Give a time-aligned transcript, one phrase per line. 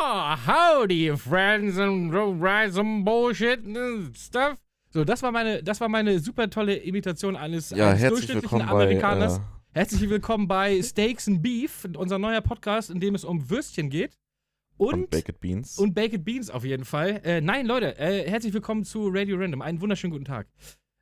[0.00, 2.12] Oh, howdy, friends and
[2.72, 3.58] some bullshit
[4.16, 4.56] stuff.
[4.90, 8.66] So, das war meine, das war meine super tolle Imitation eines, Ja, eines durchschnittlichen willkommen
[8.66, 8.84] bei.
[8.84, 9.38] Amerikaners.
[9.38, 9.40] Äh,
[9.74, 14.16] Herzlich willkommen bei Steaks and Beef, unser neuer Podcast, in dem es um Würstchen geht.
[14.76, 15.78] Und, und Baked Beans.
[15.78, 17.20] und Baked Beans auf jeden Fall.
[17.24, 19.60] Äh, nein, Leute, äh, herzlich willkommen zu Radio Random.
[19.62, 20.46] Einen wunderschönen guten Tag.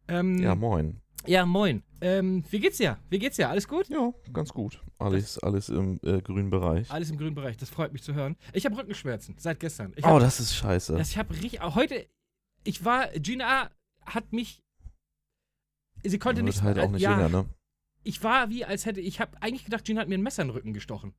[0.09, 1.03] Ähm, ja, moin.
[1.27, 1.82] Ja, moin.
[2.00, 2.98] Ähm, wie geht's dir?
[3.08, 3.48] Wie geht's dir?
[3.48, 3.88] Alles gut?
[3.88, 4.82] Ja, ganz gut.
[4.98, 6.90] Alles, alles im äh, grünen Bereich.
[6.90, 7.56] Alles im grünen Bereich.
[7.56, 8.36] Das freut mich zu hören.
[8.52, 9.93] Ich habe Rückenschmerzen seit gestern.
[9.96, 10.96] Ich oh, hab, das ist scheiße.
[10.96, 11.61] das, ich habe richtig.
[11.62, 12.07] Heute,
[12.64, 13.08] ich war.
[13.08, 13.70] Gina
[14.04, 14.62] hat mich.
[16.04, 16.62] Sie konnte nicht.
[16.62, 17.46] halt auch nicht ja, ne?
[18.04, 19.00] ich war wie, als hätte.
[19.00, 21.14] Ich habe eigentlich gedacht, Gina hat mir ein Messer in den Rücken gestochen.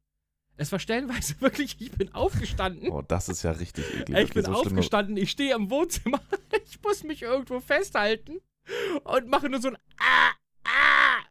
[0.58, 1.80] Es war stellenweise wirklich.
[1.80, 2.90] Ich bin aufgestanden.
[2.92, 4.28] Oh, das ist ja richtig eklig.
[4.28, 6.22] Ich bin so aufgestanden, ich stehe im Wohnzimmer,
[6.66, 8.42] ich muss mich irgendwo festhalten
[9.04, 10.32] und mache nur so ein Ah,
[10.64, 11.24] ah,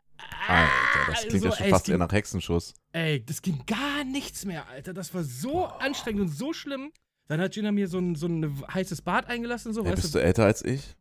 [0.48, 2.74] Alter, das klingt so, ja schon ey, es fast eher ging, nach Hexenschuss.
[2.92, 4.94] Ey, das ging gar nichts mehr, Alter.
[4.94, 6.92] Das war so anstrengend und so schlimm.
[7.28, 10.18] Dann hat Gina mir so ein, so ein heißes Bad eingelassen, so, Ey, bist du.
[10.18, 10.96] du älter als ich?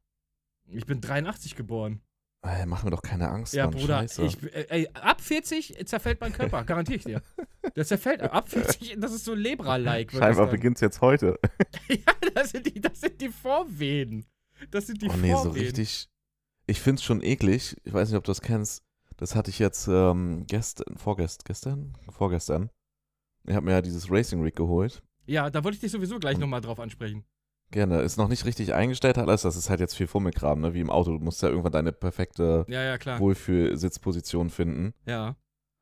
[0.67, 2.01] Ich bin 83 geboren.
[2.41, 3.75] Ey, mach mir doch keine Angst, Ja, Mann.
[3.75, 7.21] Bruder, ich, ey, ab 40 zerfällt mein Körper, garantiere ich dir.
[7.75, 10.11] Der zerfällt ab 40, das ist so Lebra-like.
[10.11, 10.51] das Scheinbar dann.
[10.55, 11.39] beginnt's jetzt heute.
[11.89, 14.25] Ja, das sind die, das sind die Vorwehen.
[14.71, 15.63] Das sind die oh nee, so Vorwehen.
[15.65, 16.09] richtig.
[16.67, 17.77] Ich find's schon eklig.
[17.83, 18.83] Ich weiß nicht, ob du das kennst.
[19.17, 21.93] Das hatte ich jetzt ähm, gestern, vorgest, gestern?
[22.09, 22.69] Vorgestern.
[23.47, 25.03] Ich habe mir ja dieses Racing Rig geholt.
[25.27, 27.23] Ja, da wollte ich dich sowieso gleich nochmal drauf ansprechen.
[27.71, 28.01] Gerne.
[28.01, 29.43] Ist noch nicht richtig eingestellt alles.
[29.43, 30.73] Das ist halt jetzt viel Fummelkram, ne?
[30.73, 31.11] Wie im Auto.
[31.11, 33.19] Du musst ja irgendwann deine perfekte Ja, ja.
[33.19, 34.93] Wohlfühlsitzposition finden.
[35.05, 35.35] Ja.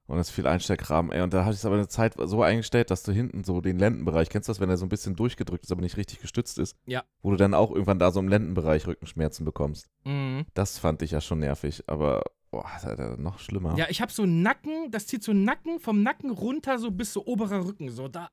[0.08, 1.22] Und das ist viel Einstellkram, ey.
[1.22, 3.80] Und da hatte ich es aber eine Zeit so eingestellt, dass du hinten so den
[3.80, 6.60] Lendenbereich, kennst du das, wenn er so ein bisschen durchgedrückt ist, aber nicht richtig gestützt
[6.60, 6.76] ist?
[6.86, 7.04] Ja.
[7.22, 9.90] Wo du dann auch irgendwann da so im Lendenbereich Rückenschmerzen bekommst.
[10.04, 10.46] Mhm.
[10.54, 13.78] Das fand ich ja schon nervig, aber boah, das ist ja noch schlimmer.
[13.78, 17.26] Ja, ich habe so Nacken, das zieht so Nacken, vom Nacken runter so bis so
[17.26, 18.30] oberer Rücken, so da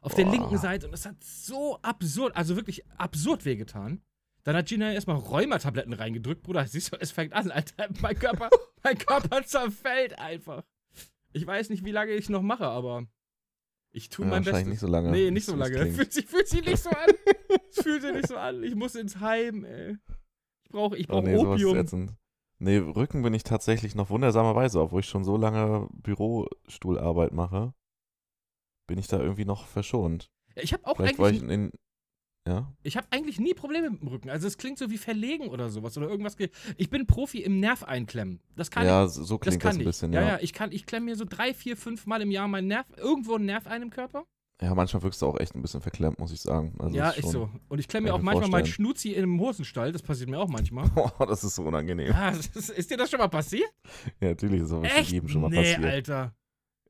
[0.00, 0.30] auf der Boah.
[0.32, 0.86] linken Seite.
[0.86, 4.02] Und das hat so absurd, also wirklich absurd wehgetan.
[4.44, 6.66] Dann hat Gina erstmal Rheumatabletten reingedrückt, Bruder.
[6.66, 7.88] Siehst du, es fängt an, Alter.
[8.00, 8.48] Mein Körper,
[8.82, 10.62] mein Körper zerfällt einfach.
[11.32, 13.06] Ich weiß nicht, wie lange ich noch mache, aber
[13.90, 14.66] ich tue Ja, mein Bestes.
[14.66, 15.10] nicht so lange.
[15.10, 15.92] Nee, nicht so lange.
[15.92, 17.10] Fühlt sich, fühlt sich nicht so an.
[17.70, 18.62] Fühlt sich nicht so an.
[18.62, 19.96] Ich muss ins Heim, ey.
[20.64, 22.16] Ich brauche ich Oh brauch nee, sowas ist Opium.
[22.60, 27.72] Nee, Rücken bin ich tatsächlich noch wundersamerweise, obwohl ich schon so lange Bürostuhlarbeit mache,
[28.86, 30.30] bin ich da irgendwie noch verschont.
[30.56, 31.70] Ich habe auch Vielleicht eigentlich ich in,
[32.48, 32.72] ja?
[32.82, 34.30] Ich habe eigentlich nie Probleme mit dem Rücken.
[34.30, 36.36] Also es klingt so wie verlegen oder sowas oder irgendwas.
[36.36, 38.40] ge- Ich bin Profi im Nerv einklemmen.
[38.56, 39.12] Das kann Ja, ich.
[39.12, 39.86] so so Das klingt das, kann ein ich.
[39.86, 40.28] bisschen, ja, ja.
[40.28, 42.86] ja, ich kann, ich klemme mir so drei, vier, fünf Mal im Jahr meinen Nerv,
[42.96, 44.24] irgendwo einen Nerv ein im Körper.
[44.60, 46.74] Ja, manchmal wirkst du auch echt ein bisschen verklemmt, muss ich sagen.
[46.80, 47.48] Also ja, ist ist so.
[47.68, 48.86] Und ich klemme mir auch manchmal meinen vorstellen.
[48.86, 49.92] Schnuzi in einem Hosenstall.
[49.92, 50.90] Das passiert mir auch manchmal.
[50.96, 52.08] Oh, das ist so unangenehm.
[52.08, 53.70] ja, das ist, ist dir das schon mal passiert?
[54.20, 55.12] Ja, natürlich ist das Echt?
[55.12, 55.84] jedem schon mal nee, passiert.
[55.84, 56.34] Alter.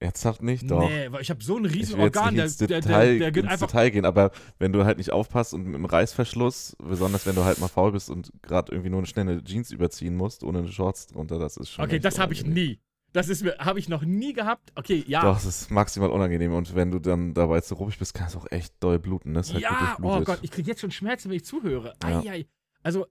[0.00, 0.88] Ernsthaft nicht, doch.
[0.88, 2.68] Nee, weil ich habe so einen ich riesen will jetzt Organ, nicht der, ins der,
[2.68, 3.66] Detail, der, der geht ins einfach.
[3.66, 7.44] Detail gehen, aber wenn du halt nicht aufpasst und mit dem Reißverschluss, besonders wenn du
[7.44, 10.68] halt mal faul bist und gerade irgendwie nur eine schnelle Jeans überziehen musst, ohne eine
[10.68, 12.78] Shorts drunter, das ist schon Okay, das habe ich nie.
[13.12, 14.70] Das ist habe ich noch nie gehabt.
[14.76, 15.22] Okay, ja.
[15.22, 18.36] Doch, es ist maximal unangenehm und wenn du dann dabei zu ruppig bist, kann es
[18.36, 19.32] auch echt doll bluten.
[19.32, 19.38] Ne?
[19.38, 20.20] Das ist halt Ja, oh.
[20.20, 21.94] Gott, ich kriege jetzt schon Schmerzen, wenn ich zuhöre.
[22.02, 22.20] Ja.
[22.20, 22.46] Eieiei.
[22.82, 23.06] Also,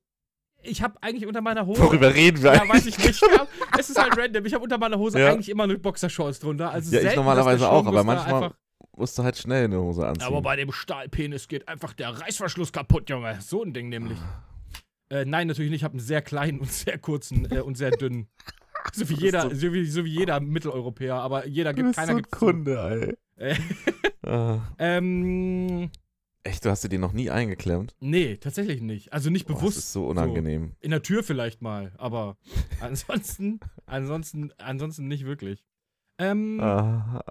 [0.63, 1.81] ich habe eigentlich unter meiner Hose.
[1.81, 2.73] Worüber reden wir Ja, eigentlich?
[2.75, 3.21] weiß ich nicht.
[3.21, 3.47] Ja,
[3.79, 4.45] es ist halt random.
[4.45, 5.31] Ich habe unter meiner Hose Ja.
[5.31, 6.71] eigentlich immer eine Boxershorts drunter.
[6.71, 8.51] Also Ja, ich normalerweise auch, aber manchmal
[8.95, 10.25] musst du halt schnell eine Hose anziehen.
[10.27, 13.37] aber bei dem Stahlpenis geht einfach der Reißverschluss kaputt, Junge.
[13.41, 14.17] So ein Ding nämlich.
[15.09, 15.79] Äh, nein, natürlich nicht.
[15.81, 18.27] Ich habe einen sehr kleinen und sehr kurzen äh, und sehr dünnen.
[18.93, 22.17] So wie jeder, so wie, so wie jeder Mitteleuropäer, aber jeder gibt, keiner so ein
[22.17, 23.51] gibt Kunde, ey.
[23.51, 23.55] Äh,
[24.25, 24.59] Ah.
[24.79, 25.89] ähm,
[26.47, 27.95] Echt, du hast dir die noch nie eingeklemmt?
[27.99, 29.11] nee, tatsächlich nicht.
[29.11, 29.77] Also nicht Boah, bewusst.
[29.77, 30.75] Das ist so unangenehm.
[30.79, 32.37] In der Tür vielleicht mal, aber
[32.79, 35.63] ansonsten, ansonsten, ansonsten nicht wirklich.
[36.19, 37.21] Ähm, Ah.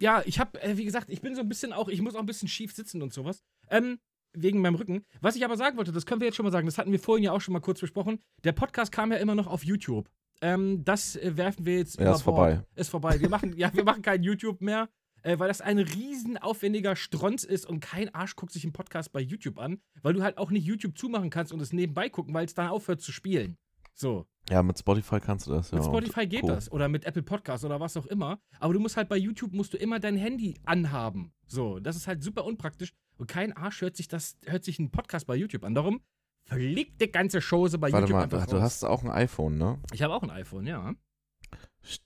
[0.00, 2.20] ja, ich habe, äh, wie gesagt, ich bin so ein bisschen auch, ich muss auch
[2.20, 3.42] ein bisschen schief sitzen und sowas.
[3.70, 3.98] Ähm,
[4.38, 5.04] wegen meinem Rücken.
[5.20, 6.98] Was ich aber sagen wollte, das können wir jetzt schon mal sagen, das hatten wir
[7.00, 8.18] vorhin ja auch schon mal kurz besprochen.
[8.44, 10.10] Der Podcast kam ja immer noch auf YouTube.
[10.42, 12.36] Ähm, das äh, werfen wir jetzt Ja, über ist Bord.
[12.36, 12.62] vorbei.
[12.74, 13.20] Ist vorbei.
[13.20, 14.88] Wir machen, ja, wir machen kein YouTube mehr,
[15.26, 19.12] äh, weil das ein riesen aufwendiger Stronz ist und kein Arsch guckt sich einen Podcast
[19.12, 22.32] bei YouTube an, weil du halt auch nicht YouTube zumachen kannst und es nebenbei gucken,
[22.32, 23.58] weil es dann aufhört zu spielen.
[23.92, 24.26] So.
[24.48, 25.78] Ja, mit Spotify kannst du das, ja.
[25.78, 26.48] Mit Spotify geht Co.
[26.48, 28.38] das oder mit Apple Podcasts oder was auch immer.
[28.60, 31.32] Aber du musst halt bei YouTube musst du immer dein Handy anhaben.
[31.48, 34.92] So, das ist halt super unpraktisch und kein Arsch hört sich das hört sich einen
[34.92, 35.74] Podcast bei YouTube an.
[35.74, 36.00] Darum
[36.44, 38.62] fliegt die ganze Chose bei Warte YouTube mal, einfach du raus.
[38.62, 39.80] hast auch ein iPhone, ne?
[39.92, 40.94] ich habe auch ein iPhone, ja.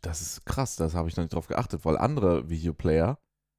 [0.03, 3.19] Das ist krass, das habe ich noch nicht drauf geachtet, weil andere Videoplayer,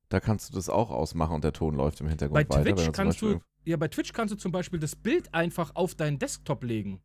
[0.10, 2.76] da kannst du das auch ausmachen und der Ton läuft im Hintergrund Bei weiter.
[2.76, 6.20] Twitch kannst du ja bei Twitch kannst du zum Beispiel das Bild einfach auf deinen
[6.20, 7.02] Desktop legen.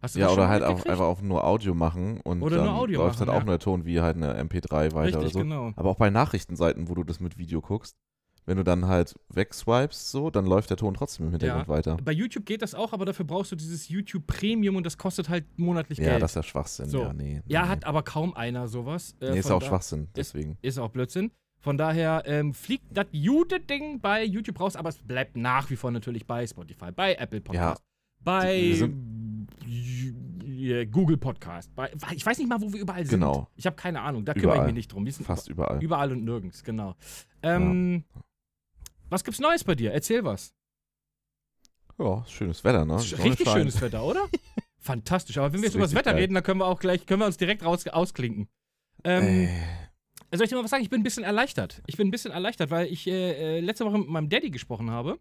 [0.00, 2.98] Hast du Ja, oder halt auch einfach auf nur Audio machen und Oder dann läuft
[2.98, 3.44] machen, halt auch ja.
[3.44, 5.38] nur der Ton wie halt eine MP3 weiter Richtig, oder so.
[5.38, 5.72] genau.
[5.76, 7.96] Aber auch bei Nachrichtenseiten, wo du das mit Video guckst,
[8.44, 11.96] wenn du dann halt wegswipest, so, dann läuft der Ton trotzdem im Hintergrund weiter.
[12.04, 15.28] Bei YouTube geht das auch, aber dafür brauchst du dieses YouTube Premium und das kostet
[15.28, 16.22] halt monatlich Ja, Geld.
[16.22, 16.88] das ist ja Schwachsinn.
[16.88, 17.02] So.
[17.02, 17.42] Ja, nee.
[17.46, 17.68] ja, nee.
[17.68, 19.14] hat aber kaum einer sowas.
[19.20, 20.58] Äh, Nee, ist auch Schwachsinn, deswegen.
[20.62, 21.30] Ist auch Blödsinn.
[21.60, 25.76] Von daher ähm, fliegt das gute Ding bei YouTube raus, aber es bleibt nach wie
[25.76, 27.82] vor natürlich bei Spotify, bei Apple Podcast,
[28.20, 28.80] bei
[30.62, 31.74] wir äh, Google Podcast.
[31.74, 33.20] Bei, ich weiß nicht mal, wo wir überall sind.
[33.20, 33.48] Genau.
[33.56, 35.04] Ich habe keine Ahnung, da kümmere ich mich nicht drum.
[35.04, 35.82] Wir sind Fast überall.
[35.82, 36.94] überall und nirgends, genau.
[37.42, 38.04] Ähm,
[39.12, 39.92] Was gibt's Neues bei dir?
[39.92, 40.54] Erzähl was.
[41.98, 42.96] Ja, schönes Wetter, ne?
[42.96, 43.58] Richtig scheint.
[43.58, 44.26] schönes Wetter, oder?
[44.78, 45.36] Fantastisch.
[45.36, 46.22] Aber wenn wir jetzt über das Wetter geil.
[46.22, 48.48] reden, dann können wir auch gleich, können wir uns direkt raus, ausklinken.
[49.04, 49.48] Ähm,
[50.30, 50.82] Ey, Soll ich dir mal was sagen?
[50.82, 51.82] Ich bin ein bisschen erleichtert.
[51.86, 54.90] Ich bin ein bisschen erleichtert, weil ich äh, äh, letzte Woche mit meinem Daddy gesprochen
[54.90, 55.20] habe.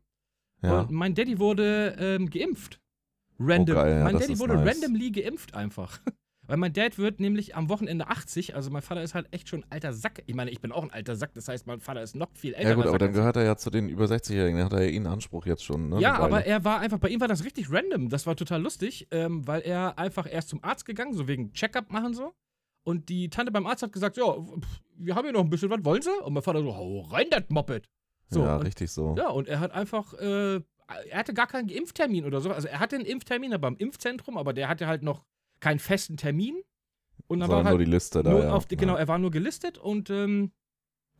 [0.63, 0.79] ja.
[0.79, 2.79] Und mein Daddy wurde ähm, geimpft.
[3.39, 3.75] Random.
[3.75, 4.67] Oh, geil, ja, mein Daddy wurde nice.
[4.67, 5.99] randomly geimpft einfach.
[6.51, 9.61] Weil mein Dad wird nämlich am Wochenende 80, also mein Vater ist halt echt schon
[9.61, 10.21] ein alter Sack.
[10.25, 12.53] Ich meine, ich bin auch ein alter Sack, das heißt, mein Vater ist noch viel
[12.53, 12.71] älter.
[12.71, 14.89] ja gut, aber dann gehört er ja zu den über 60-Jährigen, dann hat er ja
[14.89, 16.01] ihn Anspruch jetzt schon, ne?
[16.01, 18.09] Ja, aber er war einfach, bei ihm war das richtig random.
[18.09, 21.89] Das war total lustig, ähm, weil er einfach erst zum Arzt gegangen, so wegen Checkup
[21.89, 22.33] machen so.
[22.83, 24.25] Und die Tante beim Arzt hat gesagt, ja,
[24.97, 26.11] wir haben hier noch ein bisschen was, wollen Sie?
[26.21, 27.87] Und mein Vater so, hau rein, das Moped.
[28.27, 29.15] So, ja, und, richtig so.
[29.17, 32.51] ja, und er hat einfach, äh, er hatte gar keinen Impftermin oder so.
[32.51, 35.23] Also er hatte einen Impftermin beim Impfzentrum, aber der hatte halt noch
[35.61, 36.61] keinen festen Termin.
[37.27, 38.51] Und dann war nur halt die Liste da, ja.
[38.51, 40.51] auf die, genau, er war nur gelistet und ähm,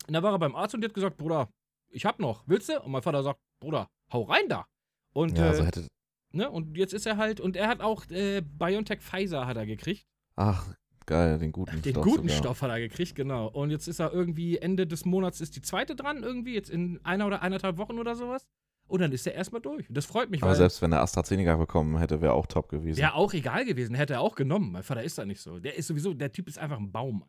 [0.08, 1.50] dann war er beim Arzt und der hat gesagt, Bruder,
[1.90, 2.82] ich hab noch, willst du?
[2.82, 4.66] Und mein Vater sagt, Bruder, hau rein da.
[5.14, 5.88] Und, Ja, äh, also hätte,
[6.32, 9.66] ne, und jetzt ist er halt, und er hat auch äh, BioNTech Pfizer hat er
[9.66, 10.06] gekriegt.
[10.36, 10.74] ach,
[11.06, 12.38] geil, den guten Den Stoff guten sogar.
[12.38, 13.48] Stoff hat er gekriegt, genau.
[13.48, 17.00] Und jetzt ist er irgendwie Ende des Monats ist die zweite dran, irgendwie, jetzt in
[17.04, 18.48] einer oder eineinhalb Wochen oder sowas.
[18.92, 19.88] Und dann ist er erstmal durch.
[19.88, 22.68] Und das freut mich, Aber weil selbst wenn er AstraZeneca bekommen hätte, wäre auch top
[22.68, 22.98] gewesen.
[23.00, 24.74] wäre auch egal gewesen, hätte er auch genommen.
[24.74, 25.60] Mein Vater ist da nicht so.
[25.60, 27.24] Der ist sowieso, der Typ ist einfach ein Baum.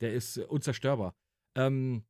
[0.00, 1.14] Der ist äh, unzerstörbar.
[1.56, 2.04] Ähm,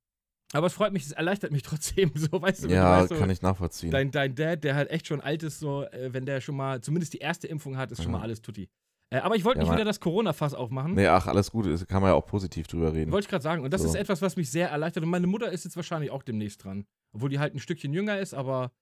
[0.52, 3.31] aber es freut mich, es erleichtert mich trotzdem, so, weißt du, Ja, weißt, so, kann
[3.31, 3.90] ich nachvollziehen.
[3.90, 6.80] dein, dein Dad, der halt echt schon alt ist, so, äh, wenn der schon mal
[6.82, 8.19] zumindest die erste Impfung hat, ist schon Ja.
[8.19, 8.69] mal alles tutti.
[9.10, 10.94] Äh, aber ich wollte Ja, nicht wieder das Corona-Fass aufmachen.
[10.94, 13.12] nee, ach, alles gut, kann man ja auch positiv drüber reden.
[13.12, 13.62] Wollte ich gerade sagen.
[13.64, 13.88] Und das So.
[13.88, 15.04] ist etwas, was mich sehr erleichtert.
[15.04, 16.86] Und meine Mutter ist jetzt wahrscheinlich auch demnächst dran.
[17.12, 18.72] Obwohl die halt ein Stückchen jünger ist, aber.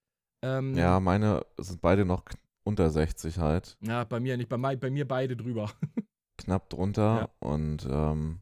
[0.45, 2.25] Ähm, Ja, meine sind beide noch
[2.65, 4.49] unter 60 halt, Ja, bei mir nicht.
[4.49, 5.71] Bei, bei mir beide drüber.
[6.39, 8.41] knapp drunter und ähm,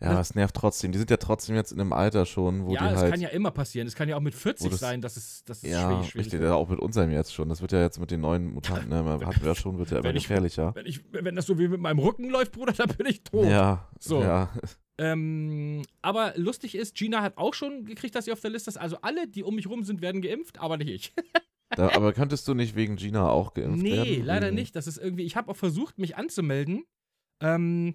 [0.00, 0.92] ja, Das- es nervt trotzdem.
[0.92, 3.20] Die sind ja trotzdem jetzt in einem Alter schon, wo ja, die es halt kann
[3.20, 3.86] ja immer passieren.
[3.88, 6.26] Es kann ja auch mit 40 das- sein, dass es, dass es ja, schwierig, schwierig
[6.26, 6.50] richtig, wird.
[6.50, 7.48] ja, auch mit unserem jetzt schon.
[7.48, 8.96] Das wird ja jetzt mit den neuen Mutanten, ne,
[9.26, 10.74] hatten wir ja schon, wird ja immer Wenn ich- gefährlicher.
[10.74, 13.46] Wenn, ich, wenn das so wie mit meinem Rücken läuft, Bruder, dann bin ich tot.
[13.46, 14.22] Ja, So.
[14.22, 14.50] ja,
[15.00, 18.76] Ähm, aber lustig ist, Gina hat auch schon gekriegt, dass sie auf der Liste ist.
[18.76, 21.14] Also alle, die um mich rum sind, werden geimpft, aber nicht ich.
[21.70, 24.24] da, aber könntest du nicht wegen Gina auch geimpft nee, werden?
[24.24, 24.74] leider Wegen- nicht.
[24.74, 26.84] Das ist irgendwie, ich habe auch versucht, mich anzumelden.
[27.40, 27.94] Ähm,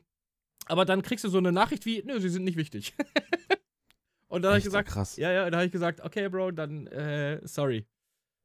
[0.68, 2.95] aber dann kriegst du so eine Nachricht wie, nö, sie sind nicht wichtig.
[4.27, 5.15] Und dann habe ich gesagt, krass.
[5.18, 7.86] ja, ja, dann habe ich gesagt, okay, Bro, dann, äh, sorry.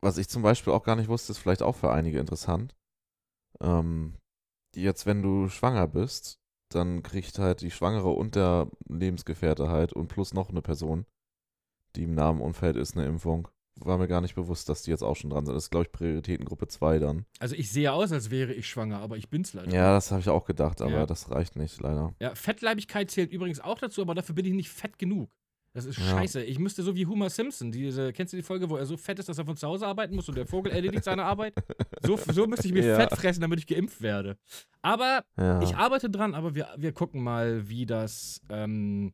[0.02, 2.76] Was ich zum Beispiel auch gar nicht wusste, ist vielleicht auch für einige interessant.
[3.60, 4.14] Ähm,
[4.74, 10.08] jetzt, wenn du schwanger bist, dann kriegt halt die Schwangere und der Lebensgefährte halt und
[10.08, 11.06] plus noch eine Person,
[11.96, 13.48] die im Namen Umfeld ist, eine Impfung.
[13.80, 15.54] War mir gar nicht bewusst, dass die jetzt auch schon dran sind.
[15.54, 17.24] Das ist, glaube ich, Prioritätengruppe 2 dann.
[17.38, 19.72] Also ich sehe aus, als wäre ich schwanger, aber ich bin's leider.
[19.72, 21.06] Ja, das habe ich auch gedacht, aber Ja.
[21.06, 22.14] das reicht nicht, leider.
[22.20, 25.30] Ja, Fettleibigkeit zählt übrigens auch dazu, aber dafür bin ich nicht fett genug.
[25.74, 26.04] Das ist Ja.
[26.06, 26.42] scheiße.
[26.42, 29.18] Ich müsste so wie Homer Simpson, diese, kennst du die Folge, wo er so fett
[29.20, 31.54] ist, dass er von zu Hause arbeiten muss und der Vogel erledigt seine Arbeit?
[32.02, 32.96] So, so müsste ich mir Ja.
[32.96, 34.38] Fett fressen, damit ich geimpft werde.
[34.82, 35.24] Aber
[35.62, 39.12] ich arbeite dran, aber wir, wir gucken mal, wie das, ähm,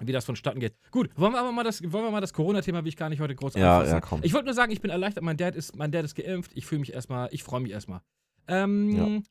[0.00, 0.74] wie das vonstatten geht.
[0.90, 3.20] Gut, wollen wir aber mal das, wollen wir mal das Corona-Thema, wie ich gar nicht
[3.20, 3.94] heute groß Ja, anfassen.
[3.94, 4.20] ja, komm.
[4.22, 6.52] Ich wollte nur sagen, ich bin erleichtert, mein Dad ist, mein Dad ist geimpft.
[6.54, 8.00] Ich fühle mich erstmal, ich freue mich erstmal.
[8.48, 9.22] Ähm,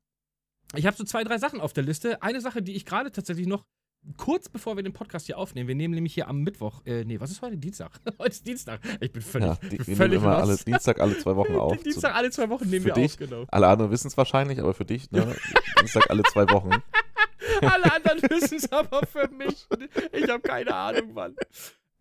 [0.76, 2.22] Ich habe so zwei, drei Sachen auf der Liste.
[2.22, 3.66] Eine Sache, die ich gerade tatsächlich noch
[4.16, 7.20] kurz bevor wir den Podcast hier aufnehmen, wir nehmen nämlich hier am Mittwoch, äh, nee,
[7.20, 7.58] was ist heute?
[7.58, 7.92] Dienstag.
[8.20, 8.80] heute ist Dienstag.
[9.02, 10.56] Ich bin völlig, ja, die, bin wir völlig nehmen immer alle.
[10.56, 11.76] Dienstag alle zwei Wochen auf.
[11.84, 13.14] Dienstag alle zwei Wochen nehmen für wir dich?
[13.14, 13.46] auf, genau.
[13.50, 15.36] Alle anderen wissen es wahrscheinlich, aber für dich, ne?
[15.82, 16.70] Dienstag alle zwei Wochen.
[17.62, 19.68] Alle anderen wissen es aber für mich.
[20.12, 21.36] Ich habe keine Ahnung, Mann.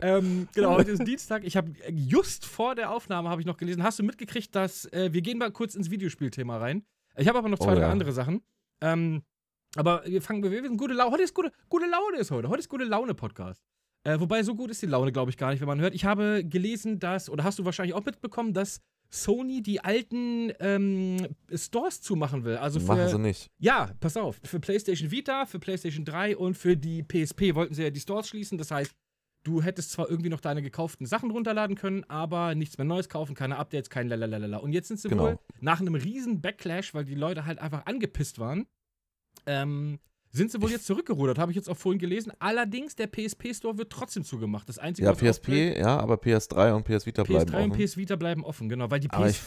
[0.01, 1.45] Ähm, genau, heute ist Dienstag.
[1.45, 3.83] Ich habe just vor der Aufnahme habe ich noch gelesen.
[3.83, 6.85] Hast du mitgekriegt, dass äh, wir gehen mal kurz ins Videospielthema rein?
[7.17, 7.91] Ich habe aber noch zwei, Oh, drei ja.
[7.91, 8.43] andere Sachen.
[8.81, 9.23] Ähm,
[9.75, 11.11] aber wir fangen, wir sind gute Laune.
[11.11, 12.49] Heute ist gute, gute Laune ist heute.
[12.49, 13.63] Heute ist gute Laune Podcast.
[14.05, 15.95] Äh, wobei so gut ist die Laune, glaube ich, gar nicht, wenn man hört.
[15.95, 21.27] Ich habe gelesen, dass oder hast du wahrscheinlich auch mitbekommen, dass Sony die alten ähm,
[21.55, 22.57] Stores zumachen will.
[22.57, 23.51] Also für Machen sie nicht.
[23.59, 24.39] ja, pass auf.
[24.45, 28.29] Für PlayStation Vita, für PlayStation 3 und für die PSP wollten sie ja die Stores
[28.29, 28.59] schließen.
[28.59, 28.93] Das heißt,
[29.45, 33.35] du hättest zwar irgendwie noch deine gekauften Sachen runterladen können, aber nichts mehr Neues kaufen,
[33.35, 34.59] keine Updates, kein Lalalala.
[34.59, 35.23] Und jetzt sind sie Genau.
[35.25, 38.67] wohl nach einem riesen Backlash, weil die Leute halt einfach angepisst waren,
[39.47, 40.01] ähm,
[40.31, 42.33] sind sie wohl jetzt zurückgerudert, habe ich jetzt auch vorhin gelesen.
[42.39, 44.69] Allerdings, der PSP-Store wird trotzdem zugemacht.
[44.69, 47.85] Das Einzige, Ja, was PSP, ja, aber PS3 und PS Vita bleiben PS3 und offen.
[47.85, 49.41] PS Vita bleiben offen, genau, weil die PS, ich,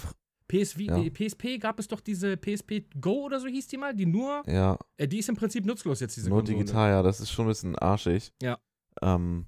[0.47, 0.99] PS, ja.
[0.99, 4.43] die PSP gab es doch diese PSP Go oder so hieß die mal, die nur,
[4.47, 6.57] ja, äh, die ist im Prinzip nutzlos jetzt, diese nur Konsole.
[6.59, 8.33] digital, ja, das ist schon ein bisschen arschig.
[8.41, 8.57] Ja.
[9.01, 9.45] Ähm,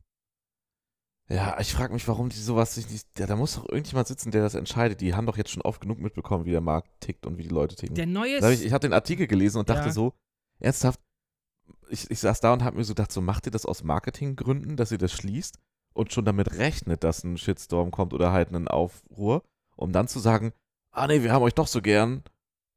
[1.30, 3.08] ja, ich frage mich, warum die sowas sich nicht.
[3.18, 5.02] Ja, da muss doch irgendjemand sitzen, der das entscheidet.
[5.02, 7.50] Die haben doch jetzt schon oft genug mitbekommen, wie der Markt tickt und wie die
[7.50, 7.96] Leute ticken.
[7.96, 9.92] Der neue ich ich habe den Artikel gelesen und dachte Ja.
[9.94, 10.14] so,
[10.60, 11.00] ernsthaft,
[11.90, 14.78] ich, ich saß da und habe mir so gedacht, so macht ihr das aus Marketinggründen,
[14.78, 15.60] dass ihr das schließt
[15.94, 19.44] und schon damit rechnet, dass ein Shitstorm kommt oder halt ein Aufruhr,
[19.76, 20.54] um dann zu sagen,
[20.92, 22.24] ah nee, wir haben euch doch so gern,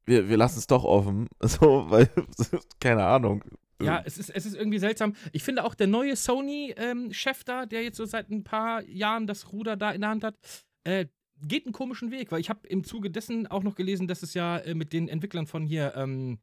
[0.05, 2.09] wir, wir lassen es doch offen, so, weil,
[2.79, 3.43] keine Ahnung.
[3.81, 5.15] Ja, es ist, es ist irgendwie seltsam.
[5.33, 9.51] Ich finde auch der neue Sony-Chef da, der jetzt so seit ein paar Jahren das
[9.51, 10.35] Ruder da in der Hand hat,
[10.83, 11.05] äh,
[11.45, 14.33] geht einen komischen Weg, weil ich habe im Zuge dessen auch noch gelesen, dass es
[14.33, 16.39] ja äh, mit den Entwicklern von hier, ähm,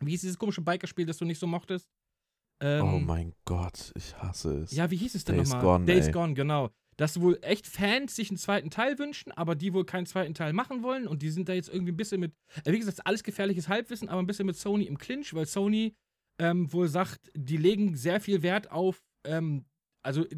[0.00, 1.88] wie hieß dieses komische Bikerspiel, das du nicht so mochtest?
[2.62, 4.72] Ähm, oh mein Gott, ich hasse es.
[4.72, 5.64] Ja, wie hieß es denn Days nochmal?
[5.64, 6.12] Gone, Days ey.
[6.12, 6.70] Gone, genau.
[6.96, 10.52] Dass wohl echt Fans sich einen zweiten Teil wünschen, aber die wohl keinen zweiten Teil
[10.52, 13.22] machen wollen und die sind da jetzt irgendwie ein bisschen mit, äh, wie gesagt, alles
[13.22, 15.94] gefährliches Halbwissen, aber ein bisschen mit Sony im Clinch, weil Sony
[16.38, 19.64] ähm, wohl sagt, die legen sehr viel Wert auf, ähm,
[20.02, 20.36] also äh,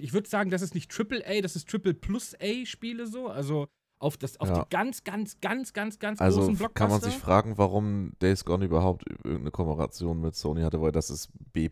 [0.00, 3.28] ich würde sagen, das ist nicht Triple A, das ist Triple Plus A Spiele so,
[3.28, 3.68] also
[4.00, 4.62] auf, das, auf Ja.
[4.64, 6.74] die ganz, ganz, ganz, ganz, ganz Also großen Blockbuster.
[6.74, 11.10] kann man sich fragen, warum Days Gone überhaupt irgendeine Kooperation mit Sony hatte, weil das
[11.10, 11.70] ist B+.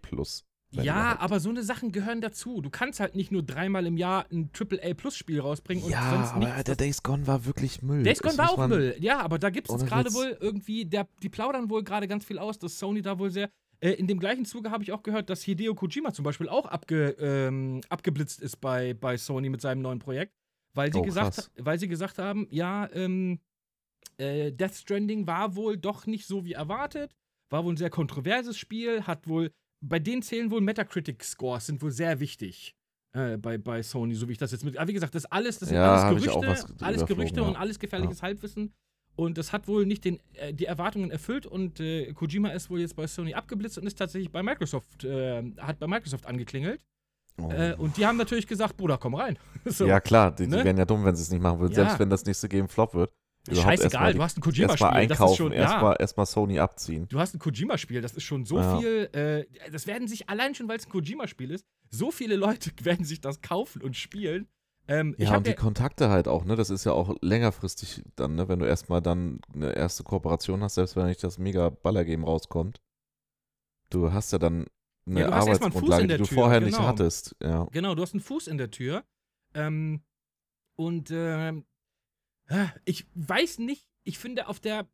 [0.71, 1.23] ja, überhaupt.
[1.23, 2.61] aber so eine Sachen gehören dazu.
[2.61, 5.91] Du kannst halt nicht nur dreimal im Jahr ein Triple A Plus Spiel rausbringen und
[5.91, 6.65] Ja, sonst aber nichts.
[6.65, 8.03] der Days Gone war wirklich Müll.
[8.03, 8.95] Days Das Gone war muss auch Müll.
[9.01, 12.39] Ja, aber da gibt es gerade wohl irgendwie, der, die plaudern wohl gerade ganz viel
[12.39, 13.49] aus, dass Sony da wohl sehr.
[13.81, 16.67] Äh, in dem gleichen Zuge habe ich auch gehört, dass Hideo Kojima zum Beispiel auch
[16.67, 20.35] abge, ähm, abgeblitzt ist bei, bei Sony mit seinem neuen Projekt,
[20.79, 23.41] weil sie, Oh, gesagt, weil sie gesagt haben, ja, ähm,
[24.17, 27.15] äh, Death Stranding war wohl doch nicht so wie erwartet,
[27.51, 29.51] war wohl ein sehr kontroverses Spiel, hat wohl,
[29.85, 32.75] bei denen zählen wohl Metacritic-Scores, sind wohl sehr wichtig.
[33.13, 34.77] Äh, bei, bei Sony, so wie ich das jetzt mit.
[34.77, 37.47] Aber wie gesagt, das alles, das sind Ja, alles Gerüchte, alles Gerüchte ja.
[37.47, 38.73] und alles gefährliches Halbwissen.
[39.17, 42.81] Und das hat wohl nicht den, äh, die Erwartungen erfüllt und äh, Kojima ist wohl
[42.81, 46.81] jetzt bei Sony abgeblitzt und ist tatsächlich bei Microsoft, äh, hat bei Microsoft angeklingelt.
[47.41, 47.51] Oh.
[47.51, 49.39] Äh, und die haben natürlich gesagt, Bruder, komm rein.
[49.65, 49.87] so.
[49.87, 50.65] Ja, klar, die, die ne?
[50.65, 51.85] wären ja dumm, wenn sie es nicht machen würden, Ja.
[51.85, 53.13] selbst wenn das nächste Game Flop wird.
[53.51, 55.09] Scheißegal, erstmal die- du hast ein Erstmal Kojima-Spiel.
[55.09, 57.07] Das ist einkaufen, schon, erstmal ja, erst Sony abziehen.
[57.09, 58.79] du hast ein Kojima-Spiel, das ist schon so Ja.
[58.79, 62.71] viel, äh, das werden sich, allein schon, weil es ein Kojima-Spiel ist, so viele Leute
[62.83, 64.49] werden sich das kaufen und spielen.
[64.91, 66.57] Ähm, Ja, und die Kontakte halt auch, ne?
[66.57, 68.49] Das ist ja auch längerfristig dann, ne?
[68.49, 72.81] Wenn du erstmal dann eine erste Kooperation hast, selbst wenn nicht das mega Baller-Game rauskommt.
[73.91, 74.67] Du hast ja dann
[75.09, 76.77] eine Ja, du hast erstmal einen Fuß Arbeitsgrundlage, in die der du Tür, vorher nicht
[76.77, 76.89] genau.
[76.89, 77.37] hattest.
[77.43, 77.65] Ja.
[77.73, 79.05] Genau, du hast einen Fuß in der Tür.
[79.55, 80.03] Ähm,
[80.77, 81.53] und äh,
[82.85, 84.89] ich weiß nicht, ich finde auf der.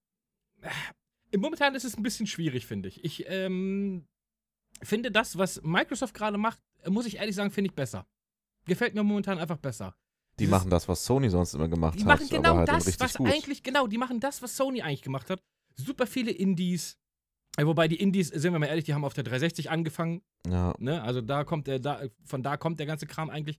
[0.61, 3.05] Äh, momentan ist es ein bisschen schwierig, finde ich.
[3.05, 4.07] Ich ähm,
[4.83, 8.07] finde das, was Microsoft gerade macht, muss ich ehrlich sagen, finde ich besser.
[8.67, 9.95] Gefällt mir momentan einfach besser.
[10.39, 13.15] Die machen das, was Sony sonst immer gemacht Die hat, machen genau halt das, was
[13.15, 13.31] gut.
[13.31, 15.43] eigentlich, genau, die machen das, was Sony eigentlich gemacht hat.
[15.77, 16.99] Super viele Indies.
[17.61, 20.23] Wobei die Indies, sind wir mal ehrlich, die haben auf der 360 angefangen.
[20.47, 21.03] Ja, Ne?
[21.03, 23.59] Also da kommt der, da, von da kommt der ganze Kram eigentlich.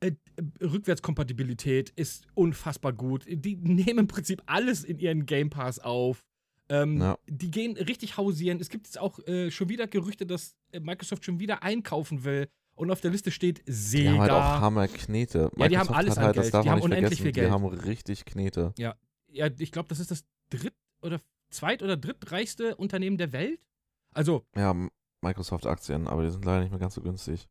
[0.00, 3.24] Äh, äh, Rückwärtskompatibilität ist unfassbar gut.
[3.28, 6.24] Die nehmen im Prinzip alles in ihren Game Pass auf.
[6.68, 7.18] Ähm, Ja.
[7.28, 8.58] Die gehen richtig hausieren.
[8.60, 12.48] Es gibt jetzt auch äh, schon wieder Gerüchte, dass äh, Microsoft schon wieder einkaufen will.
[12.74, 14.10] Und auf der Liste steht die Sega.
[14.10, 15.50] haben halt auch Hammer-Knete.
[15.56, 16.54] Ja, die haben alles hat an halt, das Geld.
[16.54, 17.46] darf Die haben unendlich vergessen, viel Geld.
[17.46, 18.74] Die haben richtig Knete.
[18.76, 18.96] ja,
[19.28, 21.20] ja, ich glaube, das ist das dritt- oder
[21.56, 23.60] zweit- oder drittreichste Unternehmen der Welt.
[24.14, 24.74] Also, Ja,
[25.22, 27.48] Microsoft-Aktien, aber die sind leider nicht mehr ganz so günstig.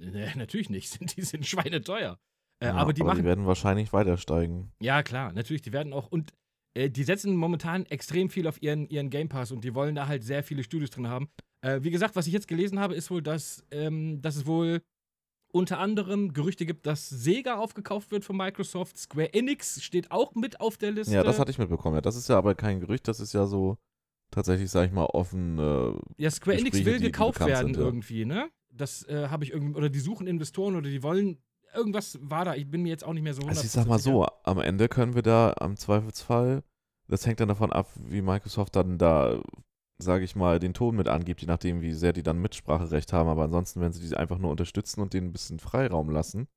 [0.00, 1.16] äh, natürlich nicht.
[1.16, 2.18] Die sind schweineteuer.
[2.60, 4.72] Äh, Ja, aber die machen werden wahrscheinlich weiter steigen.
[4.80, 6.32] Ja, klar, natürlich, die werden auch und
[6.74, 10.08] äh, die setzen momentan extrem viel auf ihren, ihren Game Pass und die wollen da
[10.08, 11.28] halt sehr viele Studios drin haben.
[11.62, 14.82] Äh, wie gesagt, was ich jetzt gelesen habe, ist wohl, dass, ähm, dass es wohl
[15.56, 18.98] unter anderem Gerüchte gibt, dass Sega aufgekauft wird von Microsoft.
[18.98, 21.14] Square Enix steht auch mit auf der Liste.
[21.14, 21.96] Ja, das hatte ich mitbekommen.
[21.96, 23.78] Ja, das ist ja aber kein Gerücht, das ist ja so
[24.30, 25.58] tatsächlich, sag ich mal, offen.
[25.58, 27.82] Äh, ja, Square Enix will gekauft werden sind, ja.
[27.82, 28.50] irgendwie, ne?
[28.70, 31.38] Das äh, habe ich irgendwie, oder die suchen Investoren oder die wollen,
[31.74, 33.98] irgendwas war da, ich bin mir jetzt auch nicht mehr so also ich sag mal
[33.98, 36.62] so, am Ende können wir da am Zweifelsfall,
[37.08, 39.40] das hängt dann davon ab, wie Microsoft dann da,
[39.98, 43.28] sage ich mal, den Ton mit angibt, je nachdem, wie sehr die dann Mitspracherecht haben.
[43.28, 46.48] Aber ansonsten, wenn sie die einfach nur unterstützen und denen ein bisschen Freiraum lassen,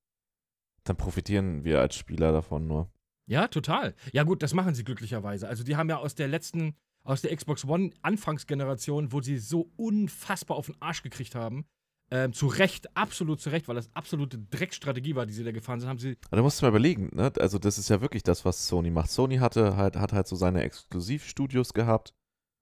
[0.83, 2.89] dann profitieren wir als Spieler davon nur.
[3.27, 3.95] Ja, total.
[4.11, 5.47] Ja, gut, das machen sie glücklicherweise.
[5.47, 9.71] Also, die haben ja aus der letzten, aus der Xbox One Anfangsgeneration, wo sie so
[9.77, 11.65] unfassbar auf den Arsch gekriegt haben,
[12.11, 15.79] ähm, zu Recht, absolut zu Recht, weil das absolute Dreckstrategie war, die sie da gefahren
[15.79, 16.17] sind, haben sie.
[16.27, 17.31] Aber da musst du mal überlegen, ne?
[17.39, 19.11] Also, das ist ja wirklich das, was Sony macht.
[19.11, 22.15] Sony hatte halt, hat halt so seine Exklusivstudios gehabt,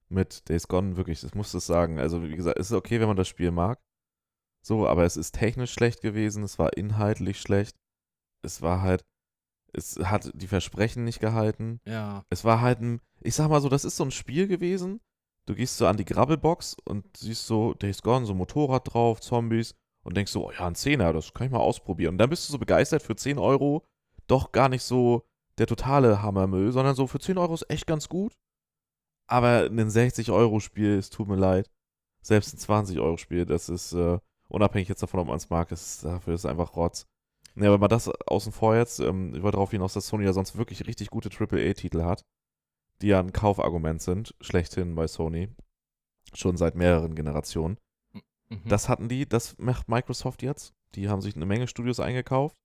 [0.10, 2.00] mit Days Gone, wirklich, das musst du sagen.
[2.00, 3.80] Also, wie gesagt, es ist okay, wenn man das Spiel mag.
[4.62, 7.78] So, aber es ist technisch schlecht gewesen, es war inhaltlich schlecht.
[8.42, 9.06] Es war halt,
[9.74, 11.80] es hat die Versprechen nicht gehalten.
[11.86, 12.26] Ja.
[12.30, 15.00] Es war halt ein, ich sag mal so, das ist so ein Spiel gewesen.
[15.46, 19.74] Du gehst so an die Grabbelbox und siehst so Days Gone, so Motorrad drauf, Zombies
[20.04, 22.16] und denkst so, oh ja, ein Zehner, das kann ich mal ausprobieren.
[22.16, 23.86] Und dann bist du so begeistert für 10 Euro,
[24.28, 25.24] doch gar nicht so
[25.58, 28.34] der totale Hammermüll, sondern so für 10 Euro ist echt ganz gut.
[29.28, 31.70] Aber ein 60-Euro-Spiel, es tut mir leid.
[32.22, 34.20] Selbst ein 20-Euro-Spiel, das ist, äh,
[34.50, 37.06] unabhängig jetzt davon, ob man es mag, ist, dafür ist es einfach Rotz.
[37.56, 40.34] Ja, aber mal das außen vor jetzt, ähm, ich wollte darauf hinaus, dass Sony ja
[40.34, 42.24] sonst wirklich richtig gute AAA-Titel hat,
[43.02, 45.50] die ja ein Kaufargument sind, schlechthin bei Sony.
[46.34, 47.78] Schon seit mehreren Generationen.
[48.50, 48.62] Mhm.
[48.66, 50.74] Das hatten die, das macht Microsoft jetzt.
[50.96, 52.58] Die haben sich eine Menge Studios eingekauft.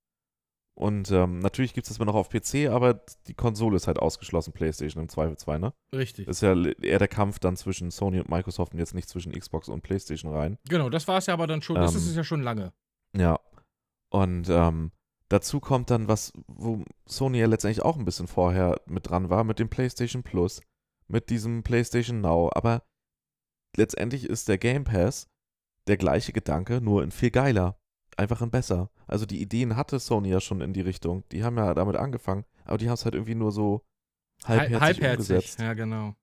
[0.75, 3.99] Und ähm, natürlich gibt es das immer noch auf PC, aber die Konsole ist halt
[3.99, 5.73] ausgeschlossen, PlayStation im Zweifelsfall, ne?
[5.93, 6.25] Richtig.
[6.25, 9.33] Das ist ja eher der Kampf dann zwischen Sony und Microsoft und jetzt nicht zwischen
[9.33, 10.57] Xbox und PlayStation rein.
[10.67, 11.75] Genau, das war es ja aber dann schon.
[11.75, 12.73] das Ähm, ist es ja schon lange.
[13.15, 13.39] Ja.
[14.09, 14.91] Und ähm,
[15.29, 19.43] dazu kommt dann was, wo Sony ja letztendlich auch ein bisschen vorher mit dran war,
[19.43, 20.61] mit dem PlayStation Plus,
[21.07, 22.49] mit diesem PlayStation Now.
[22.53, 22.81] Aber
[23.77, 25.27] letztendlich ist der Game Pass
[25.87, 27.77] der gleiche Gedanke, nur in viel geiler.
[28.17, 28.89] Einfach in besser.
[29.07, 31.23] Also die Ideen hatte Sony ja schon in die Richtung.
[31.31, 33.81] Die haben ja damit angefangen, aber die haben es halt irgendwie nur so
[34.43, 35.29] halbherzig, Halbherzig.
[35.29, 35.59] umgesetzt.
[35.59, 36.15] Ja, genau.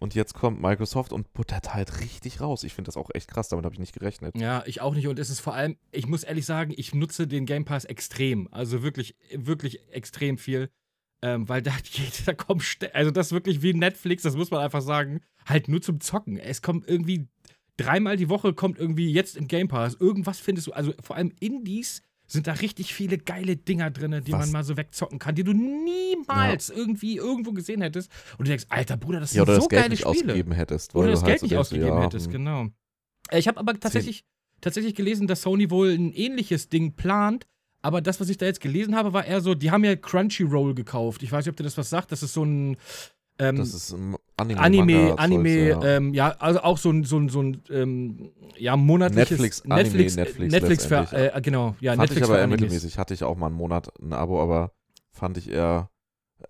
[0.00, 2.64] Und jetzt kommt Microsoft und buttert halt richtig raus.
[2.64, 4.34] Ich finde das auch echt krass, damit habe ich nicht gerechnet.
[4.38, 5.08] Ja, ich auch nicht.
[5.08, 8.48] Und es ist vor allem, ich muss ehrlich sagen, ich nutze den Game Pass extrem.
[8.50, 10.70] Also wirklich, wirklich extrem viel.
[11.22, 12.64] Ähm, weil da, geht, da kommt,
[12.94, 16.38] also das ist wirklich wie Netflix, das muss man einfach sagen, halt nur zum Zocken.
[16.38, 17.28] Es kommt irgendwie
[17.82, 19.94] dreimal die Woche kommt irgendwie jetzt im Game Pass.
[19.94, 24.32] Irgendwas findest du, also vor allem Indies sind da richtig viele geile Dinger drin, die
[24.32, 24.40] Was?
[24.40, 28.10] man mal so wegzocken kann, die du niemals irgendwie irgendwo gesehen hättest.
[28.38, 30.14] Und du denkst, alter Bruder, das Ja, sind oder so das Geld geile nicht Spiele.
[30.32, 30.94] ausgegeben hättest.
[30.94, 32.32] Oder das halt Geld so nicht ausgegeben ja, hättest, hm.
[32.32, 32.66] genau.
[33.30, 34.24] Äh, Ich habe aber tatsächlich,
[34.60, 37.46] tatsächlich gelesen, dass Sony wohl ein ähnliches Ding plant.
[37.82, 40.74] Aber das, was ich da jetzt gelesen habe, war eher so, die haben ja Crunchyroll
[40.74, 41.22] gekauft.
[41.22, 42.12] Ich weiß nicht, ob dir das was sagt.
[42.12, 42.76] Das ist so ein
[43.40, 44.60] ähm, Das ist ein Anime.
[44.60, 45.82] Anime, Anime, ja.
[45.82, 49.82] ähm, ja, also auch so ein, so ein, so ein ähm, ja, monatliches Netflix, Anime,
[49.82, 52.98] Netflix, Netflix Netflix für, äh, genau, ja, fand Netflix ich aber eher mittelmäßig.
[52.98, 54.72] Hatte ich auch mal einen Monat ein Abo, aber
[55.10, 55.90] fand ich eher,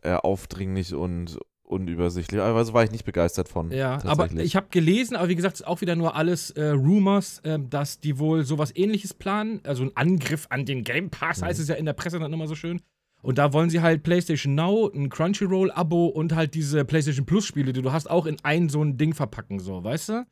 [0.03, 2.41] eher aufdringlich und unübersichtlich.
[2.41, 3.71] Also war ich nicht begeistert von.
[3.71, 6.71] Ja, aber ich habe gelesen, aber wie gesagt, es ist auch wieder nur alles äh,
[6.71, 9.61] Rumors, ähm, dass die wohl sowas ähnliches planen.
[9.65, 11.47] Also ein Angriff an den Game Pass Mhm.
[11.47, 12.81] heißt es ja in der Presse dann immer so schön.
[13.23, 17.83] Und da wollen sie halt PlayStation Now, ein Crunchyroll-Abo und halt diese PlayStation Plus-Spiele, die
[17.83, 20.27] du hast, auch in ein so ein Ding verpacken, so, weißt du?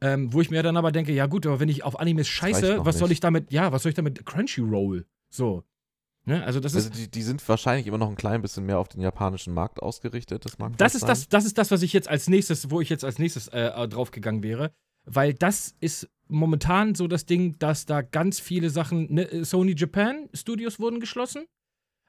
[0.00, 2.84] Ähm, wo ich mir dann aber denke, ja gut, aber wenn ich auf Animes scheiße,
[2.84, 3.16] was soll nicht.
[3.16, 5.06] ich damit, ja, was soll ich damit Crunchyroll?
[5.28, 5.64] So.
[6.24, 6.44] Ne?
[6.44, 8.88] Also das also ist, die, die sind wahrscheinlich immer noch ein klein bisschen mehr auf
[8.88, 10.44] den japanischen Markt ausgerichtet.
[10.44, 12.90] Das mag das ist das, das ist das, was ich jetzt als nächstes, wo ich
[12.90, 14.70] jetzt als nächstes äh, draufgegangen wäre.
[15.04, 20.28] Weil das ist momentan so das Ding, dass da ganz viele Sachen, ne, Sony Japan
[20.34, 21.46] Studios wurden geschlossen.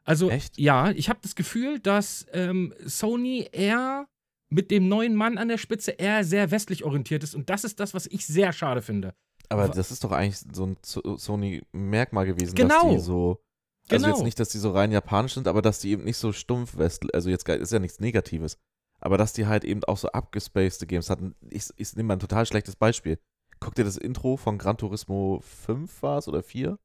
[0.09, 0.57] Also, Echt?
[0.57, 4.07] ja, ich habe das Gefühl, dass ähm, Sony eher
[4.49, 7.35] mit dem neuen Mann an der Spitze eher sehr westlich orientiert ist.
[7.35, 9.13] Und das ist das, was ich sehr schade finde.
[9.49, 12.83] Aber das ist doch eigentlich so ein So- Sony-Merkmal gewesen, Genau.
[12.85, 13.43] dass die so.
[13.91, 14.15] Also Genau.
[14.17, 16.77] jetzt nicht, dass die so rein japanisch sind, aber dass die eben nicht so stumpf
[16.77, 18.57] west, also jetzt ist ja nichts Negatives,
[19.01, 21.33] aber dass die halt eben auch so abgespacede Games hatten.
[21.49, 23.17] Ich, ich nehme mal ein total schlechtes Beispiel.
[23.59, 26.77] Guck dir das Intro von Gran Turismo 5 war es oder 4?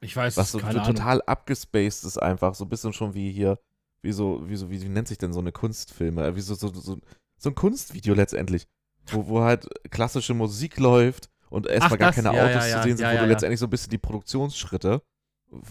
[0.00, 0.94] Ich weiß, Was so keine Ahnung.
[0.94, 3.58] total abgespaced ist einfach, so ein bisschen schon wie hier,
[4.02, 6.54] wie so, wie so, wie, wie nennt sich denn so eine Kunstfilme, Äh, wie so,
[6.54, 6.98] so, so,
[7.36, 8.68] so ein Kunstvideo letztendlich,
[9.06, 12.76] wo, wo halt klassische Musik läuft und erstmal gar das, keine ja, Autos ja, ja,
[12.76, 15.02] zu sehen sind, wo du letztendlich so ein bisschen die Produktionsschritte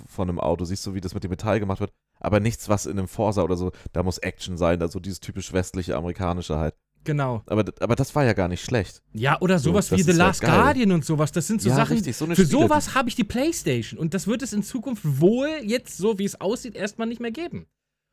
[0.08, 2.86] von einem Auto siehst, so wie das mit dem Metall gemacht wird, aber nichts, was
[2.86, 6.76] in einem Forsa oder so, da muss Action sein, also dieses typisch westliche, amerikanische halt.
[7.08, 7.42] Genau.
[7.46, 9.02] Aber, aber das war ja gar nicht schlecht.
[9.14, 10.52] Ja, oder So, sowas das wie The Last geil.
[10.52, 11.32] Guardian und sowas.
[11.32, 14.14] Das sind so ja, Sachen, richtig, so Für Spiele, sowas habe ich die Playstation und
[14.14, 17.66] das wird es in Zukunft wohl jetzt, so wie es aussieht, erstmal nicht mehr geben.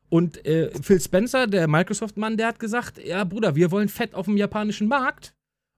[0.07, 4.27] Und äh, Phil Spencer, der Microsoft-Mann, der hat gesagt, ja Bruder, wir wollen fett auf
[4.27, 5.33] dem japanischen Markt.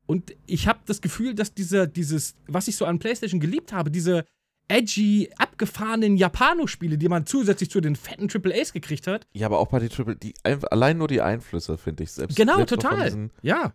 [0.06, 3.90] Und ich habe das Gefühl, dass diese, dieses, was ich so an Playstation geliebt habe,
[3.90, 4.26] diese
[4.68, 9.28] edgy, abgefahrenen Japano-Spiele, die man zusätzlich zu den fetten AAAs gekriegt hat.
[9.34, 12.12] Ja, aber auch bei den Triple, die, ein- allein nur die Einflüsse, finde ich.
[12.12, 13.30] Selbst, Genau, selbst total.
[13.42, 13.74] Ja.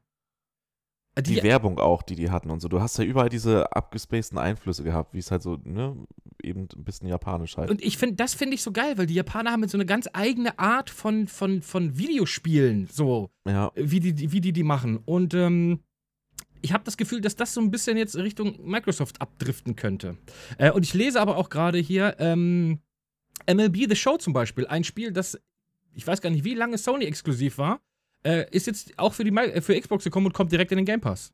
[1.14, 2.68] Äh, die, Werbung auch, die die hatten und so.
[2.68, 5.94] Du hast ja überall diese abgespaceden Einflüsse gehabt, wie es halt so, ne,
[6.42, 7.70] eben ein bisschen japanisch halt.
[7.70, 9.84] Und ich finde, das finde ich so geil, weil die Japaner haben jetzt so eine
[9.86, 14.96] ganz eigene Art von, von, von Videospielen, so, ja, wie die, wie die die machen.
[15.04, 15.80] Und ähm,
[16.62, 20.16] ich habe das Gefühl, dass das so ein bisschen jetzt Richtung Microsoft abdriften könnte.
[20.58, 22.80] Äh, und ich lese aber auch gerade hier ähm,
[23.46, 25.38] MLB The Show zum Beispiel, ein Spiel, das
[25.94, 27.80] ich weiß gar nicht, wie lange Sony exklusiv war.
[28.24, 30.86] äh, ist jetzt auch für, die, äh, für Xbox gekommen und kommt direkt in den
[30.86, 31.32] Game Pass.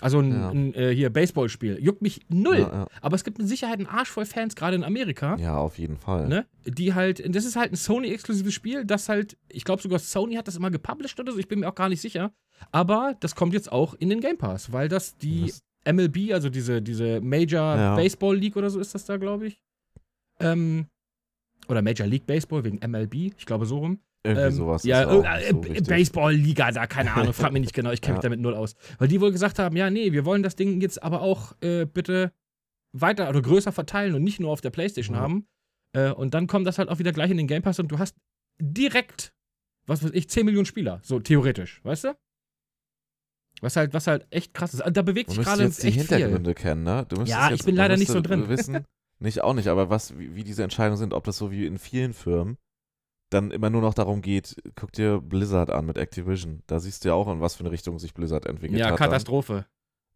[0.00, 0.50] Also ein, Ja.
[0.50, 1.78] ein äh, hier Baseballspiel.
[1.80, 2.58] Juckt mich null.
[2.58, 2.86] Ja, ja.
[3.00, 5.36] Aber es gibt mit Sicherheit einen Arsch voll Fans, gerade in Amerika.
[5.38, 6.28] ja, auf jeden Fall.
[6.28, 6.46] Ne?
[6.66, 10.48] Die halt, das ist halt ein Sony-exklusives Spiel, das halt, ich glaube sogar Sony hat
[10.48, 12.32] das immer gepublished oder so, ich bin mir auch gar nicht sicher.
[12.72, 15.62] Aber das kommt jetzt auch in den Game Pass, weil das die Das-
[15.94, 17.94] MLB, also diese, diese Major.
[17.96, 19.60] Baseball League oder so ist das da, glaube ich.
[20.40, 20.86] Ähm,
[21.68, 24.00] oder Major League Baseball wegen MLB, ich glaube so rum.
[24.26, 24.82] Irgendwie Ähm, sowas.
[24.84, 25.02] ja,
[25.38, 25.60] äh, so.
[25.60, 28.28] Baseball-Liga da, keine Ahnung, frag mich nicht genau, ich kenne mich Ja.
[28.28, 28.74] damit null aus.
[28.98, 31.86] Weil die wohl gesagt haben, ja, nee, wir wollen das Ding jetzt aber auch äh,
[31.86, 32.32] bitte
[32.92, 35.22] weiter oder größer verteilen und nicht nur auf der Playstation Ja.
[35.22, 35.46] haben.
[35.92, 37.98] Äh, und dann kommt das halt auch wieder gleich in den Game Pass und du
[37.98, 38.16] hast
[38.60, 39.32] direkt,
[39.86, 42.16] was weiß ich, 10 Millionen Spieler, so theoretisch, weißt du?
[43.62, 44.80] Was halt, was halt echt krass ist.
[44.82, 46.16] Also Da bewegt sich gerade jetzt die echt viel.
[46.16, 47.06] Hintergründe kennen, ne?
[47.24, 48.48] Ja, jetzt, ich bin leider nicht so drin.
[48.48, 48.84] Wissen,
[49.18, 51.78] nicht auch nicht, aber was, wie, wie diese Entscheidungen sind, ob das so wie in
[51.78, 52.58] vielen Firmen
[53.30, 56.62] dann immer nur noch darum geht, guck dir Blizzard an mit Activision.
[56.66, 58.92] Da siehst du ja auch, in was für eine Richtung sich Blizzard entwickelt Ja, hat.
[58.92, 58.98] dann.
[59.10, 59.66] Katastrophe.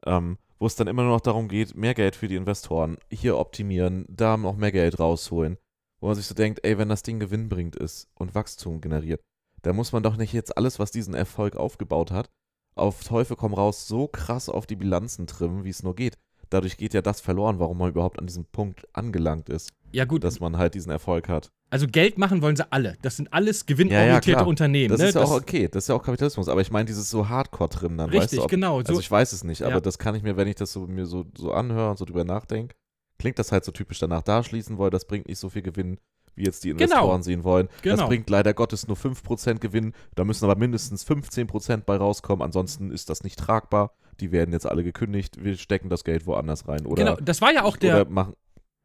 [0.06, 3.38] ähm, wo es dann immer nur noch darum geht, mehr Geld für die Investoren, hier
[3.38, 5.56] optimieren, da noch mehr Geld rausholen.
[6.00, 9.20] Wo man sich so denkt, ey, wenn das Ding gewinnbringend ist und Wachstum generiert,
[9.62, 12.30] da muss man doch nicht jetzt alles, was diesen Erfolg aufgebaut hat,
[12.74, 16.16] auf Teufel komm raus so krass auf die Bilanzen trimmen, wie es nur geht.
[16.50, 20.24] Dadurch geht ja das verloren, warum man überhaupt an diesem Punkt angelangt ist, Ja, gut,
[20.24, 21.50] dass man halt diesen Erfolg hat.
[21.70, 22.96] also Geld machen wollen sie alle.
[23.02, 24.46] Das sind alles Ja, gewinnorientierte ja, klar.
[24.48, 24.88] Unternehmen.
[24.90, 25.08] Das ne?
[25.08, 27.96] ist ja auch okay, das ist ja auch Kapitalismus, aber ich meine dieses so Hardcore-Trimmen
[27.98, 28.80] dann, weißt Richtig, du, ob, genau.
[28.80, 29.80] So, Also ich weiß es nicht, aber Ja.
[29.80, 32.24] das kann ich mir, wenn ich das so mir so, so anhöre und so drüber
[32.24, 32.74] nachdenke,
[33.18, 34.22] klingt das halt so typisch danach.
[34.22, 35.98] Da schließen wollen, das bringt nicht so viel Gewinn,
[36.34, 36.82] wie jetzt die Genau.
[36.84, 37.68] Investoren sehen wollen.
[37.82, 38.08] Das Genau.
[38.08, 43.10] bringt leider Gottes nur 5% Gewinn, da müssen aber mindestens 15% bei rauskommen, ansonsten ist
[43.10, 43.92] das nicht tragbar.
[44.20, 46.84] Die werden jetzt alle gekündigt, wir stecken das Geld woanders rein.
[46.86, 48.34] Oder, genau, das war ja auch der, machen.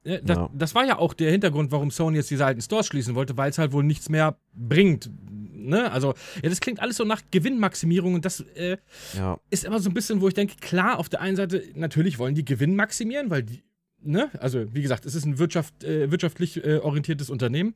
[0.04, 0.50] Das, Ja.
[0.54, 3.50] das war ja auch der Hintergrund, warum Sony jetzt diese alten Stores schließen wollte, weil
[3.50, 5.10] es halt wohl nichts mehr bringt.
[5.52, 5.92] Ne?
[5.92, 8.78] Also, ja, das klingt alles so nach Gewinnmaximierung und das äh,
[9.18, 12.20] Ja, ist immer so ein bisschen, wo ich denke, klar, auf der einen Seite, natürlich
[12.20, 13.64] wollen die Gewinn maximieren, weil die,
[14.06, 17.76] ne, also wie gesagt, es ist ein Wirtschaft, äh, wirtschaftlich äh, orientiertes Unternehmen.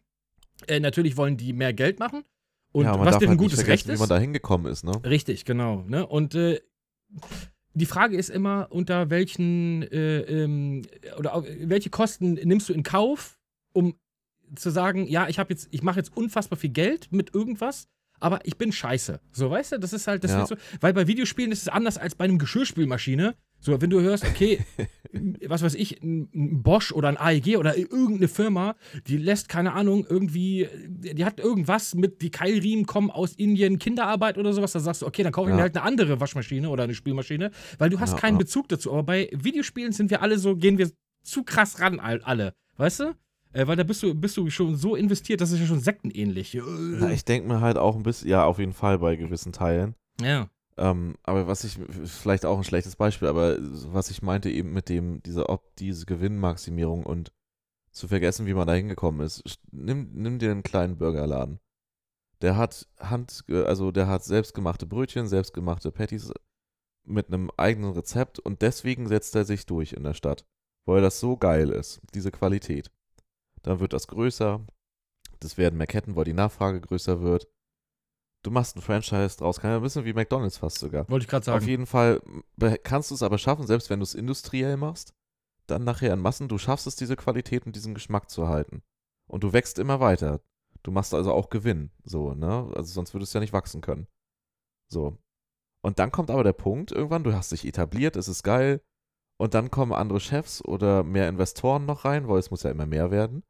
[0.67, 2.23] Äh, natürlich wollen die mehr Geld machen.
[2.71, 3.99] Und ja, was deren halt gutes Recht wie ist.
[3.99, 4.91] man da hingekommen ist, ne?
[5.03, 5.83] Richtig, genau.
[5.87, 6.05] Ne?
[6.05, 6.59] Und äh,
[7.73, 10.83] die Frage ist immer, unter welchen äh, ähm,
[11.17, 13.39] oder welche Kosten nimmst du in Kauf,
[13.73, 13.95] um
[14.55, 17.87] zu sagen, ja, ich habe jetzt, ich mache jetzt unfassbar viel Geld mit irgendwas,
[18.19, 19.19] aber ich bin scheiße.
[19.31, 20.37] So, weißt du, das ist halt, das Ja.
[20.39, 23.35] wird so, weil bei Videospielen ist es anders als bei einem Geschirrspülmaschine.
[23.61, 24.59] So, wenn du hörst, okay,
[25.47, 28.75] was weiß ich, ein Bosch oder ein AEG oder irgendeine Firma,
[29.07, 34.37] die lässt, keine Ahnung, irgendwie, die hat irgendwas mit, die Keilriemen kommen aus Indien, Kinderarbeit
[34.37, 35.55] oder sowas, da sagst du, okay, dann kaufe ich Ja.
[35.57, 38.37] mir halt eine andere Waschmaschine oder eine Spielmaschine, weil du hast Ja, keinen.
[38.37, 38.91] Bezug dazu.
[38.93, 40.89] Aber bei Videospielen sind wir alle so, gehen wir
[41.23, 43.13] zu krass ran, all- alle, weißt du?
[43.53, 46.57] Äh, weil da bist du, bist du schon so investiert, das ist ja schon sektenähnlich.
[46.63, 49.95] Na, ich denke mir halt auch ein bisschen, ja, auf jeden Fall bei gewissen Teilen.
[50.21, 50.49] ja.
[50.77, 54.87] Ähm, aber was ich, vielleicht auch ein schlechtes Beispiel, aber was ich meinte eben mit
[54.87, 57.33] dem, diese, Op diese Gewinnmaximierung und
[57.91, 59.43] zu vergessen, wie man da hingekommen ist.
[59.71, 61.59] Nimm, nimm dir einen kleinen Burgerladen.
[62.41, 66.31] Der hat Hand, also der hat selbstgemachte Brötchen, selbstgemachte Patties
[67.03, 70.45] mit einem eigenen Rezept und deswegen setzt er sich durch in der Stadt,
[70.85, 72.89] weil das so geil ist, diese Qualität.
[73.63, 74.65] Dann wird das größer,
[75.39, 77.47] das werden mehr Ketten, weil die Nachfrage größer wird.
[78.41, 81.09] Du machst ein Franchise draus, kann ja ein bisschen wie McDonalds fast sogar.
[81.09, 81.67] Wollte ich gerade Auf sagen.
[81.67, 82.21] jeden Fall
[82.83, 85.13] kannst du es aber schaffen, selbst wenn du es industriell machst,
[85.67, 88.81] dann nachher in Massen, du schaffst es, diese Qualität und diesen Geschmack zu halten.
[89.27, 90.41] Und du wächst immer weiter.
[90.83, 92.71] Du machst also auch Gewinn, so, ne?
[92.73, 94.07] Also sonst würdest du ja nicht wachsen können.
[94.87, 95.17] So.
[95.81, 98.81] Und dann kommt aber der Punkt, irgendwann, du hast dich etabliert, es ist geil,
[99.39, 102.85] und dann kommen andere Chefs oder mehr Investoren noch rein, weil es muss ja immer
[102.85, 103.43] mehr werden.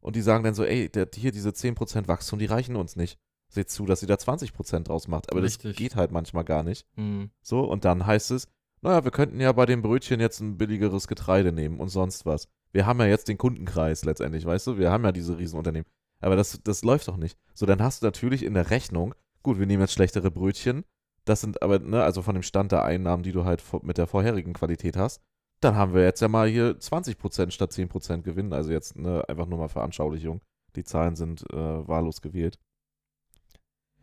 [0.00, 3.18] Und die sagen dann so, ey, der, hier diese 10% Wachstum, die reichen uns nicht.
[3.48, 5.30] Seht zu, dass ihr da 20% draus macht.
[5.32, 5.72] Aber Richtig.
[5.72, 6.86] das geht halt manchmal gar nicht.
[6.94, 7.30] Hm.
[7.40, 8.48] So, und dann heißt es,
[8.82, 12.46] naja, wir könnten ja bei dem Brötchen jetzt ein billigeres Getreide nehmen und sonst was.
[12.72, 14.78] Wir haben ja jetzt den Kundenkreis letztendlich, weißt du?
[14.78, 15.88] Wir haben ja diese Riesenunternehmen.
[16.20, 17.38] Aber das, das läuft doch nicht.
[17.54, 20.84] So, dann hast du natürlich in der Rechnung, gut, wir nehmen jetzt schlechtere Brötchen.
[21.30, 24.08] Das sind aber, ne, also von dem Stand der Einnahmen, die du halt mit der
[24.08, 25.22] vorherigen Qualität hast.
[25.60, 28.52] Dann haben wir jetzt ja mal hier 20% statt 10% Gewinn.
[28.52, 30.40] Also jetzt ne, einfach nur mal Veranschaulichung.
[30.74, 32.58] Die Zahlen sind äh, wahllos gewählt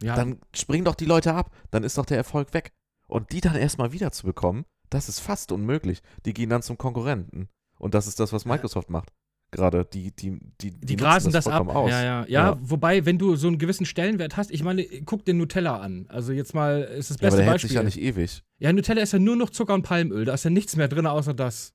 [0.01, 2.71] Ja, dann springen doch die Leute ab, dann ist doch der Erfolg weg.
[3.09, 6.01] Und die dann erstmal wieder zu bekommen, das ist fast unmöglich.
[6.25, 7.49] Die gehen dann zum Konkurrenten.
[7.77, 9.11] Und das ist das, was Microsoft macht.
[9.51, 11.65] Gerade die, die, die, die nutzen grasen das, ab.
[11.65, 11.89] vollkommen Aus.
[11.91, 12.57] Ja, ja, ja, Ja.
[12.61, 16.05] Wobei, wenn du so einen gewissen Stellenwert hast, ich meine, guck dir Nutella an.
[16.09, 17.67] Also jetzt mal ist das Ja, aber beste der hält Beispiel.
[17.69, 18.43] sich ja nicht ewig.
[18.59, 20.25] Ja, Nutella ist ja nur noch Zucker und Palmöl.
[20.25, 21.73] Da ist ja nichts mehr drin außer das.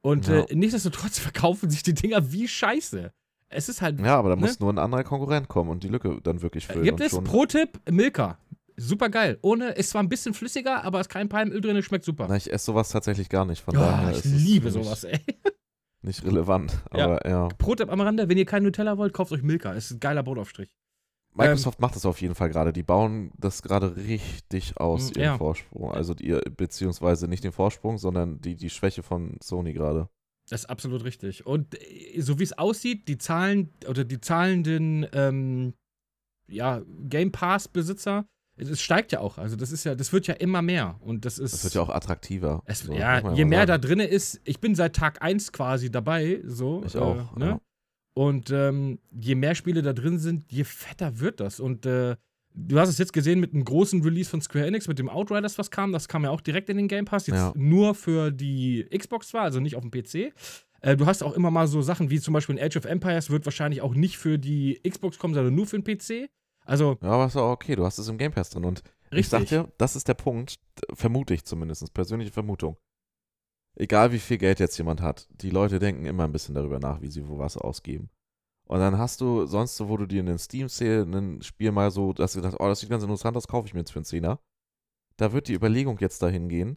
[0.00, 0.40] Und Ja.
[0.40, 3.12] äh, nichtsdestotrotz verkaufen sich die Dinger wie Scheiße.
[3.50, 3.98] Es ist halt.
[4.00, 4.42] Ja, aber da Ne?
[4.42, 6.84] muss nur ein anderer Konkurrent kommen und die Lücke dann wirklich füllen.
[6.84, 8.38] Gibt es Pro-Tipp Milka.
[8.76, 9.38] super geil.
[9.42, 12.26] Ohne, ist zwar ein bisschen flüssiger, aber ist kein Palmöl drin, schmeckt super.
[12.28, 13.62] Na, ich esse sowas tatsächlich gar nicht.
[13.62, 15.20] Von Ja, daher ich liebe sowas, ey.
[16.08, 16.72] Nicht relevant.
[16.94, 17.04] Ja.
[17.04, 17.48] Aber ja.
[17.58, 19.74] Pro-Tipp am Rande, wenn ihr kein Nutella wollt, kauft euch Milka.
[19.74, 20.70] Ist ein geiler Brotaufstrich.
[21.34, 22.72] Microsoft macht das auf jeden Fall gerade.
[22.72, 25.36] Die bauen das gerade richtig aus, Mm, ihren ja.
[25.36, 25.92] Vorsprung.
[25.92, 30.08] Also die, beziehungsweise nicht den Vorsprung, sondern die, die Schwäche von Sony gerade.
[30.48, 31.44] Das ist absolut richtig.
[31.44, 35.74] Und äh, so wie es aussieht, die Zahlen oder die zahlenden ähm,
[36.48, 38.26] ja, Game Pass-Besitzer,
[38.58, 39.38] es, steigt ja auch.
[39.38, 40.96] Also das ist ja, das wird ja immer mehr.
[41.00, 41.52] Und das ist.
[41.54, 42.62] Das wird ja auch attraktiver.
[42.66, 43.82] es, So, ja, je mehr da sagen.
[43.82, 46.82] drin ist, ich bin seit Tag 1 quasi dabei, so.
[46.86, 47.36] Ich äh, auch.
[47.36, 47.46] Ne?
[47.46, 47.60] Ja.
[48.14, 51.60] Und ähm, je mehr Spiele da drin sind, je fetter wird das.
[51.60, 52.16] Und äh,
[52.54, 55.56] du hast es jetzt gesehen mit einem großen Release von Square Enix, mit dem Outriders,
[55.58, 55.92] was kam.
[55.92, 57.28] Das kam ja auch direkt in den Game Pass.
[57.28, 57.52] Jetzt Ja.
[57.54, 60.32] nur für die Xbox zwar, also nicht auf dem PC.
[60.80, 63.30] Äh, du hast auch immer mal so Sachen wie zum Beispiel in Age of Empires
[63.30, 66.28] wird wahrscheinlich auch nicht für die Xbox kommen, sondern nur für den PC.
[66.68, 67.76] Also, Ja, aber ist auch okay.
[67.76, 68.64] Du hast es im Game Pass drin.
[68.64, 70.58] Und ich sag dir, das ist der Punkt,
[70.92, 72.76] vermute ich zumindest, persönliche Vermutung.
[73.76, 77.00] Egal wie viel Geld jetzt jemand hat, die Leute denken immer ein bisschen darüber nach,
[77.00, 78.10] wie sie wo was ausgeben.
[78.66, 81.90] Und dann hast du sonst so, wo du dir in den Steam-Sale ein Spiel mal
[81.90, 84.00] so, dass du gedacht, oh, das sieht ganz interessant aus, kaufe ich mir jetzt für
[84.00, 84.40] einen Zehner.
[85.16, 86.76] Da wird die Überlegung jetzt dahin gehen,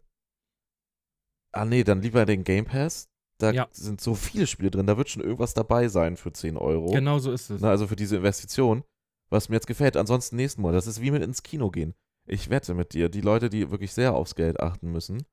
[1.52, 3.10] ah nee, dann lieber den Game Pass.
[3.40, 3.68] Da Ja.
[3.72, 6.92] sind so viele Spiele drin, da wird schon irgendwas dabei sein für 10 Euro.
[6.92, 7.60] genau so ist es.
[7.62, 8.84] Ne, also für diese Investition,
[9.32, 9.98] was mir jetzt gefällt.
[9.98, 10.74] Ansonsten nächsten Mal.
[10.74, 11.96] Das ist wie mit ins Kino gehen.
[12.28, 15.24] Ich wette mit dir, die Leute, die wirklich sehr aufs Geld achten müssen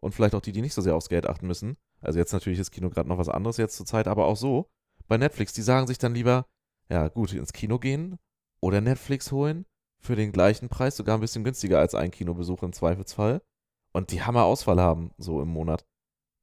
[0.00, 2.58] und vielleicht auch die, die nicht so sehr aufs Geld achten müssen, also jetzt natürlich
[2.58, 4.70] ist Kino gerade noch was anderes jetzt zur Zeit, aber auch so,
[5.08, 6.46] bei Netflix, die sagen sich dann lieber,
[6.88, 8.18] ja gut, ins Kino gehen
[8.60, 9.66] oder Netflix holen
[10.00, 13.42] für den gleichen Preis, sogar ein bisschen günstiger als ein Kinobesuch im Zweifelsfall
[13.92, 15.84] und die Hammer-Ausfall haben, so im Monat.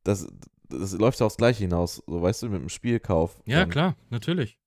[0.04, 0.28] Das,
[0.68, 3.40] das läuft ja aufs Gleiche hinaus, so weißt du, mit dem Spielkauf.
[3.46, 4.60] Ja, klar, natürlich.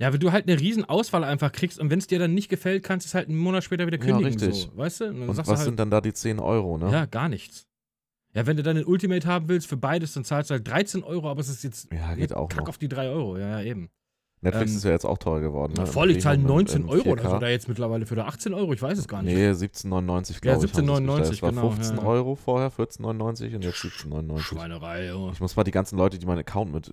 [0.00, 2.48] Ja, wenn du halt eine riesen Auswahl einfach kriegst und wenn es dir dann nicht
[2.48, 4.38] gefällt, kannst du es halt einen Monat später wieder Ja, kündigen.
[4.40, 4.68] richtig.
[4.70, 5.04] So, weißt du?
[5.06, 6.90] Und, Und was halt, sind dann da die 10 Euro, ne?
[6.92, 7.66] Ja, gar nichts.
[8.34, 11.02] Ja, wenn du dann den Ultimate haben willst für beides, dann zahlst du halt 13
[11.02, 12.68] Euro, aber es ist jetzt Ja, geht auch Kack noch.
[12.68, 13.36] auf die 3 Euro.
[13.38, 13.90] Ja, ja, eben.
[14.40, 15.72] Netflix Ähm, ist ja jetzt auch teuer geworden.
[15.72, 15.78] Ne?
[15.80, 17.30] Na, Im voll, ich zahle Premium, 19 im Euro oder 4K.
[17.30, 19.34] so da jetzt mittlerweile für oder 18 Euro, ich weiß es gar nicht.
[19.34, 20.72] Nee, 17,99 Ja, glaube ich.
[20.72, 21.32] sie es 17,99, bestellt.
[21.32, 22.08] Es war genau, 15 ja, ja.
[22.08, 24.38] Euro vorher, 14,99 und jetzt 17,99.
[24.42, 25.32] Schweinerei, Junge.
[25.32, 26.92] Ich muss mal die ganzen Leute, die meinen Account mit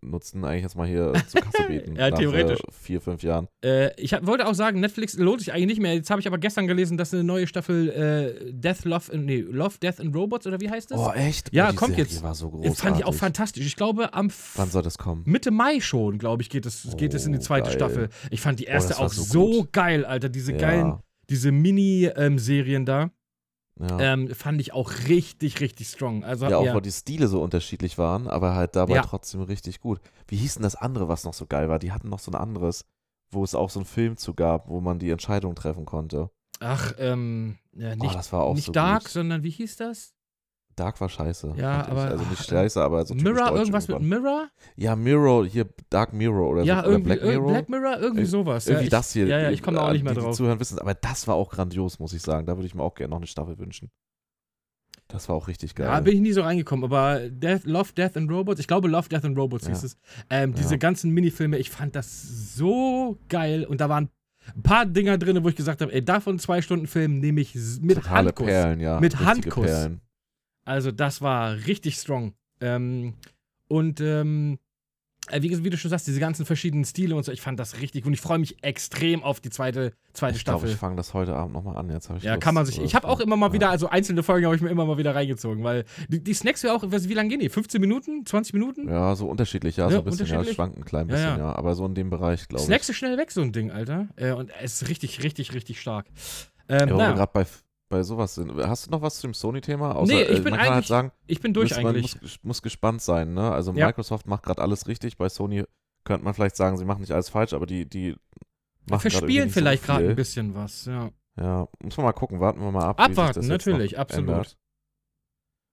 [0.00, 1.96] nutzen, eigentlich jetzt mal hier zur Kasse beten.
[1.96, 2.58] Ja, nach, theoretisch.
[2.60, 3.48] Äh, vier, fünf Jahren.
[3.64, 5.94] Äh, ich hab, wollte auch sagen, Netflix lohnt sich eigentlich nicht mehr.
[5.94, 9.40] Jetzt habe ich aber gestern gelesen, dass eine neue Staffel äh, Death, Love, and- nee,
[9.40, 10.98] Love, Death and Robots oder wie heißt das?
[11.00, 11.52] Oh, echt?
[11.52, 12.22] Ja, oh, kommt Serie jetzt.
[12.22, 12.78] war so Das großartig.
[12.78, 13.66] fand ich auch fantastisch.
[13.66, 15.22] Ich glaube, am Wann soll das kommen?
[15.26, 17.74] Mitte Mai schon, glaube ich, geht es, geht es in die Oh, zweite geil.
[17.76, 18.08] Staffel.
[18.30, 20.28] Ich fand die erste das war auch so so, geil, Alter.
[20.28, 20.98] Diese ja, geilen,
[21.30, 23.10] diese Mini-Serien da,
[23.78, 24.00] Ja.
[24.00, 26.24] ähm, fand ich auch richtig, richtig strong.
[26.24, 29.02] Also, ja, auch ja, weil die Stile so unterschiedlich waren, aber halt dabei Ja.
[29.02, 30.00] trotzdem richtig gut.
[30.28, 31.78] Wie hieß denn das andere, was noch so geil war?
[31.78, 32.86] Die hatten noch so ein anderes,
[33.30, 36.30] wo es auch so einen Film zu gab, wo man die Entscheidung treffen konnte.
[36.60, 39.10] ach, ähm, ja, oh, nicht, das war auch nicht so Dark, gut.
[39.12, 40.14] sondern wie hieß das?
[40.76, 41.54] Dark war scheiße.
[41.56, 41.88] Ja, ich.
[41.88, 44.22] aber- Also nicht scheiße, aber so Mirror, irgendwas mit irgendwann.
[44.22, 44.48] Mirror?
[44.76, 46.88] Ja, Mirror, hier Dark Mirror oder ja, so.
[46.90, 47.48] Oder Black Black Mirror.
[47.52, 48.66] Black Mirror irgendwie Ir- sowas.
[48.66, 49.26] Irgendwie ja, das hier.
[49.26, 50.30] Ja, ja, ich komme da auch äh, nicht mehr die, drauf.
[50.32, 52.46] Die zuhören, wissen, aber das war auch grandios, muss ich sagen.
[52.46, 53.90] Da würde ich mir auch gerne noch eine Staffel wünschen.
[55.08, 55.86] Das war auch richtig geil.
[55.86, 59.08] Ja, bin ich nie so reingekommen, aber Death, Love, Death and Robots, ich glaube Love,
[59.08, 59.96] Death and Robots hieß es.
[60.30, 62.22] Ähm, diese ganzen Minifilme, ich fand das
[62.56, 64.10] so geil und da waren
[64.54, 67.54] ein paar Dinger drin, wo ich gesagt habe, ey, davon zwei Stunden Film nehme ich
[67.80, 68.46] mit Totale Handkuss.
[68.46, 68.98] Perlen, ja.
[69.00, 69.66] Mit richtige Handkuss.
[69.66, 70.00] Perlen.
[70.66, 72.34] Also das war richtig strong.
[72.60, 73.14] Ähm,
[73.68, 74.58] und ähm,
[75.28, 77.80] äh, wie, wie du schon sagst, diese ganzen verschiedenen Stile und so, ich fand das
[77.80, 80.72] richtig und ich freue mich extrem auf die zweite, zweite Ich glaube, Staffel.
[80.74, 81.90] ich fange das heute Abend nochmal an.
[81.90, 82.42] Jetzt habe ich Ja, Lust.
[82.44, 82.80] kann man sich.
[82.80, 83.52] Ich habe auch immer mal Ja.
[83.52, 86.62] wieder, also einzelne Folgen habe ich mir immer mal wieder reingezogen, weil die, die Snacks
[86.62, 87.48] ja auch, wie lange gehen die?
[87.48, 88.24] 15 Minuten?
[88.24, 88.88] 20 Minuten?
[88.88, 91.38] Ja, so unterschiedlich, ja, Ja, so ein bisschen, ja, schwankt ein klein Ja, bisschen, ja.
[91.38, 92.66] ja, aber so in dem Bereich, glaube ich.
[92.66, 94.08] Snacks ist schnell weg, so ein Ding, Alter.
[94.16, 96.06] Äh, und es ist richtig, richtig, richtig stark.
[96.68, 97.46] Ähm, Ja, wo wir naja, gerade bei,
[97.88, 98.52] bei sowas sind.
[98.56, 100.02] Hast du noch was zum Sony-Thema?
[100.04, 102.20] Nee, ich äh, bin man kann halt eigentlich sagen, ich bin durch muss, man eigentlich.
[102.20, 103.52] muss, muss gespannt sein, ne?
[103.52, 103.86] Also Ja.
[103.86, 105.64] Microsoft macht gerade alles richtig, bei Sony
[106.04, 108.16] könnte man vielleicht sagen, sie machen nicht alles falsch, aber die, die
[108.88, 111.10] machen Verspielen nicht so vielleicht gerade ein bisschen was, ja.
[111.38, 113.00] Ja, muss man mal gucken, warten wir mal ab.
[113.00, 114.28] Abwarten, natürlich, absolut.
[114.28, 114.56] ändert.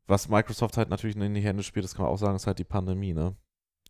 [0.07, 2.59] Was Microsoft halt natürlich in die Hände spielt, das kann man auch sagen, ist halt
[2.59, 3.37] die Pandemie, ne?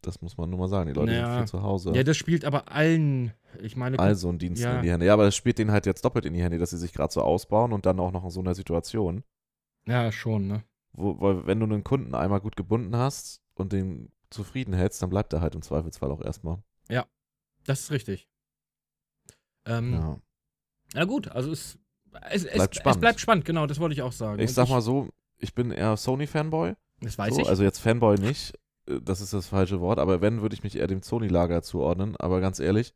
[0.06, 0.88] Das muss man nur mal sagen.
[0.88, 1.26] Die Leute Ja.
[1.30, 1.92] sind viel zu Hause.
[1.96, 4.76] Ja, das spielt aber allen, ich meine, also ein Dienst Ja.
[4.78, 5.06] in die Hände.
[5.06, 7.12] Ja, aber das spielt denen halt jetzt doppelt in die Hände, dass sie sich gerade
[7.13, 9.24] so ausbauen und dann auch noch in so einer Situation,
[9.86, 10.63] ja, schon, ne?
[10.94, 15.10] wo, weil wenn du einen Kunden einmal gut gebunden hast und den zufrieden hältst, dann
[15.10, 16.58] bleibt er halt im Zweifelsfall auch erstmal.
[17.66, 18.28] Das ist richtig.
[19.66, 20.20] Ähm, Ja.
[20.96, 21.78] Na gut, also es,
[22.30, 23.00] es, es, Bleibt es spannend.
[23.02, 24.39] bleibt spannend, genau, das wollte ich auch sagen.
[24.42, 26.74] Ich Und sag mal so, ich bin eher Sony-Fanboy.
[27.00, 27.48] das weiß so, ich.
[27.48, 28.54] Also jetzt Fanboy nicht,
[28.86, 32.15] das ist das falsche Wort, aber wenn, würde ich mich eher dem Sony-Lager zuordnen.
[32.17, 32.93] Aber ganz ehrlich,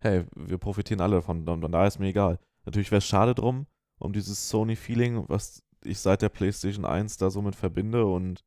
[0.00, 2.38] hey, wir profitieren alle davon, und da ist mir egal.
[2.64, 3.66] Natürlich wäre es schade drum,
[3.98, 8.44] um dieses Sony-Feeling, was ich seit der PlayStation 1 da so mit verbinde und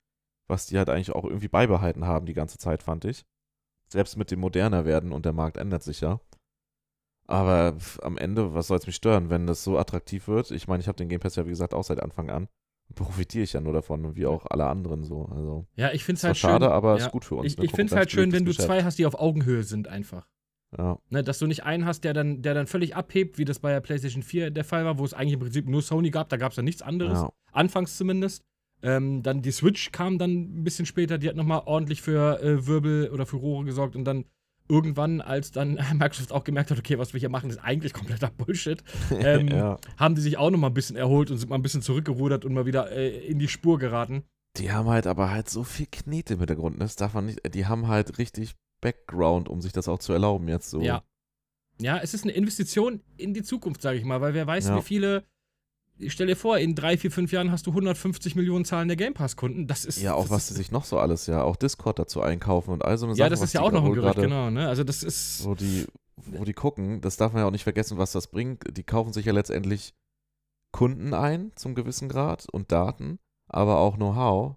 [0.48, 3.26] was die halt eigentlich auch irgendwie beibehalten haben die ganze Zeit, fand ich.
[3.88, 6.20] Selbst mit dem moderner werden und der Markt ändert sich ja.
[7.28, 10.50] Aber am Ende, was soll es mich stören, wenn das so attraktiv wird?
[10.50, 12.48] Ich meine, ich habe den Game Pass ja, wie gesagt, auch seit Anfang an.
[12.96, 15.26] Profitiere ich ja nur davon, wie auch alle anderen so.
[15.26, 16.50] Also, Ja, ich finde es halt schön.
[16.50, 17.06] schade, aber ja.
[17.06, 17.54] ist gut für uns.
[17.54, 17.66] Ich, ne?
[17.66, 18.68] ich finde es halt schön, wenn du Geschäft.
[18.68, 20.28] zwei hast, die auf Augenhöhe sind einfach.
[20.78, 23.60] Ja, Ne, dass du nicht einen hast, der dann, der dann völlig abhebt, wie das
[23.60, 26.30] bei der PlayStation 4 der Fall war, wo es eigentlich im Prinzip nur Sony gab,
[26.30, 27.20] da gab es ja nichts anderes.
[27.20, 27.30] ja.
[27.52, 28.44] Anfangs zumindest.
[28.82, 32.66] Ähm, dann die Switch kam dann ein bisschen später, die hat nochmal ordentlich für äh,
[32.68, 34.26] Wirbel oder für Rohre gesorgt und dann
[34.70, 38.30] irgendwann, als dann Microsoft auch gemerkt hat, okay, was wir hier machen, ist eigentlich kompletter
[38.30, 39.78] Bullshit, ähm, ja.
[39.98, 42.54] haben die sich auch nochmal ein bisschen erholt und sind mal ein bisschen zurückgerudert und
[42.54, 44.24] mal wieder äh, in die Spur geraten.
[44.58, 46.78] Die haben halt aber halt so viel Knete im Hintergrund.
[46.78, 46.86] ne?
[46.86, 47.40] Das darf man nicht.
[47.54, 50.82] Die haben halt richtig Background, um sich das auch zu erlauben jetzt so.
[50.82, 51.04] Ja.
[51.82, 54.78] Ja, es ist eine Investition in die Zukunft, sage ich mal, weil wer weiß, Ja.
[54.78, 55.24] wie viele.
[56.02, 59.14] Ich stell dir vor, in drei, vier, fünf Jahren hast du 150 Millionen zahlende Game
[59.14, 59.68] Pass-Kunden.
[59.68, 60.02] Das ist.
[60.02, 62.86] Ja, auch das was sie sich noch so alles, ja, auch Discord dazu einkaufen und
[62.86, 64.50] all so eine Ja, Sachen, das was ist ja auch noch ein Gerücht, gerade- genau,
[64.50, 64.68] ne?
[64.68, 65.44] Also, das ist.
[65.46, 65.86] Wo die,
[66.16, 68.64] wo die gucken, das darf man ja auch nicht vergessen, was das bringt.
[68.78, 69.94] Die kaufen sich ja letztendlich
[70.72, 74.56] Kunden ein zum gewissen Grad und Daten, aber auch Know-how.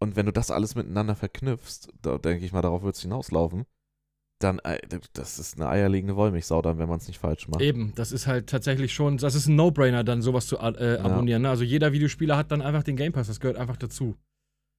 [0.00, 3.64] Und wenn du das alles miteinander verknüpfst, da denke ich mal, darauf wird es hinauslaufen,
[4.44, 4.78] dann, äh,
[5.14, 7.60] das ist eine eierlegende Wollmilchsau dann, wenn man es nicht falsch macht.
[7.60, 11.42] Eben, das ist halt tatsächlich schon, das ist ein No-Brainer, dann sowas zu äh, abonnieren.
[11.42, 11.50] Ne?
[11.50, 14.14] Also jeder Videospieler hat dann einfach den Game Pass, das gehört einfach dazu.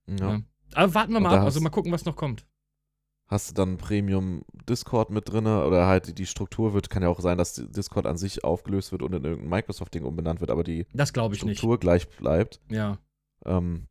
[0.07, 0.35] Ja.
[0.35, 0.41] Ja.
[0.73, 2.45] Aber warten wir mal ab, also mal gucken, was noch kommt.
[3.27, 7.19] Hast du dann Premium Discord mit drinne oder halt die- Struktur wird, kann ja auch
[7.19, 10.81] sein, dass Discord an sich aufgelöst wird und in irgendein Microsoft-Ding umbenannt wird, aber die
[10.81, 11.57] ich nicht.
[11.57, 12.61] Struktur gleich bleibt.
[12.69, 12.99] Ja.
[13.45, 13.87] Ähm,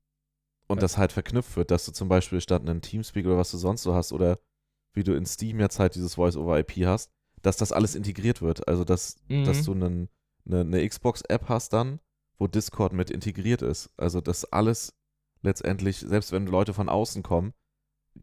[0.68, 0.80] und Ja.
[0.82, 3.82] das halt verknüpft wird, dass du zum Beispiel statt einem Teamspeak oder was du sonst
[3.82, 4.38] so hast oder
[4.94, 7.10] wie du in Steam jetzt halt dieses Voice-over-IP hast,
[7.42, 8.66] dass das alles integriert wird.
[8.68, 9.44] Also, dass, Mhm.
[9.44, 10.08] dass du einen,
[10.46, 12.00] eine, eine Xbox-App hast dann,
[12.38, 13.90] wo Discord mit integriert ist.
[13.96, 14.94] Also, dass alles
[15.42, 17.52] letztendlich, selbst wenn Leute von außen kommen,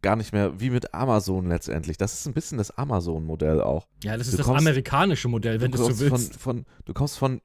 [0.02, 1.98] gar nicht mehr wie mit Amazon letztendlich.
[1.98, 3.88] Das ist ein bisschen das Amazon-Modell auch.
[4.04, 6.38] Ja, das Du ist das kommst- amerikanische Modell, wenn du so willst.
[6.38, 7.42] Von, von, du kommst von,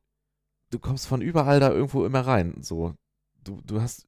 [0.70, 2.54] du kommst von überall da irgendwo immer rein.
[2.62, 2.94] So,
[3.42, 4.06] du, du hast,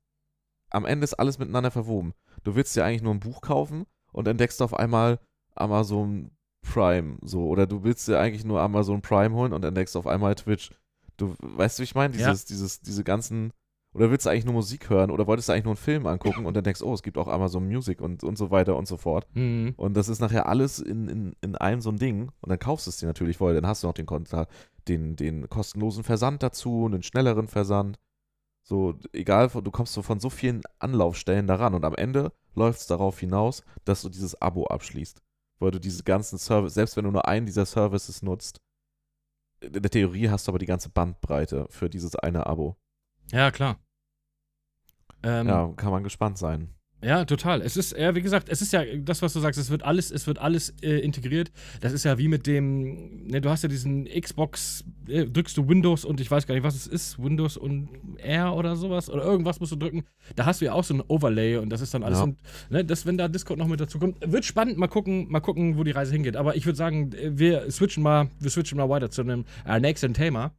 [0.70, 2.14] am Ende ist alles miteinander verwoben.
[2.44, 5.18] Du willst dir eigentlich nur ein Buch kaufen und entdeckst auf einmal
[5.54, 6.30] Amazon
[6.62, 10.34] Prime, so, oder du willst dir eigentlich nur Amazon Prime holen und entdeckst auf einmal
[10.34, 10.70] Twitch.
[11.16, 12.16] Du, weißt du, wie ich meine?
[12.16, 12.30] Ja.
[12.30, 13.52] Dieses, dieses, diese ganzen,
[13.94, 16.46] oder willst du eigentlich nur Musik hören oder wolltest du eigentlich nur einen Film angucken
[16.46, 18.96] und dann denkst, oh, es gibt auch Amazon Music und, und so weiter und so
[18.96, 19.26] fort.
[19.34, 19.74] Mhm.
[19.76, 22.30] Und das ist nachher alles in, in, in einem so ein Ding.
[22.40, 23.54] Und dann kaufst du es dir natürlich voll.
[23.54, 24.06] Dann hast du noch den,
[24.86, 27.98] den, den kostenlosen Versand dazu, einen schnelleren Versand.
[28.68, 31.72] So, egal, du kommst so von so vielen Anlaufstellen daran.
[31.72, 35.22] Und am Ende läuft es darauf hinaus, dass du dieses Abo abschließt.
[35.58, 38.60] Weil du diese ganzen Services, selbst wenn du nur einen dieser Services nutzt,
[39.60, 42.76] in der Theorie hast du aber die ganze Bandbreite für dieses eine Abo.
[43.32, 43.78] Ja, klar.
[45.22, 46.74] Ähm, Ja, kann man gespannt sein.
[47.00, 47.62] Ja, total.
[47.62, 50.10] Es ist, ja, wie gesagt, es ist ja das, was du sagst, es wird alles,
[50.10, 51.52] es wird alles äh, integriert.
[51.80, 55.68] Das ist ja wie mit dem, ne, du hast ja diesen Xbox, äh, drückst du
[55.68, 59.22] Windows und ich weiß gar nicht, was es ist, Windows und R oder sowas oder
[59.22, 60.04] irgendwas musst du drücken.
[60.34, 62.24] Da hast du ja auch so ein Overlay und das ist dann alles, Ja.
[62.24, 64.76] und, ne, das, wenn da Discord noch mit dazu kommt, wird spannend.
[64.76, 66.36] Mal gucken, mal gucken, wo die Reise hingeht.
[66.36, 70.14] Aber ich würde sagen, wir switchen mal, wir switchen mal weiter zu einem äh, nächsten
[70.14, 70.52] Thema.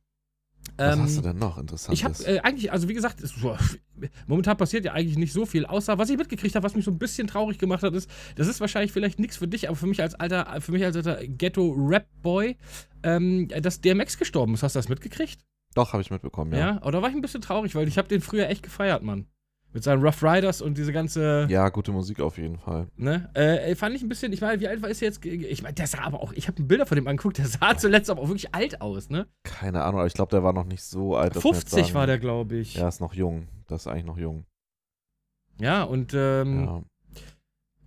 [0.78, 2.00] Was Ähm, hast du denn noch Interessantes?
[2.00, 3.58] ich habe äh, eigentlich, also wie gesagt, es, boah,
[4.28, 6.92] momentan passiert ja eigentlich nicht so viel, außer was ich mitgekriegt habe, was mich so
[6.92, 9.88] ein bisschen traurig gemacht hat, ist, das ist wahrscheinlich vielleicht nichts für dich, aber für
[9.88, 12.56] mich als alter, für mich als alter Ghetto-Rap-Boy,
[13.04, 14.64] ähm, dass DMX gestorben ist.
[14.64, 15.42] Hast du das mitgekriegt?
[15.76, 16.60] Doch, habe ich mitbekommen, Ja.
[16.60, 16.84] ja.
[16.84, 19.28] Oder war ich ein bisschen traurig, weil ich habe den früher echt gefeiert, Mann.
[19.72, 22.88] Mit seinen Rough Riders und diese ganze, Ja, gute Musik auf jeden Fall.
[22.98, 23.30] ne?
[23.36, 25.24] Äh, fand ich ein bisschen, ich meine, wie alt war ist er jetzt?
[25.24, 28.10] Ich meine, der sah aber auch, ich habe Bilder von dem angeguckt, der sah zuletzt
[28.10, 29.28] aber auch wirklich alt aus, ne?
[29.44, 31.36] Keine Ahnung, aber ich glaube, der war noch nicht so alt.
[31.36, 32.74] dass man jetzt 50 sagen- war der, glaube ich.
[32.76, 33.48] Ja, ist noch jung.
[33.68, 34.46] Das ist eigentlich noch jung.
[35.60, 36.84] Ja, und ähm, Ja.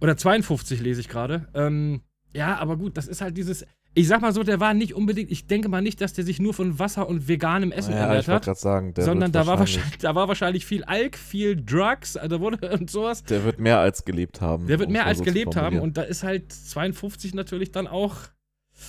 [0.01, 1.49] Oder 52 lese ich gerade.
[1.55, 3.66] Ähm, ja, aber gut, das ist halt dieses.
[3.95, 5.31] Ich sag mal so, der war nicht unbedingt.
[5.31, 8.27] Ich denke mal nicht, dass der sich nur von Wasser und veganem Essen ja, ernährt
[8.27, 8.45] hat.
[8.45, 12.17] gerade sagen, der Sondern da war, wahrscheinlich, wahrscheinlich, da war wahrscheinlich viel Alk, viel Drugs
[12.17, 13.23] also wurde, und sowas.
[13.25, 14.67] der wird mehr als gelebt haben.
[14.67, 18.17] Der wird mehr als so gelebt haben und da ist halt 52 natürlich dann auch.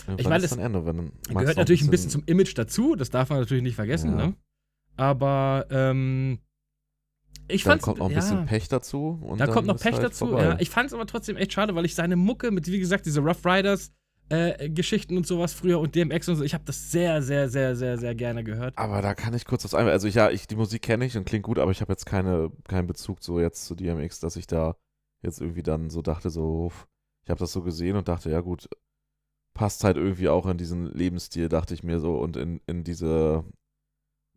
[0.07, 3.29] Ja, ich meine, das Ende, wenn, gehört natürlich ein bisschen zum Image dazu, das darf
[3.29, 4.27] man natürlich nicht vergessen, Ja.
[4.27, 4.35] ne?
[4.95, 6.39] Aber ähm,
[7.47, 7.83] ich Dann fand's.
[7.85, 8.19] kommt noch ein ja.
[8.19, 9.35] bisschen Pech dazu.
[9.37, 10.37] Da kommt noch Pech halt dazu.
[10.37, 13.05] Ja, ich fand es aber trotzdem echt schade, weil ich seine Mucke mit, wie gesagt,
[13.05, 13.91] diese Rough Riders
[14.29, 17.75] äh, Geschichten und sowas früher und DMX und so, ich habe das sehr, sehr, sehr,
[17.75, 18.77] sehr, sehr gerne gehört.
[18.77, 19.87] aber da kann ich kurz was ein.
[19.87, 22.05] Also, ich, ja, ich, die Musik kenne ich und klingt gut, aber ich habe jetzt
[22.05, 24.75] keine, keinen Bezug so jetzt zu DMX, dass ich da
[25.21, 26.71] jetzt irgendwie dann so dachte, so,
[27.23, 28.67] ich habe das so gesehen und dachte, ja, gut,
[29.53, 33.43] passt halt irgendwie auch in diesen Lebensstil, dachte ich mir so, und in, in diese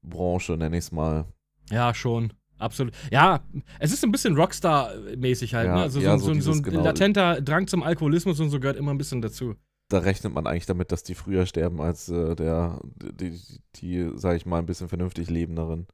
[0.03, 1.24] Branche, nenne ich es mal.
[1.70, 2.32] Ja, schon.
[2.59, 2.95] Absolut.
[3.11, 3.45] Ja,
[3.78, 5.82] es ist ein bisschen Rockstar-mäßig halt, Ja, ne?
[5.82, 8.76] Also ja, so, so so, so ein genau- latenter Drang zum Alkoholismus und so gehört
[8.78, 9.57] immer ein bisschen dazu.
[9.89, 14.18] Da rechnet man eigentlich damit, dass die früher sterben als äh, der, die, die, die
[14.18, 15.87] sage ich mal, ein bisschen vernünftig Lebenderen.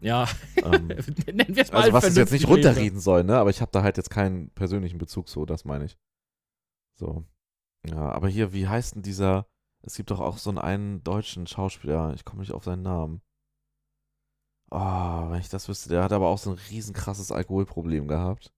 [0.00, 0.28] Ja,
[0.62, 0.88] Ähm,
[1.26, 3.36] nennen wir es mal also was es jetzt nicht runterreden soll, ne?
[3.38, 5.96] Aber ich habe da halt jetzt keinen persönlichen Bezug so, das meine ich.
[6.94, 7.24] So.
[7.86, 9.46] Ja, aber hier, wie heißt denn dieser,
[9.82, 13.22] es gibt doch auch so einen, einen deutschen Schauspieler, ich komme nicht auf seinen Namen.
[14.70, 18.52] Oh, wenn ich das wüsste, der hat aber auch so ein riesen krasses Alkoholproblem gehabt.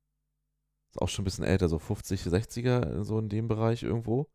[0.90, 4.26] Ist auch schon ein bisschen älter, so 50, 60er, so in dem Bereich irgendwo.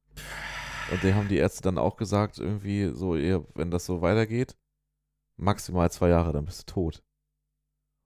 [0.91, 4.55] Und dem haben die Ärzte dann auch gesagt, irgendwie so, eher, wenn das so weitergeht,
[5.37, 7.03] maximal zwei Jahre, dann bist du tot.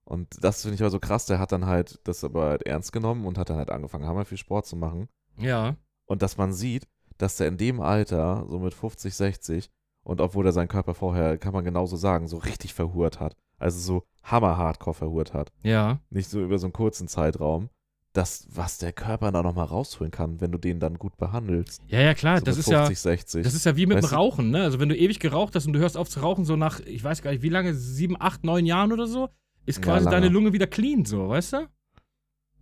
[0.05, 2.93] Und das finde ich aber so krass, der hat dann halt das aber halt ernst
[2.93, 5.09] genommen und hat dann halt angefangen, hammer viel Sport zu machen.
[5.37, 6.87] Ja, Und dass man sieht,
[7.17, 9.69] dass der in dem Alter, so mit 50, 60,
[10.03, 13.35] und obwohl er seinen Körper vorher, kann man genauso sagen, so richtig verhurt hat.
[13.57, 15.51] Also so hammer-hardcore verhurt hat.
[15.63, 15.99] ja.
[16.09, 17.69] Nicht so über so einen kurzen Zeitraum.
[18.17, 21.83] Das, was der Körper da nochmal rausholen kann, wenn du den dann gut behandelst.
[21.87, 22.79] Ja, ja, klar, so das ist ja.
[22.85, 23.43] 50, 60.
[23.43, 24.63] Das ist ja wie mit Weißt dem Rauchen, ne?
[24.63, 27.03] Also wenn du ewig geraucht hast und du hörst auf zu rauchen, so nach, ich
[27.03, 29.29] weiß gar nicht, wie lange, sieben, acht, neun Jahren oder so,
[29.67, 30.15] ist Ja, quasi lange.
[30.15, 31.57] deine Lunge wieder clean, so, weißt du?
[31.57, 31.67] ja.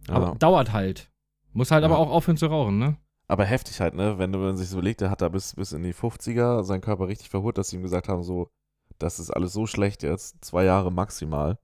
[0.09, 1.09] Aber dauert halt.
[1.53, 1.89] Muss halt Ja.
[1.89, 2.97] aber auch aufhören zu rauchen, ne?
[3.29, 4.17] Aber heftig halt, ne?
[4.17, 6.63] Wenn du wenn man sich so überlegt, der hat da bis, bis in die 50er
[6.63, 8.49] seinen Körper richtig verhurt, dass sie ihm gesagt haben, so,
[8.99, 11.57] das ist alles so schlecht jetzt, zwei Jahre maximal.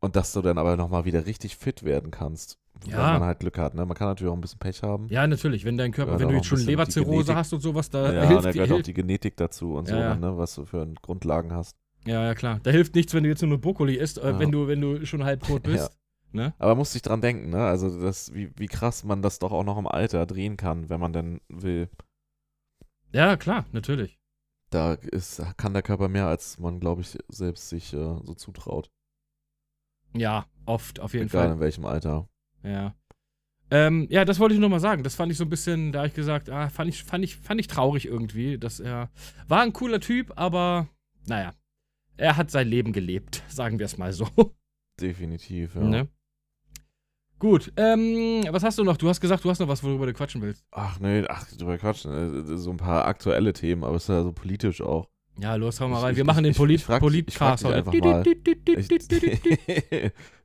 [0.00, 2.58] Und dass du dann aber nochmal wieder richtig fit werden kannst.
[2.84, 3.12] Wenn Ja.
[3.18, 3.84] man halt Glück hat, ne?
[3.86, 5.06] Man kann natürlich auch ein bisschen Pech haben.
[5.08, 8.12] Ja, natürlich, wenn dein Körper, Ja, wenn du jetzt schon Leberzirrhose hast und sowas, da
[8.12, 10.14] Ja, hilft, da gehört auch die Genetik dazu und so, Ja, ja.
[10.16, 10.36] ne?
[10.38, 11.76] Was du für Grundlagen hast.
[12.06, 12.58] Ja, ja, klar.
[12.62, 14.38] Da hilft nichts, wenn du jetzt nur Brokkoli isst, äh, Ja.
[14.38, 15.72] wenn, du, wenn du schon halb tot Ja.
[15.72, 15.98] bist.
[16.32, 16.54] Ne?
[16.58, 17.62] Aber musste ich dran denken, ne?
[17.64, 20.98] Also, das, wie, wie krass man das doch auch noch im Alter drehen kann, wenn
[20.98, 21.90] man denn will.
[23.12, 24.18] Ja, klar, natürlich.
[24.70, 28.90] Da ist, kann der Körper mehr, als man, glaube ich, selbst sich äh, so zutraut.
[30.16, 31.52] Ja, oft, auf jeden Egal Fall.
[31.56, 32.26] in welchem Alter.
[32.64, 32.94] Ja.
[33.70, 35.02] Ähm, ja, das wollte ich nur mal sagen.
[35.02, 37.36] Das fand ich so ein bisschen, da habe ich gesagt, ah, fand ich, fand ich,
[37.36, 39.10] fand ich traurig irgendwie, dass er
[39.48, 40.88] war ein cooler Typ, aber
[41.26, 41.54] naja,
[42.18, 44.28] er hat sein Leben gelebt, sagen wir es mal so.
[45.00, 45.80] Definitiv, ja.
[45.82, 46.08] Ne?
[47.38, 48.96] Gut, ähm, was hast du noch?
[48.96, 50.64] Du hast gesagt, du hast noch was, worüber du quatschen willst.
[50.70, 52.12] Ach nee, ach, drüber quatschen.
[52.52, 55.08] äh, So ein paar aktuelle Themen, aber es ist ja so politisch auch.
[55.40, 56.10] Ja, los, hau mal rein.
[56.12, 57.78] ich- Wir machen ich- den Polit ich frag Politcast dich heute.
[57.78, 58.22] einfach mal.
[58.76, 58.92] Ich,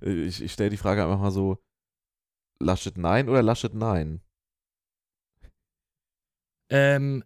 [0.02, 1.58] ich, ich stelle die Frage einfach mal so:
[2.60, 4.22] Laschet nein oder Laschet nein?
[6.70, 7.24] ähm,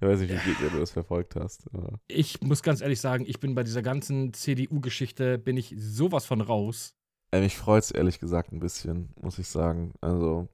[0.00, 1.66] Ich weiß nicht, wie viel du das verfolgt hast.
[1.72, 6.26] aber- ich muss ganz ehrlich sagen, ich bin bei dieser ganzen CDU-Geschichte, bin ich sowas
[6.26, 6.94] von raus.
[7.30, 9.92] Ey, mich freut es ehrlich gesagt ein bisschen, muss ich sagen.
[10.00, 10.48] Also,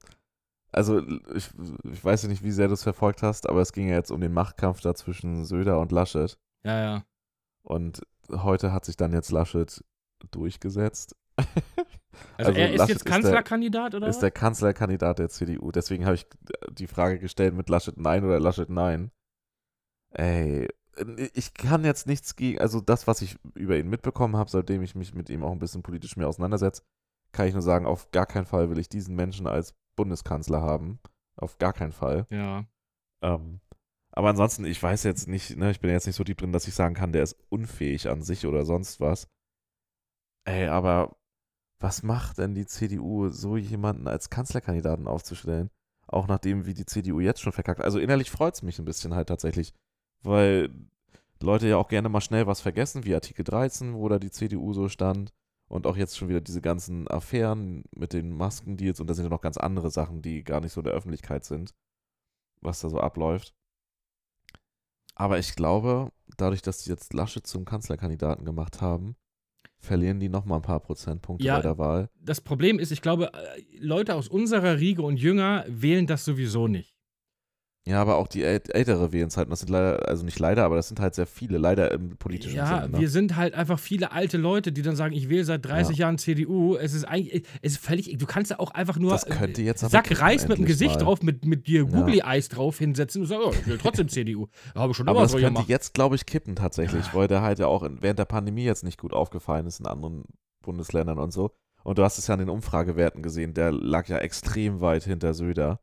[0.71, 0.99] also
[1.35, 1.49] ich,
[1.83, 4.09] ich weiß ja nicht, wie sehr du es verfolgt hast, aber es ging ja jetzt
[4.11, 6.39] um den Machtkampf da zwischen Söder und Laschet.
[6.63, 7.05] Ja, ja.
[7.63, 8.01] Und
[8.31, 9.83] heute hat sich dann jetzt Laschet
[10.31, 11.15] durchgesetzt.
[12.37, 14.07] Also, Also er ist jetzt Kanzlerkandidat, oder?
[14.07, 15.71] ist der Kanzlerkandidat der CDU.
[15.71, 16.27] Deswegen habe ich
[16.71, 19.11] die Frage gestellt mit Laschet nein oder Laschet nein.
[20.11, 20.67] Ey,
[21.33, 24.95] ich kann jetzt nichts gegen, also das, was ich über ihn mitbekommen habe, seitdem ich
[24.95, 26.83] mich mit ihm auch ein bisschen politisch mehr auseinandersetze,
[27.31, 30.99] kann ich nur sagen, auf gar keinen Fall will ich diesen Menschen als Bundeskanzler haben.
[31.37, 32.27] Auf gar keinen Fall.
[32.29, 32.65] ja.
[33.23, 33.61] Ähm,
[34.13, 36.67] aber ansonsten, ich weiß jetzt nicht, ne, ich bin jetzt nicht so deep drin, dass
[36.67, 39.27] ich sagen kann, der ist unfähig an sich oder sonst was.
[40.43, 41.15] Ey, aber
[41.81, 45.69] was macht denn die CDU, so jemanden als Kanzlerkandidaten aufzustellen?
[46.07, 47.81] Auch nachdem, wie die CDU jetzt schon verkackt.
[47.81, 49.73] Also innerlich freut es mich ein bisschen halt tatsächlich,
[50.23, 50.69] weil
[51.41, 54.73] Leute ja auch gerne mal schnell was vergessen, wie Artikel 13, wo da die CDU
[54.73, 55.33] so stand.
[55.67, 59.29] Und auch jetzt schon wieder diese ganzen Affären mit den Maskendeals und da sind ja
[59.29, 61.73] noch ganz andere Sachen, die gar nicht so in der Öffentlichkeit sind,
[62.59, 63.55] was da so abläuft.
[65.15, 69.15] Aber ich glaube, dadurch, dass die jetzt Laschet zum Kanzlerkandidaten gemacht haben,
[69.81, 71.55] verlieren die nochmal ein paar Prozentpunkte Ja.
[71.57, 72.09] bei der Wahl.
[72.23, 76.67] Das Problem ist, ich glaube, äh, Leute aus unserer Riege und Jünger wählen das sowieso
[76.67, 76.90] nicht.
[77.87, 80.75] Ja, aber auch die äl ältere wählen halt, das sind leider, also nicht leider, aber
[80.75, 82.89] das sind halt sehr viele, leider im politischen Ja, Sinne.
[82.89, 82.99] Ne?
[82.99, 86.19] wir sind halt einfach viele alte Leute, die dann sagen, ich wähle seit 30 Jahren
[86.19, 86.75] CDU.
[86.75, 89.79] Es ist eigentlich, es ist völlig, du kannst ja auch einfach nur Das könnte jetzt
[89.79, 91.03] Sack Reis mit dem Gesicht mal.
[91.05, 94.47] drauf, mit, mit dir Googly-Eis drauf hinsetzen und sagen, oh, ich will trotzdem CDU.
[94.75, 95.69] Habe ich schon Aber das so könnte gemacht.
[95.69, 98.99] jetzt, glaube ich, kippen tatsächlich, weil der halt ja auch während der Pandemie jetzt nicht
[98.99, 100.25] gut aufgefallen ist in anderen
[100.61, 101.49] Bundesländern und so.
[101.83, 105.33] Und du hast es ja an den Umfragewerten gesehen, der lag ja extrem weit hinter
[105.33, 105.79] Söder.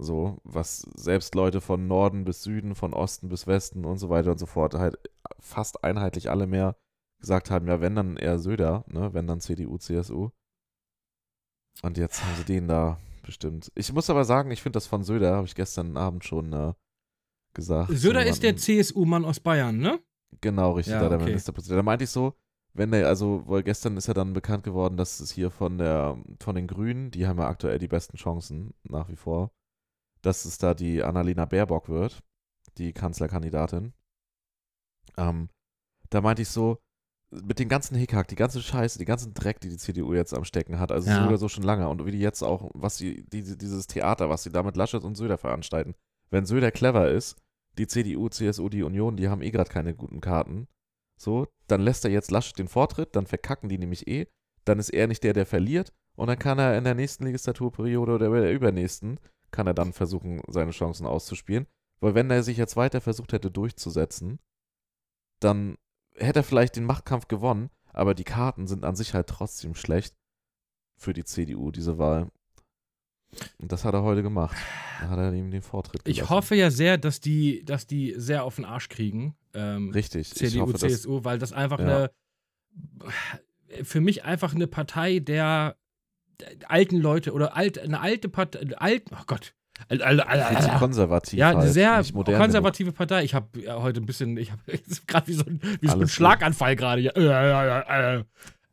[0.00, 4.30] So, was selbst Leute von Norden bis Süden, von Osten bis Westen und so weiter
[4.30, 4.96] und so fort halt
[5.40, 6.76] fast einheitlich alle mehr
[7.18, 10.30] gesagt haben, ja, wenn dann eher Söder, ne, wenn dann CDU, CSU.
[11.82, 13.72] Und jetzt haben sie den da bestimmt.
[13.74, 16.74] Ich muss aber sagen, ich finde das von Söder, habe ich gestern Abend schon äh,
[17.52, 17.90] gesagt.
[17.92, 19.98] Söder ist der CSU-Mann aus Bayern, ne?
[20.40, 21.26] Genau, richtig, Ja, da der okay.
[21.26, 21.78] Ministerpräsident.
[21.78, 22.34] Da meinte ich so,
[22.72, 26.16] wenn der, also, weil gestern ist ja dann bekannt geworden, dass es hier von der,
[26.40, 29.50] von den Grünen, die haben ja aktuell die besten Chancen, nach wie vor,
[30.22, 32.22] dass es da die Annalena Baerbock wird,
[32.78, 33.92] die Kanzlerkandidatin.
[35.16, 35.48] Ähm,
[36.10, 36.78] da meinte ich so,
[37.30, 40.44] mit dem ganzen Hickhack, die ganze Scheiße, die ganzen Dreck, die die CDU jetzt am
[40.44, 41.22] Stecken hat, also Ja.
[41.22, 44.44] sogar so schon lange und wie die jetzt auch, was sie, diese, dieses Theater, was
[44.44, 45.94] sie da mit Laschet und Söder veranstalten.
[46.30, 47.36] Wenn Söder clever ist,
[47.76, 50.68] die CDU, CSU, die Union, die haben eh gerade keine guten Karten.
[51.20, 54.26] So, dann lässt er jetzt Laschet den Vortritt, dann verkacken die nämlich eh,
[54.64, 58.12] dann ist er nicht der, der verliert und dann kann er in der nächsten Legislaturperiode
[58.12, 59.18] oder der übernächsten,
[59.50, 61.66] kann er dann versuchen, seine Chancen auszuspielen.
[62.00, 64.38] Weil wenn er sich jetzt weiter versucht hätte durchzusetzen,
[65.40, 65.76] dann
[66.14, 70.14] hätte er vielleicht den Machtkampf gewonnen, aber die Karten sind an sich halt trotzdem schlecht
[70.96, 72.30] für die CDU, diese Wahl.
[73.58, 74.56] Und das hat er heute gemacht.
[75.00, 76.30] Da hat er ihm den Vortritt Ich gelassen.
[76.34, 79.36] hoffe ja sehr, dass die, dass die sehr auf den Arsch kriegen.
[79.54, 80.32] Ähm, Richtig.
[80.32, 81.86] ich CDU, hoffe, CSU, weil das einfach Ja.
[81.86, 85.76] eine, für mich einfach eine Partei der
[86.66, 89.54] alten Leute oder alt, eine alte Partei, alt, oh Gott.
[89.88, 91.38] Al- al- al- konservativ.
[91.38, 93.22] ja, eine halt, sehr modern konservative Partei.
[93.22, 94.60] Ich habe ja, heute ein bisschen, ich habe
[95.06, 96.08] gerade wie so ein, wie so ein.
[96.08, 97.02] Schlaganfall gerade.
[97.02, 98.24] Äh, äh, äh, äh.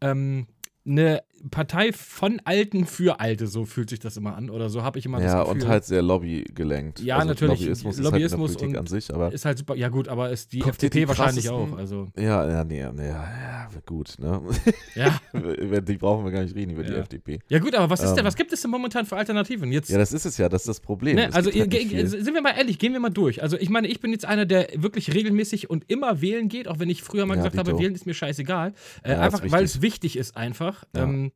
[0.01, 0.47] Ähm,
[0.86, 4.49] eine Partei von Alten für Alte, so fühlt sich das immer an.
[4.49, 5.21] Oder so habe ich immer.
[5.21, 5.61] Ja, das Gefühl.
[5.63, 6.99] und halt sehr lobbygelenkt.
[7.01, 9.45] Ja, also natürlich, Lobbyismus, Lobbyismus ist halt in der Politik und- an sich, aber ist
[9.45, 9.75] halt super.
[9.75, 11.77] Ja, gut, aber ist die FDP die wahrscheinlich auch.
[11.77, 14.41] Also, ja, ja, nee, nee, ja, ja, gut, ne?
[14.95, 15.19] ja.
[15.33, 16.99] Über die brauchen wir gar nicht reden, über die Ja.
[16.99, 17.39] FDP.
[17.49, 18.25] Ja, gut, aber was ist denn, Ähm.
[18.25, 19.71] was gibt es denn momentan für Alternativen?
[19.71, 21.15] Jetzt, Ja, das ist es ja, das ist das Problem.
[21.15, 23.41] ne, also, halt sind wir mal ehrlich, gehen wir mal durch.
[23.43, 26.79] Also, ich meine, ich bin jetzt einer, der wirklich regelmäßig und immer wählen geht, auch
[26.79, 27.79] wenn ich früher mal Ja, gesagt habe, dito.
[27.81, 28.73] wählen ist mir scheißegal.
[29.03, 30.83] Äh, Ja, einfach, weil es wichtig ist, einfach.
[30.95, 31.03] Ja.
[31.03, 31.31] Ähm,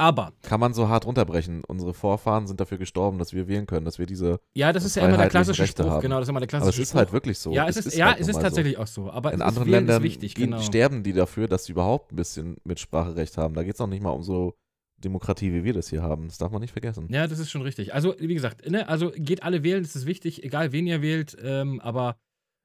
[0.00, 1.62] aber, Kann man so hart runterbrechen.
[1.66, 4.40] Unsere Vorfahren sind dafür gestorben, dass wir wählen können, dass wir diese.
[4.54, 5.92] ja, das ist ja immer der klassische Rechte Spruch.
[5.92, 6.02] haben.
[6.02, 6.98] Genau, das ist immer der Aber klassische es ist Spruch.
[6.98, 7.52] halt wirklich so.
[7.52, 9.10] ja, es ist, ja, halt es ist tatsächlich auch so.
[9.10, 9.34] Aber So.
[9.34, 10.60] In es anderen ist, Ländern ist wichtig, genau.
[10.60, 13.54] sterben die dafür, dass sie überhaupt ein bisschen Mitspracherecht haben.
[13.54, 14.54] Da geht es auch nicht mal um so
[14.98, 16.28] Demokratie, wie wir das hier haben.
[16.28, 17.06] Das darf man nicht vergessen.
[17.10, 17.94] Ja, das ist schon richtig.
[17.94, 21.36] Also, wie gesagt, ne, also geht alle wählen, das ist wichtig, egal wen ihr wählt,
[21.42, 22.16] ähm, aber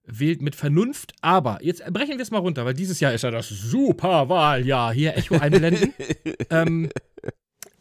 [0.05, 1.13] wählt mit Vernunft.
[1.21, 4.93] Aber jetzt brechen wir es mal runter, weil dieses Jahr ist ja das Superwahljahr.
[4.93, 5.93] Hier Echo einblenden.
[6.49, 6.89] ähm,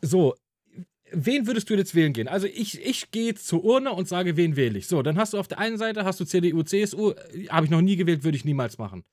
[0.00, 0.34] so,
[1.10, 2.28] wen würdest du jetzt wählen gehen?
[2.28, 4.86] Also ich, ich gehe zur Urne und sage, wen wähle ich.
[4.86, 7.70] So, dann hast du auf der einen Seite hast du CDU, CSU, äh, habe ich
[7.70, 9.04] noch nie gewählt, würde ich niemals machen.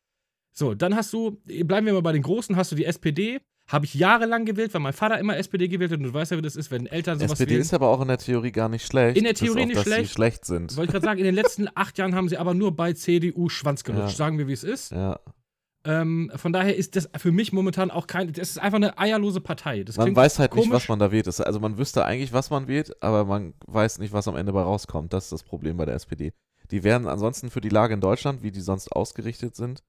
[0.54, 3.40] So, dann hast du, bleiben wir mal bei den Großen, hast du die SPD.
[3.68, 6.38] Habe ich jahrelang gewählt, weil mein Vater immer SPD gewählt hat und du weißt ja,
[6.38, 7.62] wie das ist, wenn Eltern sowas SPD wählen.
[7.62, 9.18] ist aber auch in der Theorie gar nicht schlecht.
[9.18, 10.08] In der Theorie auf, nicht dass schlecht.
[10.10, 10.76] Sie schlecht sind.
[10.76, 13.48] Wollte ich gerade sagen, in den letzten acht Jahren haben sie aber nur bei CDU
[13.50, 14.16] Schwanz gelutscht, Ja.
[14.18, 14.92] sagen wir, wie es ist.
[14.92, 15.20] Ja.
[15.84, 19.42] Ähm, von daher ist das für mich momentan auch kein, das ist einfach eine eierlose
[19.42, 19.84] Partei.
[19.84, 20.76] Das Man weiß halt nicht, komisch.
[20.84, 21.28] was man da wählt.
[21.28, 24.62] Also man wüsste eigentlich, was man wählt, aber man weiß nicht, was am Ende bei
[24.62, 25.12] rauskommt.
[25.14, 26.34] Das ist das Problem bei der SPD.
[26.70, 29.82] Die wären ansonsten für die Lage in Deutschland, wie die sonst ausgerichtet sind,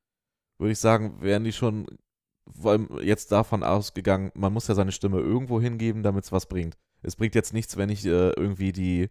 [0.59, 1.87] würde ich sagen, wären die schon
[3.03, 6.77] jetzt davon ausgegangen, man muss ja seine Stimme irgendwo hingeben, damit es was bringt.
[7.03, 9.09] Es bringt jetzt nichts, wenn ich äh, irgendwie die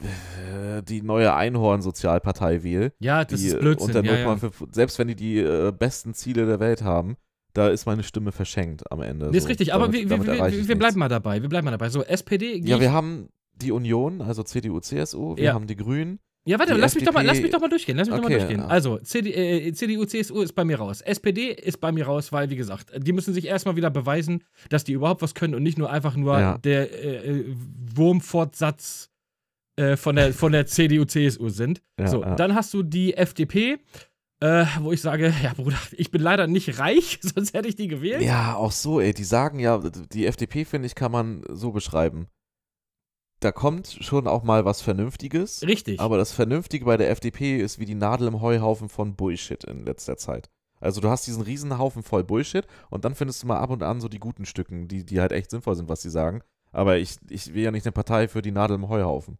[0.00, 2.92] äh, die neue Einhorn-Sozialpartei wähle.
[3.00, 3.96] Ja, das die, ist äh, Blödsinn.
[3.96, 4.32] Unter ja, ja.
[4.32, 7.16] 0,5 Selbst wenn die die äh, besten Ziele der Welt haben,
[7.54, 9.30] da ist meine Stimme verschenkt am Ende.
[9.30, 9.48] Nee, ist so.
[9.48, 11.42] richtig, aber Damit- wir, wir, damit wir, wir, bleiben mal dabei.
[11.42, 11.88] Wir bleiben mal dabei.
[11.88, 12.58] So, SPD.
[12.58, 15.54] Ja, wir haben die Union, also CDU, CSU, wir Ja.
[15.54, 16.20] haben die Grünen.
[16.48, 17.96] Ja warte, lass mich, doch mal, lass mich doch mal durchgehen.
[17.96, 18.60] Lass mich doch mal Okay, durchgehen.
[18.60, 18.66] ja.
[18.66, 21.00] Also, CD, äh, CDU, CSU ist bei mir raus.
[21.00, 24.84] SPD ist bei mir raus, weil, wie gesagt, die müssen sich erstmal wieder beweisen, dass
[24.84, 26.58] die überhaupt was können und nicht nur einfach nur Ja.
[26.58, 27.44] der äh, äh,
[27.94, 29.10] Wurmfortsatz
[29.76, 31.82] äh, von, der, von der CDU, CSU sind.
[32.00, 33.78] Ja, so, dann hast du die FDP,
[34.40, 37.88] äh, wo ich sage, ja, Bruder, ich bin leider nicht reich, sonst hätte ich die
[37.88, 38.22] gewählt.
[38.22, 39.12] Ja, auch so, ey.
[39.12, 39.78] Die sagen ja,
[40.12, 42.26] die FDP, finde ich, kann man so beschreiben.
[43.40, 45.62] Da kommt schon auch mal was Vernünftiges.
[45.62, 46.00] Richtig.
[46.00, 49.84] Aber das Vernünftige bei der FDP ist wie die Nadel im Heuhaufen von Bullshit in
[49.84, 50.50] letzter Zeit.
[50.80, 53.82] Also du hast diesen riesen Haufen voll Bullshit und dann findest du mal ab und
[53.82, 56.42] an so die guten Stücken, die, die halt echt sinnvoll sind, was sie sagen.
[56.72, 59.38] Aber ich, ich will ja nicht eine Partei für die Nadel im Heuhaufen.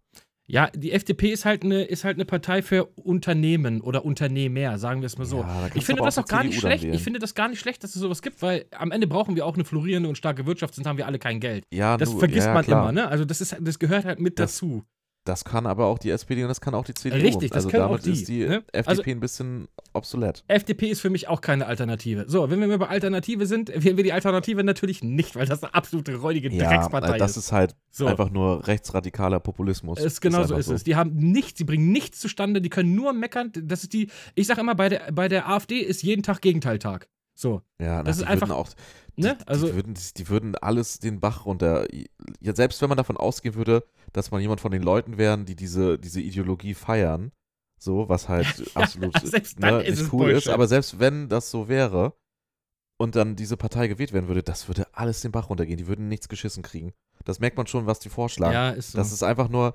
[0.51, 5.03] Ja, die FDP ist halt eine ist halt eine Partei für Unternehmen oder Unternehmer, sagen
[5.03, 5.41] wir es mal so.
[5.41, 6.85] Ja, ich du finde das auch gar nicht CDU schlecht.
[6.85, 6.95] wählen.
[6.95, 9.45] Ich finde das gar nicht schlecht, dass es sowas gibt, weil am Ende brauchen wir
[9.45, 11.65] auch eine florierende und starke Wirtschaft, sonst haben wir alle kein Geld.
[11.71, 12.83] Ja, Das nu, vergisst ja, man klar.
[12.85, 13.09] immer, ne?
[13.09, 14.85] Also das ist das gehört halt mit Das- dazu.
[15.29, 17.19] Das kann aber auch die SPD und das kann auch die CDU.
[17.21, 18.65] Richtig, das also können auch damit die, ist die ne?
[18.73, 20.43] FDP Also- ein bisschen obsolet.
[20.49, 22.25] FDP ist für mich auch keine Alternative.
[22.29, 25.75] So, wenn wir bei Alternative sind, wählen wir die Alternative natürlich nicht, weil das eine
[25.75, 27.45] absolute räudige Dreckspartei äh, das ist.
[27.45, 28.07] ist halt So.
[28.07, 29.99] einfach nur rechtsradikaler Populismus.
[30.01, 30.85] Es genau so einfach ist es.
[30.85, 33.53] Die haben nichts, sie bringen nichts zustande, die können nur meckern.
[33.55, 37.07] Das ist die, ich sag immer, bei der, bei der AfD ist jeden Tag Gegenteiltag.
[37.41, 38.69] So, Ja, Das na, ist die einfach- würden auch,
[39.17, 39.37] ne?
[39.41, 41.87] die, Also, die, würden, die würden alles den Bach runter.
[42.41, 45.55] Ja, selbst wenn man davon ausgehen würde, dass man jemand von den Leuten wären, die
[45.55, 47.31] diese, diese Ideologie feiern,
[47.79, 50.49] so, was halt absolut ne, ist nicht es cool ist, Bullshit.
[50.53, 52.13] aber selbst wenn das so wäre
[52.97, 55.79] und dann diese Partei gewählt werden würde, das würde alles den Bach runtergehen.
[55.79, 56.93] Die würden nichts geschissen kriegen.
[57.25, 58.53] Das merkt man schon, was die vorschlagen.
[58.55, 58.99] ja, ist so.
[58.99, 59.75] Das ist einfach nur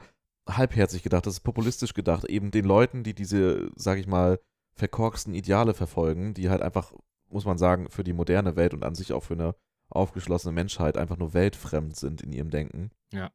[0.49, 2.25] halbherzig gedacht, das ist populistisch gedacht.
[2.25, 4.39] Eben den Leuten, die diese, sag ich mal,
[4.73, 6.91] verkorksten Ideale verfolgen, die halt einfach,
[7.33, 9.55] muss man sagen, für die moderne Welt und an sich auch für eine
[9.89, 12.91] aufgeschlossene Menschheit einfach nur weltfremd sind in ihrem Denken.
[13.11, 13.31] Ja.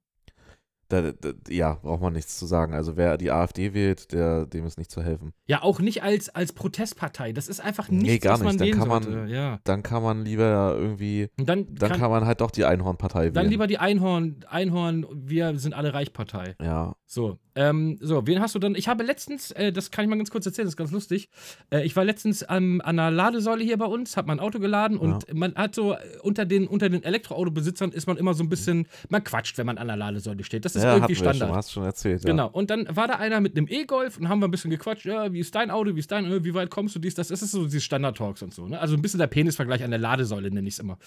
[0.90, 2.72] Da, da, ja, braucht man nichts zu sagen.
[2.72, 5.32] Also wer die AfD wählt, der, dem ist nicht zu helfen.
[5.46, 7.32] ja, auch nicht als, als Protestpartei.
[7.32, 8.72] Das ist einfach Nee, nichts, gar was man nicht.
[8.72, 9.30] Dann kann man- sollte.
[9.32, 9.58] Ja.
[9.64, 13.20] Dann kann man lieber irgendwie, Und dann, dann kann, kann, man halt doch die Einhornpartei
[13.24, 13.34] wählen.
[13.34, 16.56] dann lieber die Einhorn, Einhorn, wir sind alle Reichpartei.
[16.60, 18.74] Ja, So, ähm, so, wen hast du dann?
[18.74, 21.28] Ich habe letztens, äh, das kann ich mal ganz kurz erzählen, das ist ganz lustig.
[21.70, 24.96] Äh, ich war letztens am- an einer Ladesäule hier bei uns, habe mein Auto geladen
[24.96, 28.48] und man hat so, äh, unter den, unter den Elektroautobesitzern ist man immer so ein
[28.48, 30.64] bisschen, man quatscht, wenn man an der Ladesäule steht.
[30.64, 31.56] Das ist ja irgendwie wir schon, Standard.
[31.56, 32.22] hast schon erzählt.
[32.24, 32.30] Ja.
[32.30, 32.48] Genau.
[32.48, 35.06] Und dann war da einer mit einem E-Golf und haben wir ein bisschen gequatscht.
[35.06, 35.94] Ja, wie ist dein Auto?
[35.94, 36.98] Wie ist dein, äh, wie weit kommst du?
[36.98, 37.28] Dies, das.
[37.28, 38.66] Das ist so diese Standard-Talks und so.
[38.66, 38.80] Ne?
[38.80, 40.98] Also ein bisschen der Penisvergleich an der Ladesäule, nenne ich es immer.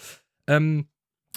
[0.47, 0.87] Ähm,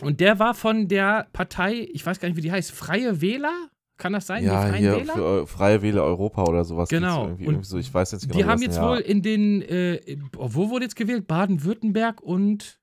[0.00, 3.70] und der war von der Partei, ich weiß gar nicht, wie die heißt, Freie Wähler?
[3.96, 4.42] Kann das sein?
[4.42, 5.42] Ja, die hier Wähler?
[5.42, 6.88] äh, Freie Wähle Europa oder sowas.
[6.88, 7.26] Genau.
[7.26, 8.36] Irgendwie, irgendwie so, ich weiß jetzt genau.
[8.36, 8.88] die haben jetzt ja.
[8.88, 11.28] wohl in den, äh, wo wurde jetzt gewählt?
[11.28, 12.80] Baden-Württemberg und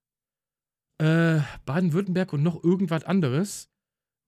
[1.00, 3.71] äh, Baden-Württemberg und noch irgendwas anderes.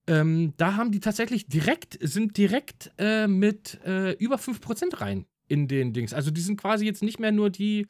[0.08, 5.68] Ähm, da haben die tatsächlich direkt, sind direkt äh, mit äh, über 5% rein in
[5.68, 6.14] den Dings.
[6.14, 7.88] Also die sind quasi jetzt nicht mehr nur die,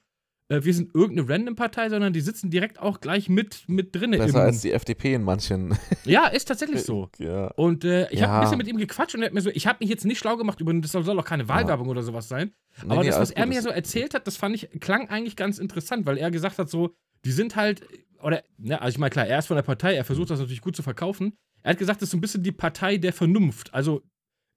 [0.49, 4.11] äh, wir sind irgendeine Random-Partei, sondern die sitzen direkt auch gleich mit, mit drin.
[4.11, 5.75] Besser im, als die FDP in manchen.
[6.05, 7.09] ja, ist tatsächlich so.
[7.17, 7.47] ja.
[7.55, 8.37] Und äh, ich habe Ja.
[8.37, 10.19] ein bisschen mit ihm gequatscht und er hat mir so, ich habe mich jetzt nicht
[10.19, 12.51] schlau gemacht über, das soll auch keine Wahlwerbung oder sowas sein.
[12.83, 15.35] Nee, Aber nee, das, was er mir so erzählt hat, das fand ich, klang eigentlich
[15.35, 16.93] ganz interessant, weil er gesagt hat, so,
[17.25, 17.81] die sind halt,
[18.21, 20.61] oder, ne, also ich meine, klar, er ist von der Partei, er versucht das natürlich
[20.61, 21.33] gut zu verkaufen.
[21.63, 23.73] Er hat gesagt, das ist so ein bisschen die Partei der Vernunft.
[23.73, 24.03] Also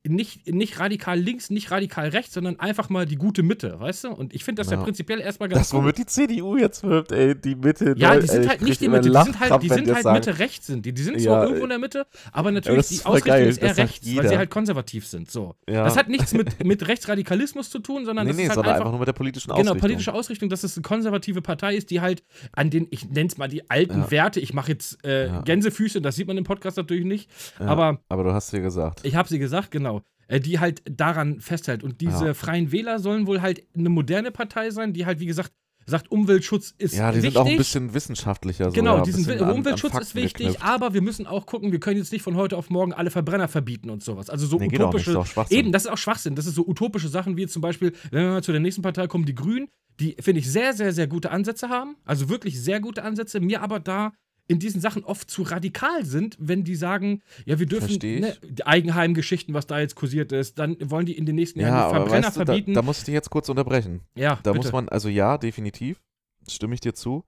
[0.07, 4.09] nicht, nicht radikal links, nicht radikal rechts, sondern einfach mal die gute Mitte, weißt du?
[4.11, 4.77] Und ich finde das ja.
[4.79, 4.85] Ja.
[4.85, 7.95] prinzipiell erstmal ganz Das, womit die CDU jetzt wirbt, ey, die Mitte.
[7.97, 10.05] ja, die sind halt ich nicht die Mitte, die sind halt, die sind halt.
[10.05, 10.87] Mitte rechts sind.
[10.87, 13.63] Die, die sind zwar Ja, irgendwo in der Mitte, aber natürlich die Ausrichtung geil, ist
[13.63, 14.29] eher rechts, weil jeder.
[14.29, 15.31] sie halt konservativ sind.
[15.31, 15.55] So.
[15.69, 15.85] Ja.
[15.85, 18.75] Das hat nichts mit, mit Rechtsradikalismus zu tun, sondern nee, das nee, ist halt einfach
[18.77, 19.81] einfach nur mit der politischen Genau, Ausrichtung.
[19.81, 22.23] politische Ausrichtung, dass es eine konservative Partei ist, die halt
[22.53, 24.11] an den, ich nenne es mal die alten.
[24.11, 25.31] Werte, ich mache jetzt äh.
[25.45, 29.01] Gänsefüße, das sieht man im Podcast natürlich nicht, aber aber du hast dir gesagt.
[29.03, 29.96] ich habe sie gesagt, genau,
[30.31, 31.83] die halt daran festhält.
[31.83, 32.35] Und diese Ja.
[32.35, 35.53] Freien Wähler sollen wohl halt eine moderne Partei sein, die halt, wie gesagt,
[35.89, 37.33] sagt, Umweltschutz ist ja, die wichtig.
[37.35, 38.65] sind auch ein bisschen wissenschaftlicher.
[38.65, 40.63] So, Genau, ja, diesen Wi- an- an Umweltschutz ist wichtig, geknüpft.
[40.65, 43.47] aber wir müssen auch gucken, wir können jetzt nicht von heute auf morgen alle Verbrenner
[43.47, 44.29] verbieten und sowas.
[44.29, 45.11] Also so Nee, nicht, utopische.
[45.13, 45.59] ist auch Schwachsinn.
[45.59, 46.35] Eben, das ist auch Schwachsinn.
[46.35, 49.07] Das ist so utopische Sachen wie zum Beispiel, wenn wir mal zu der nächsten Partei
[49.07, 49.69] kommen, die Grünen,
[50.01, 51.95] die, finde ich, sehr, sehr, sehr gute Ansätze haben.
[52.05, 54.13] Also wirklich sehr gute Ansätze, mir aber da
[54.49, 58.65] in diesen Sachen oft zu radikal sind, wenn die sagen, ja, wir dürfen ne, die
[58.65, 62.27] Eigenheimgeschichten, was da jetzt kursiert ist, dann wollen die in den nächsten Ja, Jahren Verbrenner
[62.29, 62.75] weißt du, da, verbieten.
[62.75, 64.03] da muss ich dich jetzt kurz unterbrechen.
[64.15, 64.65] ja, Da bitte.
[64.65, 66.01] muss man, also ja, definitiv,
[66.49, 67.25] stimme ich dir zu.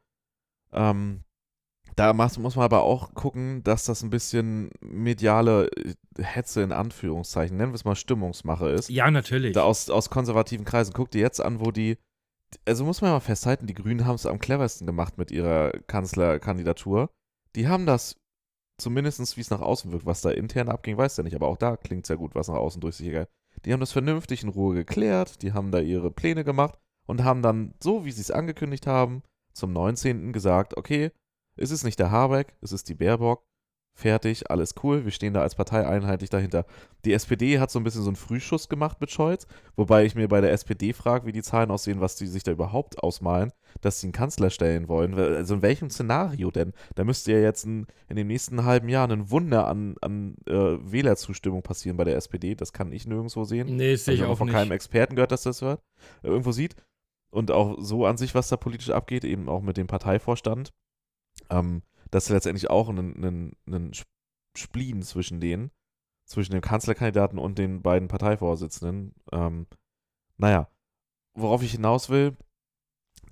[0.73, 1.23] Ähm,
[1.97, 6.71] da muss, muss man aber auch gucken, dass das ein bisschen mediale äh, Hetze in
[6.71, 8.89] Anführungszeichen, nennen wir es mal Stimmungsmache ist.
[8.91, 9.55] Ja, natürlich.
[9.55, 10.93] Da aus, aus konservativen Kreisen.
[10.93, 11.97] Guck dir jetzt an, wo die,
[12.67, 17.11] also muss man mal festhalten, die Grünen haben es am cleversten gemacht mit ihrer Kanzlerkandidatur.
[17.57, 18.17] Die haben das,
[18.79, 21.57] zumindest wie es nach außen wirkt, was da intern abging, weiß ja nicht, aber auch
[21.57, 23.29] da klingt es ja gut, was nach außen durchsichert.
[23.65, 27.43] Die haben das vernünftig in Ruhe geklärt, die haben da ihre Pläne gemacht und haben
[27.43, 29.23] dann, so wie sie es angekündigt haben,
[29.53, 30.33] zum 19.
[30.33, 31.11] gesagt, okay,
[31.57, 33.45] es ist nicht der Habeck, es ist die Baerbock,
[33.99, 36.65] fertig, alles cool, wir stehen da als Partei einheitlich dahinter.
[37.05, 40.29] Die SPD hat so ein bisschen so einen Frühschuss gemacht mit Scholz, wobei ich mir
[40.29, 44.01] bei der SPD frage, wie die Zahlen aussehen, was die sich da überhaupt ausmalen, dass
[44.01, 45.15] sie einen Kanzler stellen wollen.
[45.15, 46.75] Also in welchem Szenario denn?
[46.95, 50.53] Da müsste ja jetzt ein, in den nächsten halben Jahren ein Wunder an, an äh,
[50.53, 52.55] Wählerzustimmung passieren bei der SPD.
[52.55, 53.75] Das kann ich nirgendwo sehen.
[53.75, 54.55] nee, sehe ich auch von nicht.
[54.55, 55.83] keinem Experten gehört, dass das hört,
[56.23, 56.77] äh, irgendwo sieht.
[57.31, 60.73] Und auch so an sich, was da politisch abgeht, eben auch mit dem Parteivorstand.
[61.51, 63.93] Ähm, das ist letztendlich auch ein, ein, ein
[64.57, 65.71] Spleen zwischen denen,
[66.27, 69.15] zwischen dem Kanzlerkandidaten und den beiden Parteivorsitzenden.
[69.33, 69.67] Ähm,
[70.37, 70.69] naja,
[71.35, 72.37] worauf ich hinaus will,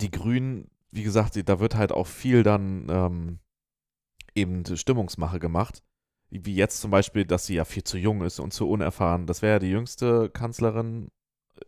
[0.01, 3.39] die Grünen, wie gesagt, da wird halt auch viel dann ähm,
[4.35, 5.83] eben Stimmungsmache gemacht.
[6.31, 9.27] Wie jetzt zum Beispiel, dass sie ja viel zu jung ist und zu unerfahren.
[9.27, 11.09] Das wäre ja die jüngste Kanzlerin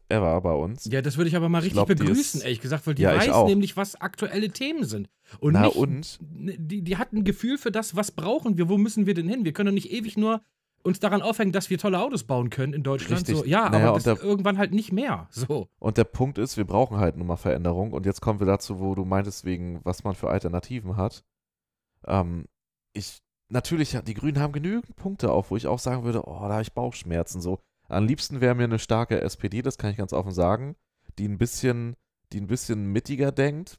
[0.08, 0.84] ever bei uns.
[0.90, 3.02] Ja, das würde ich aber mal Ich richtig glaub, begrüßen, ist- ehrlich gesagt, weil die
[3.02, 5.08] Ja, weiß nämlich, was aktuelle Themen sind.
[5.40, 6.18] Und Na nicht, und?
[6.32, 9.28] ne, die, die hat ein Gefühl für das, was brauchen wir, wo müssen wir denn
[9.28, 9.44] hin?
[9.44, 10.40] Wir können doch nicht ewig nur
[10.84, 13.20] uns daran aufhängen, dass wir tolle Autos bauen können in Deutschland.
[13.28, 13.36] Richtig.
[13.36, 15.26] So, ja, Naja, aber der- irgendwann halt nicht mehr.
[15.30, 15.68] So.
[15.80, 17.92] Und der Punkt ist, wir brauchen halt nun mal Veränderung.
[17.92, 21.24] Und jetzt kommen wir dazu, wo du meintest, wegen, was man für Alternativen hat.
[22.06, 22.46] Ähm,
[22.92, 26.50] ich, natürlich, die Grünen haben genügend Punkte auf, wo ich auch sagen würde, oh, da
[26.54, 27.40] habe ich Bauchschmerzen.
[27.40, 30.76] So, am liebsten wäre mir eine starke SPD, das kann ich ganz offen sagen,
[31.18, 31.96] die ein bisschen,
[32.32, 33.78] die ein bisschen mittiger denkt,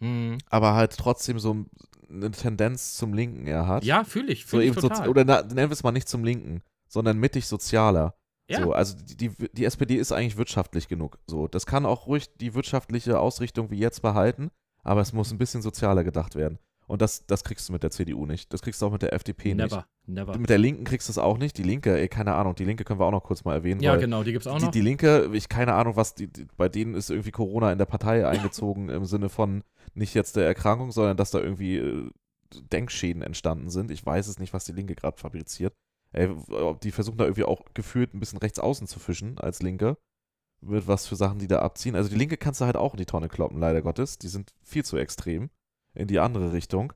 [0.00, 0.38] Hm.
[0.50, 1.64] aber halt trotzdem so
[2.08, 3.84] eine Tendenz zum Linken eher hat.
[3.84, 4.42] Ja, fühle ich.
[4.42, 5.08] so Fühle ich eben so, total.
[5.08, 8.14] oder na, nennen wir es mal nicht zum Linken, sondern mittig sozialer.
[8.48, 8.62] Ja.
[8.62, 11.18] So, also die, die, die SPD ist eigentlich wirtschaftlich genug.
[11.26, 14.50] So, das kann auch ruhig die wirtschaftliche Ausrichtung wie jetzt behalten,
[14.82, 16.58] aber es muss ein bisschen sozialer gedacht werden.
[16.86, 18.52] Und das, das kriegst du mit der CDU nicht.
[18.52, 20.32] Das kriegst du auch mit der FDP never, never.
[20.32, 20.40] nicht.
[20.40, 21.56] Mit der Linken kriegst du es auch nicht.
[21.56, 23.80] Die Linke, ey, keine Ahnung, die Linke können wir auch noch kurz mal erwähnen.
[23.80, 24.70] Ja, genau, die gibt's auch die, noch.
[24.72, 27.86] die Linke, ich keine Ahnung, was die, die, bei denen ist irgendwie Corona in der
[27.86, 29.62] Partei eingezogen im Sinne von
[29.94, 32.10] nicht jetzt der Erkrankung, sondern dass da irgendwie äh,
[32.72, 33.90] Denkschäden entstanden sind.
[33.90, 35.74] Ich weiß es nicht, was die Linke gerade fabriziert.
[36.12, 36.28] Ey,
[36.82, 39.96] die versuchen da irgendwie auch gefühlt ein bisschen rechts außen zu fischen als Linke.
[40.60, 41.96] Wird was für Sachen, die da abziehen.
[41.96, 44.18] Also die Linke kannst du halt auch in die Tonne kloppen, leider Gottes.
[44.18, 45.48] Die sind viel zu extrem
[45.94, 46.92] in die andere Richtung.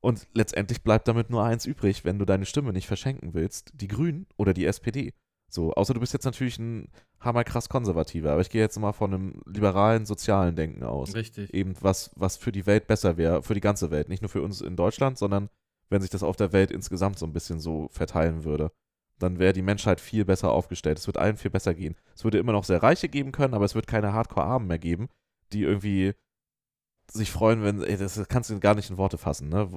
[0.00, 3.88] Und letztendlich bleibt damit nur eins übrig, wenn du deine Stimme nicht verschenken willst, die
[3.88, 5.12] Grünen oder die SPD.
[5.50, 6.88] So, außer du bist jetzt natürlich ein
[7.18, 11.14] hammerkrass konservativer, aber ich gehe jetzt mal von einem liberalen, sozialen Denken aus.
[11.14, 11.52] Richtig.
[11.52, 14.08] Eben was, was für die Welt besser wäre, für die ganze Welt.
[14.08, 15.50] Nicht nur für uns in Deutschland, sondern
[15.90, 18.70] wenn sich das auf der Welt insgesamt so ein bisschen so verteilen würde.
[19.18, 20.98] Dann wäre die Menschheit viel besser aufgestellt.
[20.98, 21.96] Es wird allen viel besser gehen.
[22.14, 25.08] Es würde immer noch sehr Reiche geben können, aber es wird keine Hardcore-Armen mehr geben,
[25.52, 26.14] die irgendwie
[27.12, 29.68] sich freuen, wenn, ey, das kannst du gar nicht in Worte fassen, ne?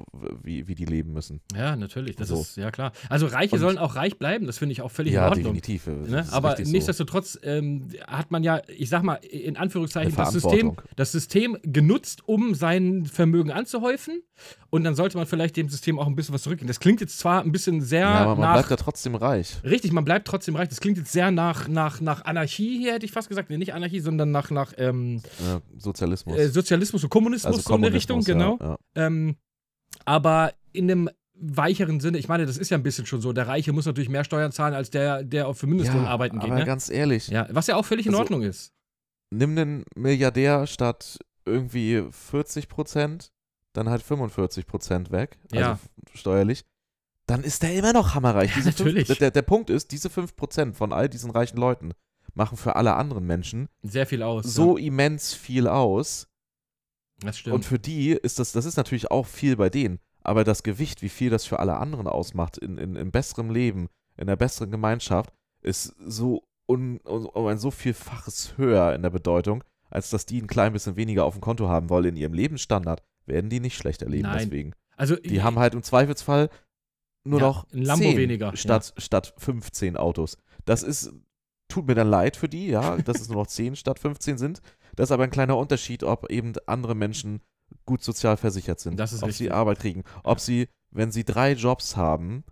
[0.42, 1.40] wie, wie die leben müssen.
[1.56, 2.16] Ja, natürlich.
[2.16, 2.40] Das So.
[2.40, 2.92] ist ja klar.
[3.08, 5.54] Also Reiche Und- sollen auch reich bleiben, das finde ich auch völlig in ja, Ordnung.
[5.54, 5.86] definitiv.
[5.86, 6.26] Ne?
[6.30, 6.72] Aber richtig so.
[6.72, 12.22] nichtsdestotrotz ähm, hat man ja, ich sag mal, in Anführungszeichen, das System, das System genutzt,
[12.26, 14.22] um sein Vermögen anzuhäufen.
[14.74, 16.66] Und dann sollte man vielleicht dem System auch ein bisschen was zurückgeben.
[16.66, 18.52] Das klingt jetzt zwar ein bisschen sehr Ja, aber man nach.
[18.54, 19.56] bleibt ja trotzdem reich.
[19.62, 20.68] Richtig, man bleibt trotzdem reich.
[20.68, 23.50] Das klingt jetzt sehr nach, nach, nach Anarchie hier, hätte ich fast gesagt.
[23.50, 26.36] Nee, nicht Anarchie, sondern nach, nach ähm, Ja, Sozialismus.
[26.36, 28.58] äh, Sozialismus und Kommunismus, so in der Richtung, genau.
[28.60, 28.76] Ja, ja.
[29.06, 29.36] Ähm,
[30.04, 33.32] aber in einem weicheren Sinne, ich meine, das ist ja ein bisschen schon so.
[33.32, 36.38] Der Reiche muss natürlich mehr Steuern zahlen, als der, der auf für Mindestlohn ja, arbeiten
[36.40, 36.50] geht.
[36.50, 36.64] aber Ne?
[36.66, 38.72] ganz ehrlich, Ja, was ja auch völlig in Also- Ordnung ist.
[39.30, 43.30] nimm einen Milliardär statt irgendwie 40 Prozent,
[43.74, 45.78] dann halt 45 Prozent weg, also Ja.
[46.14, 46.64] steuerlich,
[47.26, 48.50] dann ist der immer noch hammerreich.
[48.50, 49.18] Ja, Diese fünf- natürlich.
[49.18, 51.92] der, der Punkt ist, diese 5 Prozent von all diesen reichen Leuten
[52.34, 54.44] machen für alle anderen Menschen Sehr viel aus.
[54.44, 56.26] so immens viel aus.
[57.22, 57.26] ja.
[57.28, 57.54] Das stimmt.
[57.54, 61.00] Und für die ist das, das ist natürlich auch viel bei denen, aber das Gewicht,
[61.02, 64.70] wie viel das für alle anderen ausmacht, in, in, in besserem Leben, in einer besseren
[64.70, 70.40] Gemeinschaft, ist so un, um ein so vielfaches höher in der Bedeutung, als dass die
[70.42, 73.76] ein klein bisschen weniger auf dem Konto haben wollen in ihrem Lebensstandard, werden die nicht
[73.76, 74.38] schlechter leben Nein.
[74.38, 74.72] deswegen.
[74.96, 76.50] also, Die haben halt im Zweifelsfall
[77.26, 80.38] nur Ja, noch ein Lambo 10 weniger, statt, statt 15 Autos.
[80.64, 81.12] Das ist,
[81.68, 84.60] tut mir dann leid für die, ja, dass es nur noch 10 statt 15 sind.
[84.94, 87.40] Das ist aber ein kleiner Unterschied, ob eben andere Menschen
[87.86, 89.36] gut sozial versichert sind, ob richtig.
[89.36, 92.44] sie Arbeit kriegen, ob sie, wenn sie drei Jobs haben,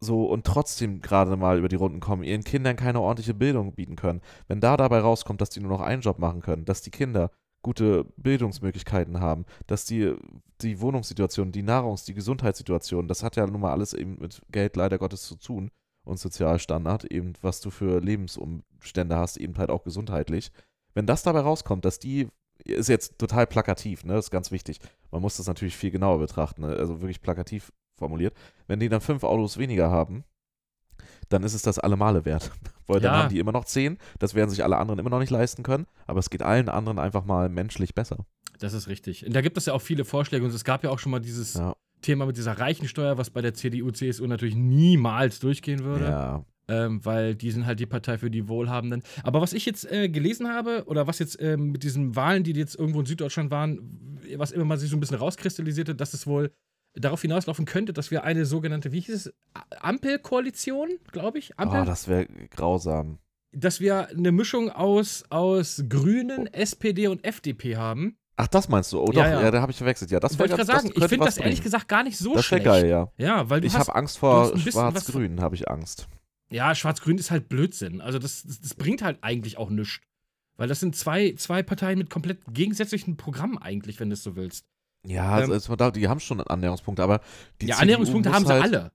[0.00, 3.96] so und trotzdem gerade mal über die Runden kommen, ihren Kindern keine ordentliche Bildung bieten
[3.96, 4.22] können.
[4.48, 7.30] Wenn da dabei rauskommt, dass die nur noch einen Job machen können, dass die Kinder
[7.62, 10.14] gute Bildungsmöglichkeiten haben, dass die,
[10.62, 14.76] die Wohnungssituation, die Nahrungs-, die Gesundheitssituation, das hat ja nun mal alles eben mit Geld
[14.76, 15.70] leider Gottes zu tun
[16.04, 20.50] und Sozialstandard, eben was du für Lebensumstände hast, eben halt auch gesundheitlich.
[20.94, 22.28] Wenn das dabei rauskommt, dass die,
[22.64, 24.80] ist jetzt total plakativ, ne, ist ganz wichtig.
[25.10, 26.68] Man muss das natürlich viel genauer betrachten, ne?
[26.68, 28.34] also wirklich plakativ formuliert.
[28.66, 30.24] Wenn die dann fünf Autos weniger haben,
[31.30, 32.50] dann ist es das alle Male wert.
[32.86, 33.22] Weil dann Ja.
[33.22, 35.86] haben die immer noch zehn, das werden sich alle anderen immer noch nicht leisten können,
[36.06, 38.26] aber es geht allen anderen einfach mal menschlich besser.
[38.58, 39.24] das ist richtig.
[39.26, 40.44] Und da gibt es ja auch viele Vorschläge.
[40.44, 43.40] Und es gab ja auch schon mal dieses Ja, Thema mit dieser Reichensteuer, was bei
[43.42, 46.04] der CDU, CSU natürlich niemals durchgehen würde.
[46.06, 46.44] ja.
[46.68, 49.02] ähm, weil die sind halt die Partei für die Wohlhabenden.
[49.22, 52.52] Aber was ich jetzt äh, gelesen habe, oder was jetzt ähm, mit diesen Wahlen, die
[52.52, 56.26] jetzt irgendwo in Süddeutschland waren, was immer mal sich so ein bisschen rauskristallisierte, dass es
[56.26, 56.52] wohl
[56.94, 59.32] darauf hinauslaufen könnte, dass wir eine sogenannte, wie hieß es,
[59.80, 63.18] Ampelkoalition, glaube ich, Ampel, Oh, das wäre grausam.
[63.52, 68.16] dass wir eine Mischung aus, aus Grünen, SPD und FDP haben.
[68.36, 69.00] Ach, das meinst du?
[69.00, 69.42] Oh, Ja, doch, ja.
[69.42, 70.10] ja, da habe ich verwechselt.
[70.10, 71.64] Ja, das wäre Wollte ich gerade sagen, ich finde das ehrlich bringen.
[71.64, 72.64] gesagt gar nicht so Das wäre schlecht.
[72.64, 73.12] geil, ja.
[73.18, 76.08] Ja, weil du Ich habe Angst vor Schwarz-Grün, habe ich Angst.
[76.50, 78.00] Ja, Schwarz-Grün ist halt Blödsinn.
[78.00, 80.00] Also das, das, das bringt halt eigentlich auch nichts.
[80.56, 84.36] Weil das sind zwei, zwei Parteien mit komplett gegensätzlichen Programmen eigentlich, wenn du es so
[84.36, 84.64] willst.
[85.06, 87.20] Ja, Ähm, also, die haben schon Annäherungspunkte, aber
[87.60, 88.92] die ja, CDU Annäherungspunkte haben sie halt, alle.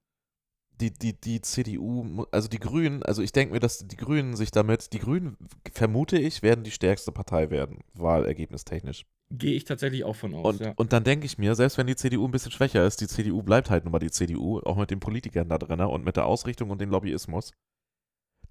[0.81, 4.51] Die, die, die CDU, also die Grünen, also ich denke mir, dass die Grünen sich
[4.51, 5.37] damit, die Grünen,
[5.71, 9.05] vermute ich, werden die stärkste Partei werden, wahlergebnistechnisch.
[9.31, 10.45] Gehe ich tatsächlich auch von aus.
[10.45, 10.73] Und, ja.
[10.75, 13.41] und dann denke ich mir, selbst wenn die CDU ein bisschen schwächer ist, die CDU
[13.41, 16.25] bleibt halt nun mal die CDU, auch mit den Politikern da drin und mit der
[16.25, 17.51] Ausrichtung und dem Lobbyismus.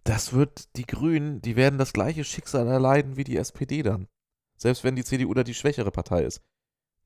[0.02, 4.08] Das wird die Grünen, die werden das gleiche Schicksal erleiden wie die SPD dann.
[4.56, 6.42] Selbst wenn die CDU da die schwächere Partei ist.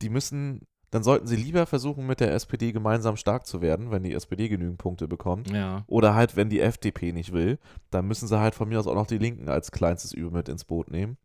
[0.02, 4.02] Die müssen, dann sollten sie lieber versuchen, mit der SPD gemeinsam stark zu werden, wenn
[4.02, 5.50] die SPD genügend Punkte bekommt.
[5.50, 5.84] ja.
[5.86, 7.58] Oder halt, wenn die FDP nicht will,
[7.90, 10.48] dann müssen sie halt von mir aus auch noch die Linken als kleinstes Übel mit
[10.48, 11.16] ins Boot nehmen.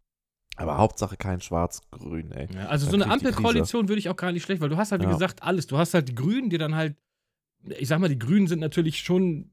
[0.55, 2.47] Aber Hauptsache kein Schwarz-Grün, ey.
[2.53, 4.91] Ja, also Dann so eine Ampelkoalition würde ich auch gar nicht schlecht, weil du hast
[4.91, 5.13] halt, wie Ja.
[5.13, 5.65] gesagt, alles.
[5.67, 6.95] Du hast halt die Grünen, die dann halt,
[7.79, 9.49] ich sag mal, die Grünen sind natürlich schon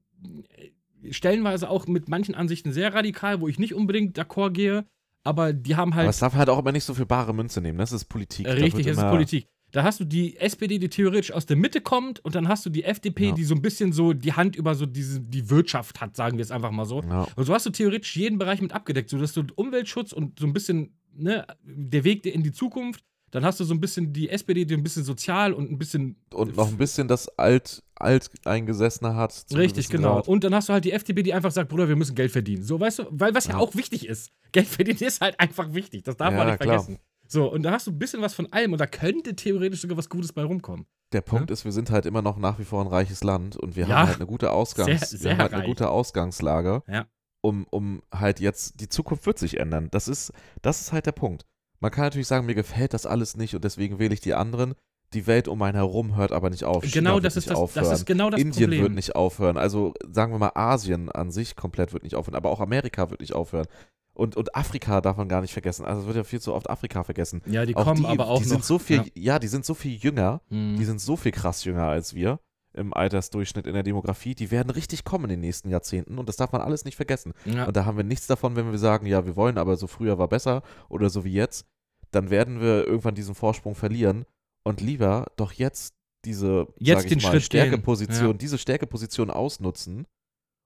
[0.57, 4.85] äh, stellenweise auch mit manchen Ansichten sehr radikal, wo ich nicht unbedingt d'accord gehe,
[5.25, 7.61] aber die haben Aber halt es darf halt auch immer nicht so viel bare Münze
[7.61, 7.79] nehmen.
[7.79, 8.47] Das ist Politik.
[8.47, 9.47] Richtig, es ist Politik.
[9.73, 12.71] Da hast du die SPD, die theoretisch aus der Mitte kommt, und dann hast du
[12.71, 13.33] die FDP, Ja.
[13.33, 16.43] die so ein bisschen so die Hand über so diese, die Wirtschaft hat, sagen wir
[16.43, 17.03] es einfach mal so.
[17.03, 17.29] Ja.
[17.37, 20.53] Und so hast du theoretisch jeden Bereich mit abgedeckt, sodass du Umweltschutz und so ein
[20.53, 24.65] bisschen, ne, der Weg in die Zukunft, dann hast du so ein bisschen die SPD,
[24.65, 26.17] die ein bisschen sozial und ein bisschen.
[26.35, 29.33] Und noch ein bisschen das alt, alteingesessene hat.
[29.33, 30.15] zum Richtig, genau.
[30.17, 30.29] Grad.
[30.29, 32.63] Und dann hast du halt die FDP, die einfach sagt, Bruder, wir müssen Geld verdienen.
[32.63, 33.59] So, weißt du, weil was ja, Ja.
[33.59, 34.31] auch wichtig ist.
[34.53, 36.03] Geld verdienen ist halt einfach wichtig.
[36.05, 36.79] Das darf man Ja, nicht klar.
[36.81, 36.99] vergessen.
[37.29, 39.97] So, und da hast du ein bisschen was von allem und da könnte theoretisch sogar
[39.97, 40.87] was Gutes bei rumkommen.
[41.13, 43.77] Der Punkt ist, wir sind halt immer noch nach wie vor ein reiches Land und
[43.77, 43.99] wir Ja.
[44.01, 47.07] haben halt eine gute Ausgangs, Sehr- wir sehr haben halt eine gute Ausgangslage, Ja.
[47.41, 49.89] um, um halt jetzt, die Zukunft wird sich ändern.
[49.93, 51.47] Das ist, das ist halt der Punkt.
[51.81, 54.75] Man kann natürlich sagen, mir gefällt das alles nicht und deswegen wähle ich die anderen.
[55.13, 56.85] Die Welt um einen herum hört aber nicht auf.
[56.93, 57.85] Genau, das ist das, aufhören.
[57.89, 58.83] das ist genau das Indien Problem.
[58.83, 59.57] wird nicht aufhören.
[59.57, 63.21] Also sagen wir mal, Asien an sich komplett wird nicht aufhören, aber auch Amerika wird
[63.21, 63.67] nicht aufhören.
[64.15, 65.85] Und, und Afrika darf man gar nicht vergessen.
[65.85, 67.43] Also es wird ja viel zu oft Afrika vergessen.
[67.47, 68.51] ja, die auch kommen die, aber auch die noch.
[68.51, 69.05] sind so viel, ja.
[69.15, 69.39] ja.
[69.39, 70.77] die sind so viel jünger, Mhm.
[70.77, 72.39] die sind so viel krass jünger als wir
[72.73, 74.35] im Altersdurchschnitt in der Demografie.
[74.35, 77.33] Die werden richtig kommen in den nächsten Jahrzehnten und das darf man alles nicht vergessen.
[77.45, 77.67] ja.
[77.67, 80.19] Und da haben wir nichts davon, wenn wir sagen, ja, wir wollen, aber so früher
[80.19, 81.67] war besser oder so wie jetzt,
[82.11, 84.25] dann werden wir irgendwann diesen Vorsprung verlieren
[84.65, 85.95] und lieber doch jetzt
[86.25, 88.39] diese Jetzt den mal, Schritt Stärkeposition, gehen.
[88.39, 90.07] diese Stärkeposition ausnutzen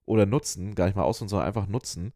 [0.06, 2.12] oder nutzen, gar nicht mal ausnutzen, sondern einfach nutzen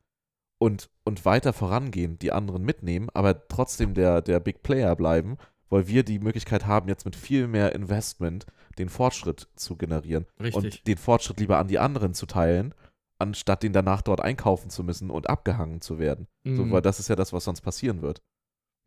[0.59, 5.39] und, und weiter vorangehen, die anderen mitnehmen, aber trotzdem der, der Big Player bleiben,
[5.71, 8.47] weil wir die Möglichkeit haben, jetzt mit viel mehr Investment
[8.79, 10.55] den Fortschritt zu generieren Richtig.
[10.55, 12.75] und den Fortschritt lieber an die anderen zu teilen,
[13.19, 16.29] anstatt den danach dort einkaufen zu müssen und abgehangen zu werden.
[16.45, 16.73] So, Mhm.
[16.73, 18.21] weil das ist ja das, was sonst passieren wird.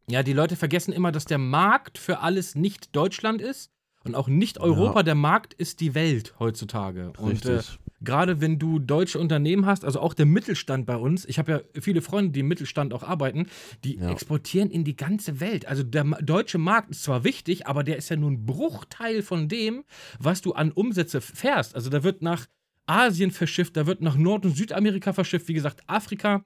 [0.07, 3.71] Ja, die Leute vergessen immer, dass der Markt für alles nicht Deutschland ist
[4.03, 5.03] und auch nicht Europa.
[5.03, 7.13] Der Markt ist die Welt heutzutage.
[7.19, 7.61] Und äh,
[8.01, 11.81] gerade wenn du deutsche Unternehmen hast, also auch der Mittelstand bei uns, ich habe ja
[11.81, 13.47] viele Freunde, die im Mittelstand auch arbeiten,
[13.83, 14.09] die Ja.
[14.09, 15.67] exportieren in die ganze Welt.
[15.67, 19.47] Also der deutsche Markt ist zwar wichtig, aber der ist ja nur ein Bruchteil von
[19.47, 19.83] dem,
[20.19, 21.75] was du an Umsätze fährst.
[21.75, 22.47] Also da wird nach
[22.87, 26.43] Asien verschifft, da wird nach Nord- und Südamerika verschifft, wie gesagt, Afrika.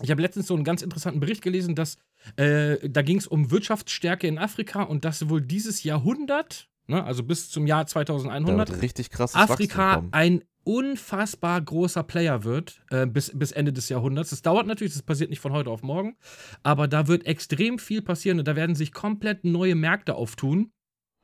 [0.00, 1.98] Ich habe letztens so einen ganz interessanten Bericht gelesen, dass
[2.36, 7.22] äh, da ging es um Wirtschaftsstärke in Afrika und dass wohl dieses Jahrhundert, ne, also
[7.22, 12.82] bis zum Jahr da 2100, wird richtig krasses Wachstum Afrika ein unfassbar großer Player wird
[12.90, 14.30] äh, bis, bis Ende des Jahrhunderts.
[14.30, 16.16] Das dauert natürlich, das passiert nicht von heute auf morgen,
[16.62, 20.72] aber da wird extrem viel passieren und da werden sich komplett neue Märkte auftun.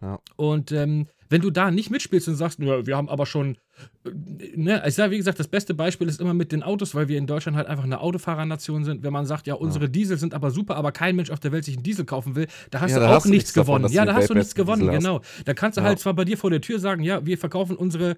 [0.00, 0.20] Ja.
[0.36, 3.56] Und ähm, wenn du da nicht mitspielst und sagst, ja, wir haben aber schon,
[4.04, 4.10] äh,
[4.56, 7.18] ne, ich sage, wie gesagt, das beste Beispiel ist immer mit den Autos, weil wir
[7.18, 9.02] in Deutschland halt einfach eine Autofahrernation sind.
[9.02, 11.64] Wenn man sagt, ja, unsere Diesel sind aber super, aber kein Mensch auf der Welt
[11.64, 13.82] sich einen Diesel kaufen will, da hast Ja, du da auch hast nichts nichts davon,
[13.82, 13.94] gewonnen.
[13.94, 15.20] ja, da hast du nichts gewonnen, genau.
[15.44, 15.86] Da kannst du Ja.
[15.88, 18.16] halt zwar bei dir vor der Tür sagen, ja, wir verkaufen unsere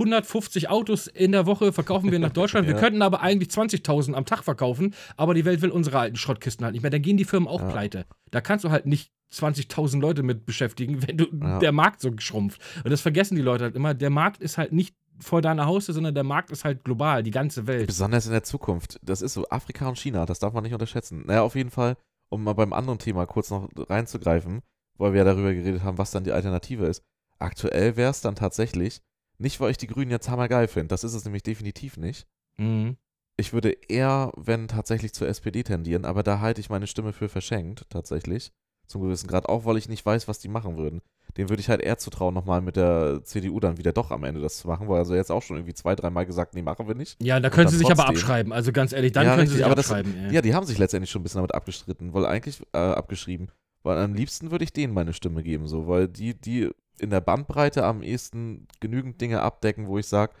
[0.00, 2.66] 150 Autos in der Woche verkaufen wir nach Deutschland.
[2.66, 2.80] Wir Ja.
[2.80, 6.72] könnten aber eigentlich 20.000 am Tag verkaufen, aber die Welt will unsere alten Schrottkisten halt
[6.72, 6.90] nicht mehr.
[6.90, 7.68] Dann gehen die Firmen auch Ja.
[7.68, 8.06] pleite.
[8.30, 11.58] Da kannst du halt nicht 20.000 Leute mit beschäftigen, wenn du Ja.
[11.60, 12.60] der Markt so schrumpft.
[12.82, 13.94] Und das vergessen die Leute halt immer.
[13.94, 17.30] Der Markt ist halt nicht vor deiner Haustür, sondern der Markt ist halt global, die
[17.30, 17.86] ganze Welt.
[17.86, 18.98] Besonders in der Zukunft.
[19.02, 21.24] Das ist so Afrika und China, das darf man nicht unterschätzen.
[21.26, 21.96] Naja, auf jeden Fall,
[22.30, 24.62] um mal beim anderen Thema kurz noch reinzugreifen,
[24.96, 27.02] weil wir ja darüber geredet haben, was dann die Alternative ist.
[27.38, 29.00] Aktuell wäre es dann tatsächlich,
[29.40, 32.26] nicht weil ich die Grünen jetzt hammergeil finde, das ist es nämlich definitiv nicht.
[32.58, 32.96] Mhm.
[33.36, 37.28] Ich würde eher, wenn tatsächlich zur SPD tendieren, aber da halte ich meine Stimme für
[37.28, 38.52] verschenkt, tatsächlich.
[38.86, 41.00] Zum gewissen Grad, auch weil ich nicht weiß, was die machen würden.
[41.36, 44.40] Dem würde ich halt eher zutrauen, nochmal mit der CDU dann wieder doch am Ende
[44.40, 46.96] das zu machen, weil also jetzt auch schon irgendwie zwei, dreimal gesagt, nee, machen wir
[46.96, 47.16] nicht.
[47.22, 48.16] Ja, da können sie sich aber trotzdem.
[48.16, 48.52] abschreiben.
[48.52, 50.16] Also ganz ehrlich, dann Ja, können richtig, sie sich aber das- abschreiben.
[50.26, 50.34] ey.
[50.34, 53.48] Ja, die haben sich letztendlich schon ein bisschen damit abgestritten, weil eigentlich äh, abgeschrieben.
[53.84, 56.68] Weil am liebsten würde ich denen meine Stimme geben, so, weil die, die
[57.00, 60.34] in der Bandbreite am ehesten genügend Dinge abdecken, wo ich sage,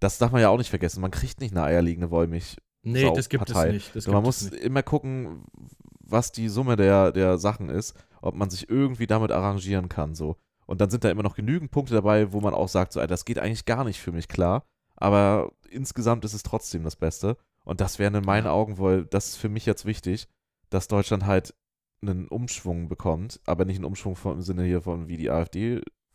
[0.00, 2.56] das darf man ja auch nicht vergessen, man kriegt nicht eine eierlegende Wollmilch.
[2.82, 3.68] nee, das gibt Partei.
[3.68, 3.96] es nicht.
[3.96, 4.62] Das man muss nicht.
[4.62, 5.44] immer gucken,
[6.00, 10.36] was die Summe der, der Sachen ist, ob man sich irgendwie damit arrangieren kann, so.
[10.66, 13.24] Und dann sind da immer noch genügend Punkte dabei, wo man auch sagt, so, das
[13.24, 14.64] geht eigentlich gar nicht für mich klar,
[14.96, 17.36] aber insgesamt ist es trotzdem das Beste.
[17.64, 18.46] Und das wären in meinen.
[18.46, 20.28] Augen, weil das ist für mich jetzt wichtig,
[20.70, 21.54] dass Deutschland halt
[22.00, 25.30] einen Umschwung bekommt, aber nicht einen Umschwung vom, im Sinne hier von, wie die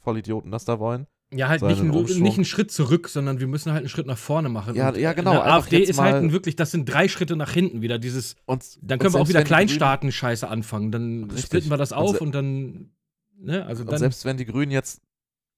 [0.02, 1.08] AfD-Vollidioten das da wollen.
[1.34, 4.06] Ja, halt nicht, ein, einen nicht einen Schritt zurück, sondern wir müssen halt einen Schritt
[4.06, 4.76] nach vorne machen.
[4.76, 8.00] Ja, Und ja, genau, AfD ist halt wirklich, das sind drei Schritte nach hinten wieder.
[8.00, 10.92] Dieses, Und, dann und können wir auch wieder Kleinstaaten-Scheiße anfangen.
[10.92, 11.46] Dann Richtig.
[11.46, 12.92] splitten wir das Und auf se- und dann,
[13.38, 14.00] ne, also Und dann.
[14.00, 15.02] selbst wenn die Grünen jetzt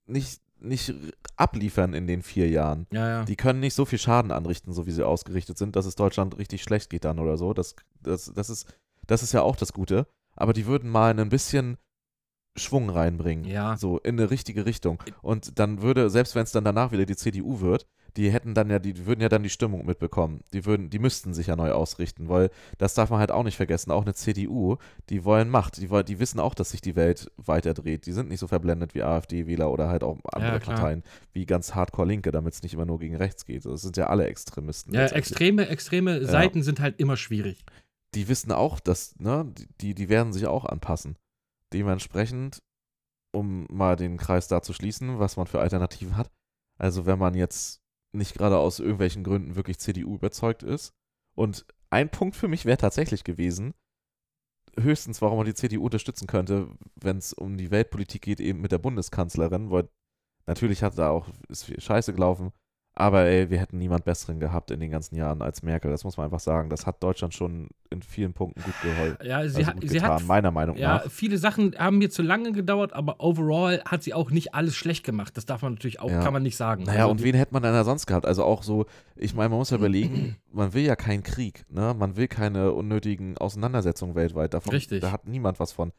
[0.06, 0.94] nicht, nicht
[1.38, 3.26] abliefern in den vier Jahren, ja, ja.
[3.26, 6.38] die können nicht so viel Schaden anrichten, so wie sie ausgerichtet sind, dass es Deutschland
[6.38, 7.52] richtig schlecht geht dann oder so.
[7.56, 8.72] Das, das, das, ist,
[9.08, 10.06] das ist ja auch das Gute.
[10.36, 11.78] Aber die würden mal ein bisschen
[12.56, 13.46] Schwung reinbringen.
[13.46, 13.78] Ja.
[13.78, 15.02] So in eine richtige Richtung.
[15.22, 18.70] Und dann würde, selbst wenn es dann danach wieder die CDU wird, die hätten dann
[18.70, 20.42] ja, die würden ja dann die Stimmung mitbekommen.
[20.54, 23.58] Die würden, die müssten sich ja neu ausrichten, weil das darf man halt auch nicht
[23.58, 23.90] vergessen.
[23.90, 24.78] Auch eine CDU,
[25.10, 25.78] die wollen Macht.
[25.78, 28.06] Die, wollen- die wissen auch, dass sich die Welt weiterdreht.
[28.06, 30.60] Die sind nicht so verblendet wie AfD-Wähler oder halt auch andere Ja.
[30.60, 31.02] Parteien
[31.32, 33.66] wie ganz Hardcore-Linke, damit es nicht immer nur gegen rechts geht.
[33.66, 34.94] Das sind ja alle Extremisten.
[34.94, 37.66] Ja, extreme, extreme Seiten sind halt immer schwierig.
[38.14, 39.52] die wissen auch, dass, ne,
[39.82, 41.16] die, die werden sich auch anpassen.
[41.74, 42.60] Dementsprechend,
[43.34, 46.32] um mal den Kreis da zu schließen, was man für Alternativen hat.
[46.78, 50.94] Also wenn man jetzt nicht gerade aus irgendwelchen Gründen wirklich CDU überzeugt ist.
[51.36, 53.74] Und ein Punkt für mich wäre tatsächlich gewesen,
[54.80, 58.72] höchstens, warum man die CDU unterstützen könnte, wenn es um die Weltpolitik geht, eben mit
[58.72, 59.90] der Bundeskanzlerin, weil
[60.46, 62.52] natürlich hat da auch ist viel Scheiße gelaufen,
[62.96, 65.90] aber ey, wir hätten niemand besseren gehabt in den ganzen Jahren als Merkel.
[65.90, 66.70] Das muss man einfach sagen.
[66.70, 69.18] Das hat Deutschland schon in vielen Punkten gut geholfen.
[69.26, 71.10] Ja, sie, also hat, sie getan, hat meiner Meinung Ja, nach.
[71.12, 75.04] viele Sachen haben mir zu lange gedauert, aber overall hat sie auch nicht alles schlecht
[75.04, 75.36] gemacht.
[75.38, 76.22] Das darf man natürlich auch, Ja.
[76.22, 76.84] kann man nicht sagen.
[76.84, 78.26] Naja, Also und wen hätte man denn da sonst gehabt?
[78.28, 78.86] Also auch so,
[79.16, 81.96] ich meine, man muss ja überlegen, man will ja keinen Krieg, ne?
[81.98, 84.54] Man will keine unnötigen Auseinandersetzungen weltweit.
[84.54, 85.02] Davon, Richtig.
[85.02, 85.92] Da hat niemand was von.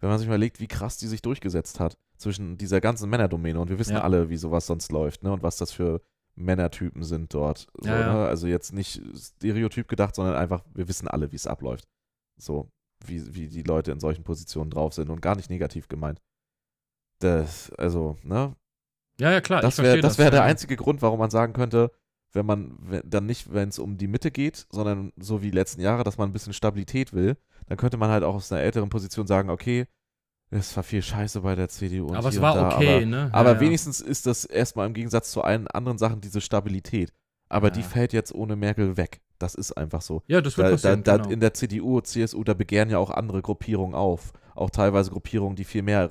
[0.00, 3.58] Wenn man sich mal überlegt, wie krass die sich durchgesetzt hat zwischen dieser ganzen Männerdomäne
[3.60, 4.02] und wir wissen Ja.
[4.02, 5.32] alle, wie sowas sonst läuft, ne?
[5.32, 6.02] Und was das für
[6.34, 7.68] Männertypen sind dort.
[7.80, 8.14] So, Ja.
[8.14, 8.26] Ne?
[8.26, 11.86] Also jetzt nicht stereotyp gedacht, sondern einfach, wir wissen alle, wie es abläuft.
[12.36, 12.70] So,
[13.04, 16.20] wie, wie die Leute in solchen Positionen drauf sind und gar nicht negativ gemeint.
[17.18, 18.56] Das, also, ne?
[19.18, 19.60] ja, ja, klar.
[19.60, 21.92] Das ich wäre verstehe das wär der einzige Grund, warum man sagen könnte,
[22.32, 25.56] wenn man wenn, dann nicht, wenn es um die Mitte geht, sondern so wie die
[25.56, 28.62] letzten Jahre, dass man ein bisschen Stabilität will, dann könnte man halt auch aus einer
[28.62, 29.86] älteren Position sagen, okay,
[30.58, 32.06] es war viel Scheiße bei der CDU.
[32.08, 33.30] Und Aber es war da, okay, aber, ne?
[33.32, 37.12] Aber ja, wenigstens ist das erstmal im Gegensatz zu allen anderen Sachen diese Stabilität.
[37.48, 37.86] Aber die Ja.
[37.86, 39.20] fällt jetzt ohne Merkel weg.
[39.38, 40.22] Das ist einfach so.
[40.28, 41.02] Ja, das wird Da, da, passieren.
[41.04, 41.30] da genau.
[41.30, 44.32] In der CDU, CSU, da begehren ja auch andere Gruppierungen auf.
[44.54, 46.10] Auch teilweise Gruppierungen, die viel mehr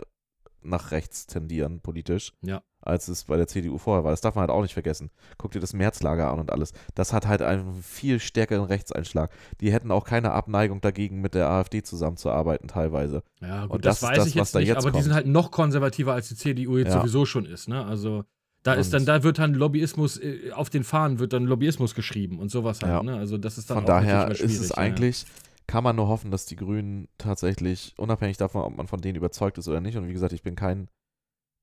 [0.63, 2.61] nach rechts tendieren, politisch, Ja.
[2.81, 4.11] Als es bei der CDU vorher war.
[4.11, 5.11] Das darf man halt auch nicht vergessen.
[5.37, 6.73] Guck dir das Märzlager an und alles.
[6.95, 9.31] Das hat halt einen viel stärkeren Rechtseinschlag.
[9.59, 13.23] Die hätten auch keine Abneigung dagegen, mit der AfD zusammenzuarbeiten, teilweise.
[13.41, 15.03] ja, gut, und das, das ist weiß das, ich jetzt nicht, jetzt aber die kommt.
[15.05, 16.99] sind halt noch konservativer, als die CDU jetzt Ja.
[16.99, 17.85] sowieso schon ist, ne?
[17.85, 18.23] Also
[18.63, 21.95] da ist Und- dann, da wird dann Lobbyismus, äh, auf den Fahnen wird dann Lobbyismus
[21.95, 23.03] geschrieben und sowas halt, Ja.
[23.03, 23.15] ne?
[23.17, 25.25] Also das ist dann Von auch daher ist es eigentlich,
[25.67, 29.57] kann man nur hoffen, dass die Grünen tatsächlich, unabhängig davon, ob man von denen überzeugt
[29.57, 30.89] ist oder nicht, und wie gesagt, ich bin kein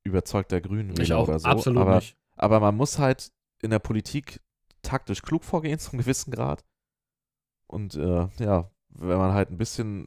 [0.08, 0.60] überzeugter
[0.96, 1.02] Ja.
[1.02, 2.16] Ich auch, oder so, absolut aber, nicht.
[2.36, 3.30] aber man muss halt
[3.62, 4.40] in der Politik
[4.82, 6.64] taktisch klug vorgehen zum gewissen Grad.
[7.66, 10.06] Und äh, ja, wenn man halt ein bisschen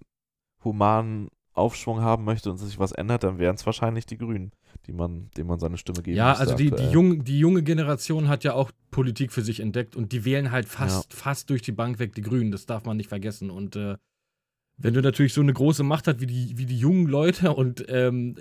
[0.64, 4.52] humanen Aufschwung haben möchte und sich was ändert, dann wären es wahrscheinlich die Grünen,
[4.88, 8.30] die man, denen man seine Stimme geben Ja, also die, die, junge, die junge Generation
[8.30, 11.74] hat ja auch Politik für sich entdeckt und die wählen halt fast, fast durch die
[11.74, 12.52] Bank weg die Grünen.
[12.52, 13.50] Das darf man nicht vergessen.
[13.50, 13.98] Und äh,
[14.78, 17.86] wenn du natürlich so eine große Macht hast wie die, wie die jungen Leute und
[17.88, 18.36] ähm,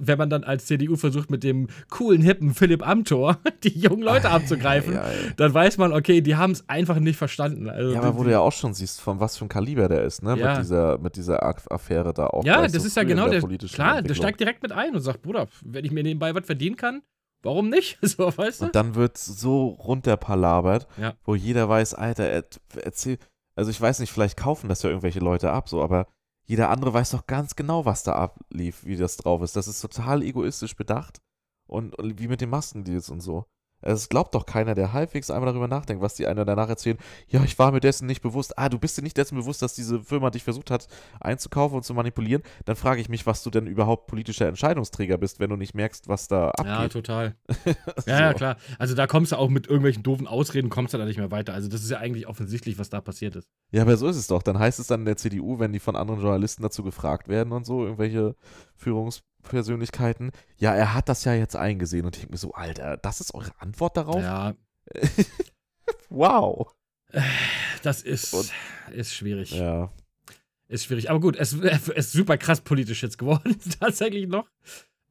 [0.00, 4.30] wenn man dann als CDU versucht, mit dem coolen, hippen Philipp Amthor die jungen Leute
[4.30, 7.68] abzugreifen, Ja, ja, dann weiß man, okay, die haben es einfach nicht verstanden.
[7.68, 9.88] Also, Ja, die, aber wo du ja auch schon siehst, von was für ein Kaliber
[9.88, 10.36] der ist, ne?
[10.54, 12.44] Mit dieser, mit dieser Aff- Affäre da auch.
[12.44, 13.40] Ja, das so ist ja genau der.
[13.40, 16.44] politischen Klar, der steigt direkt mit ein und sagt, Bruder, wenn ich mir nebenbei was
[16.46, 17.02] verdienen kann,
[17.42, 17.98] warum nicht?
[18.02, 18.64] So, weißt du?
[18.66, 20.88] Und dann wird so runterpalabert,
[21.24, 22.44] wo jeder weiß, Alter, er,
[22.82, 23.18] erzähl,
[23.58, 26.06] also ich weiß nicht, vielleicht kaufen das ja irgendwelche Leute ab, so, aber
[26.46, 29.56] jeder andere weiß doch ganz genau, was da ablief, wie das drauf ist.
[29.56, 31.20] Das ist total egoistisch bedacht
[31.66, 33.46] und, und wie mit den Maskendeals und so.
[33.80, 36.98] Es glaubt doch keiner, der halbwegs einmal darüber nachdenkt, was die einer danach erzählen.
[37.28, 38.58] Ja, ich war mir dessen nicht bewusst.
[38.58, 40.88] Ah, du bist dir nicht dessen bewusst, dass diese Firma dich versucht hat
[41.20, 42.42] einzukaufen und zu manipulieren.
[42.64, 46.08] Dann frage ich mich, was du denn überhaupt politischer Entscheidungsträger bist, wenn du nicht merkst,
[46.08, 46.92] was da Ja, abgeht.
[46.92, 47.36] total.
[48.06, 48.36] Ja, ja, So.
[48.36, 48.56] klar.
[48.78, 51.54] Also da kommst du auch mit irgendwelchen doofen Ausreden, kommst du da nicht mehr weiter.
[51.54, 53.48] Also das ist ja eigentlich offensichtlich, was da passiert ist.
[53.70, 54.42] Ja, aber so ist es doch.
[54.42, 57.52] Dann heißt es dann in der CDU, wenn die von anderen Journalisten dazu gefragt werden
[57.52, 58.34] und so, irgendwelche
[59.48, 62.04] Führungspersönlichkeiten, ja, er hat das ja jetzt eingesehen.
[62.06, 64.22] Und ich denke mir so, Alter, das ist eure Antwort darauf?
[64.22, 64.54] Ja,
[66.10, 66.72] wow.
[67.82, 68.52] das ist, Und-
[68.94, 69.52] ist schwierig.
[69.52, 69.90] Ja.
[70.68, 71.08] Ist schwierig.
[71.10, 74.46] Aber gut, es es ist super krass politisch jetzt geworden, tatsächlich noch.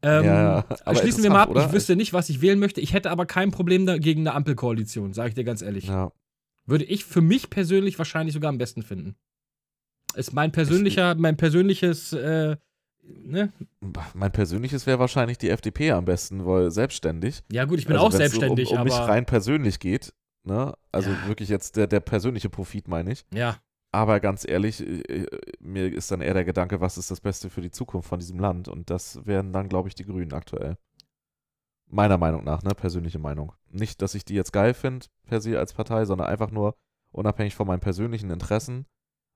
[0.03, 1.49] Ähm, Ja, schließen wir mal ab.
[1.49, 2.79] interessant, Ich wüsste nicht, was ich wählen möchte.
[2.81, 5.85] Ich hätte aber kein Problem gegen eine Ampelkoalition, sage ich dir ganz ehrlich.
[5.87, 6.11] Ja.
[6.67, 9.15] Würde ich für mich persönlich wahrscheinlich sogar am besten finden.
[10.15, 12.57] ist mein persönlicher, mein persönliches, äh,
[13.07, 13.51] ne?
[14.13, 17.43] Mein persönliches wäre wahrscheinlich die FDP am besten, weil selbstständig.
[17.51, 18.85] Ja, gut, ich bin Also auch selbstständig, um, um aber.
[18.85, 20.73] mich rein persönlich geht, ne?
[20.91, 21.27] Also Ja.
[21.27, 23.25] wirklich jetzt der, der persönliche Profit, meine ich.
[23.33, 23.57] ja,
[23.93, 25.25] Aber ganz ehrlich, äh,
[25.59, 28.37] mir ist dann eher der Gedanke, was ist das Beste für die Zukunft von diesem
[28.39, 28.67] Land?
[28.67, 30.77] Und das wären dann, glaube ich, die Grünen aktuell.
[31.89, 32.75] Meiner Meinung nach, ne?
[32.75, 33.53] Persönliche Meinung.
[33.69, 36.75] Nicht, dass ich die jetzt geil finde, per se als Partei, sondern einfach nur
[37.11, 38.85] unabhängig von meinen persönlichen Interessen.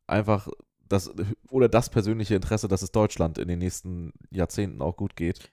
[0.06, 0.50] Einfach
[0.92, 1.12] das,
[1.50, 5.52] oder das persönliche Interesse, dass es Deutschland in den nächsten Jahrzehnten auch gut geht.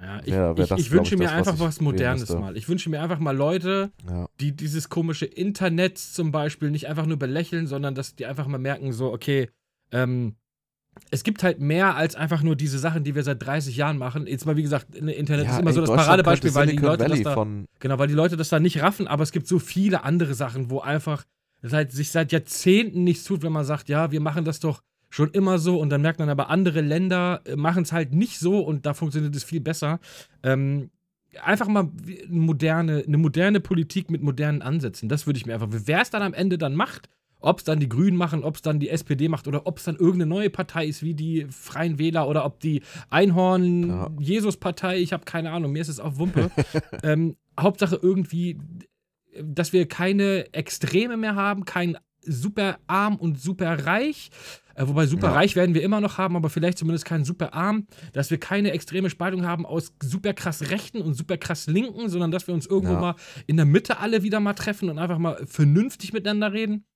[0.00, 1.84] ja ich, Wär- wär ich, das, ich wünsche ich, mir das, was einfach was wählen
[1.84, 2.56] Modernes mal.
[2.56, 4.28] Ich wünsche mir einfach mal Leute, Ja.
[4.40, 8.58] die dieses komische Internet zum Beispiel nicht einfach nur belächeln, sondern dass die einfach mal
[8.58, 9.48] merken, so, okay,
[9.92, 10.36] ähm,
[11.10, 14.26] es gibt halt mehr als einfach nur diese Sachen, die wir seit 30 Jahren machen.
[14.26, 16.76] Jetzt mal, wie gesagt, in- Internet Ja, ist immer ey, so das Paradebeispiel, weil die
[16.76, 19.46] Leute das da, von genau, weil die Leute das da nicht raffen, aber es gibt
[19.46, 21.24] so viele andere Sachen, wo einfach
[21.62, 25.30] seit, sich seit Jahrzehnten nichts tut, wenn man sagt, ja, wir machen das doch schon
[25.30, 28.86] immer so und dann merkt man aber, andere Länder machen es halt nicht so und
[28.86, 30.00] da funktioniert es viel besser.
[30.42, 30.90] Ähm,
[31.42, 31.90] einfach mal
[32.28, 35.08] moderne, eine moderne Politik mit modernen Ansätzen.
[35.08, 35.68] Das würde ich mir einfach.
[35.70, 37.08] Wer es dann am Ende dann macht,
[37.40, 39.84] ob es dann die Grünen machen, ob es dann die SPD macht oder ob es
[39.84, 42.82] dann irgendeine neue Partei ist, wie die Freien Wähler oder ob die.
[43.10, 46.50] Einhorn-Jesus-Partei, ich habe keine Ahnung, mir ist es auch Wumpe.
[47.02, 48.58] ähm, Hauptsache irgendwie,
[49.40, 54.30] dass wir keine Extreme mehr haben, kein super arm und super reich.
[54.74, 55.32] Äh, wobei super Ja.
[55.34, 58.70] reich werden wir immer noch haben, aber vielleicht zumindest kein super arm, dass wir keine
[58.70, 62.66] extreme Spaltung haben aus super krass Rechten und super krass Linken, sondern dass wir uns
[62.66, 63.00] irgendwo Ja.
[63.00, 63.14] mal
[63.46, 66.86] in der Mitte alle wieder mal treffen und einfach mal vernünftig miteinander reden.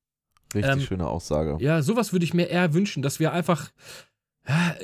[0.54, 1.56] richtig Ähm, schöne Aussage.
[1.60, 3.70] Ja, sowas würde ich mir eher wünschen, dass wir einfach.
[4.48, 4.74] Ja,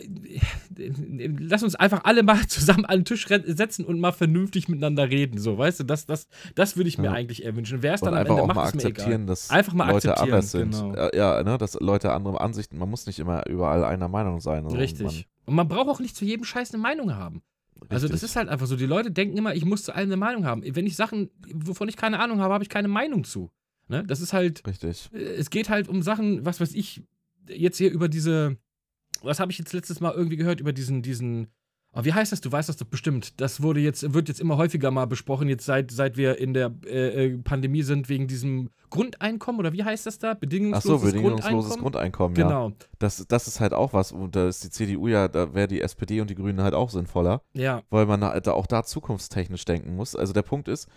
[1.38, 5.38] Lass uns einfach alle mal zusammen an den Tisch setzen und mal vernünftig miteinander reden.
[5.38, 7.12] So, weißt du, das, das, das würde ich mir Ja.
[7.12, 7.82] eigentlich eher wünschen.
[7.82, 10.72] Wer es dann einfach Ende auch macht, mal akzeptieren, dass Einfach mal Leute anders sind.
[10.72, 10.94] genau.
[10.94, 14.64] Ja, ja, ne, dass Leute andere Ansichten, man muss nicht immer überall einer Meinung sein.
[14.64, 15.28] Also Richtig.
[15.44, 17.42] Und man braucht auch nicht zu jedem Scheiß eine Meinung haben.
[17.80, 18.30] Man, Also das richtig.
[18.30, 18.76] ist halt einfach so.
[18.76, 20.62] Die Leute denken immer, ich muss zu allem eine Meinung haben.
[20.64, 23.50] Wenn ich Sachen, wovon ich keine Ahnung habe, habe ich keine Meinung zu.
[23.88, 24.04] Ne?
[24.06, 25.10] Das ist halt, Richtig.
[25.12, 27.02] äh, es geht halt um Sachen, was weiß ich,
[27.48, 28.56] jetzt hier über diese,
[29.22, 31.48] was habe ich jetzt letztes Mal irgendwie gehört, über diesen, diesen,
[31.92, 32.40] oh, wie heißt das?
[32.40, 33.40] Du weißt das doch bestimmt.
[33.40, 36.72] Das wurde jetzt, wird jetzt immer häufiger mal besprochen, jetzt seit, seit wir in der
[36.86, 40.32] äh, äh, Pandemie sind, wegen diesem Grundeinkommen oder wie heißt das da?
[40.32, 42.34] Ach Bedingungsloses so, bedingungsloses Grundeinkommen.
[42.34, 42.66] Grundeinkommen, ja.
[42.68, 45.68] Genau, Das, das ist halt auch was, und da ist die CDU ja, da wäre
[45.68, 47.82] die SPD und die Grünen halt auch sinnvoller, ja.
[47.90, 50.14] weil man halt da auch da zukunftstechnisch denken muss.
[50.14, 50.88] Also der Punkt ist,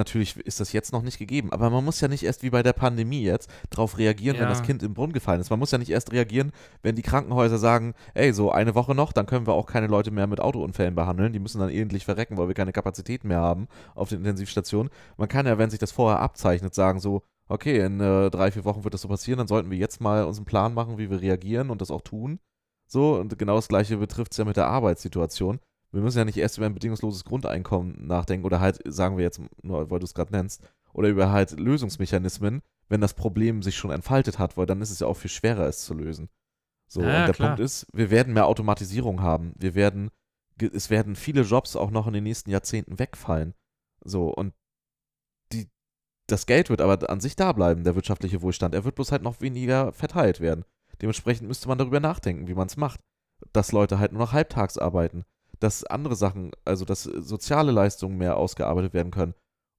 [0.00, 2.62] natürlich ist das jetzt noch nicht gegeben, aber man muss ja nicht erst wie bei
[2.62, 4.42] der Pandemie jetzt drauf reagieren, Ja.
[4.42, 5.50] wenn das Kind im Brunnen gefallen ist.
[5.50, 9.12] Man muss ja nicht erst reagieren, wenn die Krankenhäuser sagen, ey, so eine Woche noch,
[9.12, 12.36] dann können wir auch keine Leute mehr mit Autounfällen behandeln, die müssen dann elendlich verrecken,
[12.38, 14.90] weil wir keine Kapazitäten mehr haben auf den Intensivstationen.
[15.16, 18.64] Man kann ja, wenn sich das vorher abzeichnet, sagen so, okay, in äh, drei, vier
[18.64, 21.10] Wochen wird das so passieren, dann sollten wir jetzt mal uns einen Plan machen, wie
[21.10, 22.38] wir reagieren und das auch tun.
[22.86, 25.60] So, und genau das gleiche betrifft es ja mit der Arbeitssituation.
[25.92, 29.40] Wir müssen ja nicht erst über ein bedingungsloses Grundeinkommen nachdenken oder halt, sagen wir jetzt,
[29.62, 30.62] nur weil du es gerade nennst,
[30.92, 35.00] oder über halt Lösungsmechanismen, wenn das Problem sich schon entfaltet hat, weil dann ist es
[35.00, 36.28] ja auch viel schwerer, es zu lösen.
[36.88, 37.48] So, Ja, und der klar.
[37.50, 39.54] Punkt ist, wir werden mehr Automatisierung haben.
[39.56, 40.10] Wir werden,
[40.60, 43.54] es werden viele Jobs auch noch in den nächsten Jahrzehnten wegfallen.
[44.04, 44.54] So, und
[45.52, 45.68] die,
[46.26, 48.74] das Geld wird aber an sich da bleiben, der wirtschaftliche Wohlstand.
[48.74, 50.64] Er wird bloß halt noch weniger verteilt werden.
[51.00, 53.00] Dementsprechend müsste man darüber nachdenken, wie man es macht.
[53.52, 55.24] Dass Leute halt nur noch halbtags arbeiten.
[55.60, 59.34] Dass andere Sachen, also dass soziale Leistungen mehr ausgearbeitet werden können.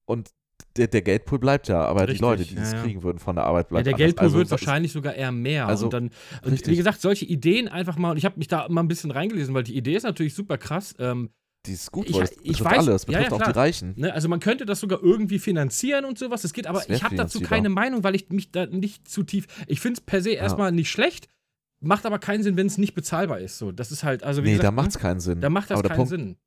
[0.06, 0.30] Und
[0.78, 2.82] der, der Geldpool bleibt ja, aber Richtig, die Leute, die ja, das ja.
[2.84, 3.94] kriegen würden von der Arbeit, Ja, bleibt der.
[3.96, 5.68] Geldpool Also, wird wahrscheinlich sogar eher mehr.
[5.68, 6.12] Also, und dann,
[6.46, 9.10] und wie gesagt, solche Ideen einfach mal, und ich habe mich da mal ein bisschen
[9.12, 10.94] reingelesen, weil die Idee ist natürlich super krass.
[11.00, 11.32] Ähm,
[11.66, 13.52] Die ist gut, Ich- weil es ich betrifft weiß- alle, es ja, ja, betrifft auch
[13.52, 13.58] die.
[13.60, 13.94] Reichen.
[13.98, 14.14] ne?
[14.14, 16.44] Also man könnte das sogar irgendwie finanzieren und sowas.
[16.44, 19.24] Das geht, aber Das ich habe dazu keine Meinung, weil ich mich da nicht zu
[19.24, 19.48] tief.
[19.68, 21.28] Ich finde es per se erstmal nicht schlecht,
[21.82, 23.58] macht aber keinen Sinn, wenn es nicht bezahlbar ist.
[23.58, 25.42] So, das ist halt, also wie Nee, gesagt, da macht es keinen Sinn.
[25.42, 26.38] da macht das aber der keinen Punkt, Sinn.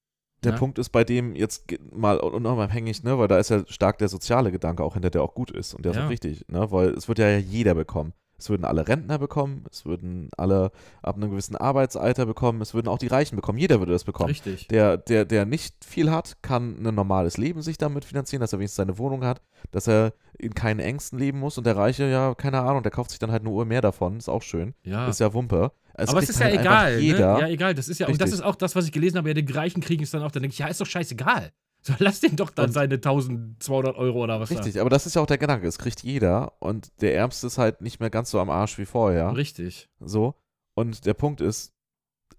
[0.43, 0.59] Der Ja.
[0.59, 4.09] Punkt ist bei dem jetzt mal un- unabhängig, ne, weil da ist ja stark der
[4.09, 6.06] soziale Gedanke auch hinter, der auch gut ist und der ist Ja.
[6.06, 8.12] auch richtig, ne, weil es wird ja jeder bekommen.
[8.45, 12.89] Es würden alle Rentner bekommen, es würden alle ab einem gewissen Arbeitsalter bekommen, es würden
[12.89, 14.29] auch die Reichen bekommen, jeder würde das bekommen.
[14.29, 14.69] Richtig.
[14.69, 18.59] Der, der, der nicht viel hat, kann ein normales Leben sich damit finanzieren, dass er
[18.59, 19.41] wenigstens seine Wohnung hat,
[19.71, 23.12] dass er in keinen Ängsten leben muss und der Reiche, ja, keine Ahnung, der kauft
[23.12, 25.09] sich dann halt eine Uhr mehr davon, ist auch schön, Ja.
[25.09, 25.73] ist ja Wumpe.
[25.95, 26.99] Es aber es ist ja halt einfach egal.
[26.99, 27.35] Jeder.
[27.37, 27.41] Ne?
[27.41, 27.75] Ja, egal.
[27.75, 28.41] Das ist ja, und das Richtig.
[28.41, 29.29] ist auch das, was ich gelesen habe.
[29.31, 30.33] Ja, die Reichen kriegen es dann auch.
[30.33, 31.51] Dann denke ich, ja, ist doch scheißegal.
[31.86, 35.15] So, lass den doch dann Und- seine 1200 Euro oder was Richtig, aber das ist
[35.16, 35.66] ja auch der Gedanke.
[35.66, 38.85] Es kriegt jeder und der Ärmste ist halt nicht mehr ganz so am Arsch wie
[38.85, 38.90] da.
[38.90, 39.36] vorher.
[39.36, 39.90] Richtig.
[40.01, 40.35] So.
[40.74, 41.74] Und der Punkt ist,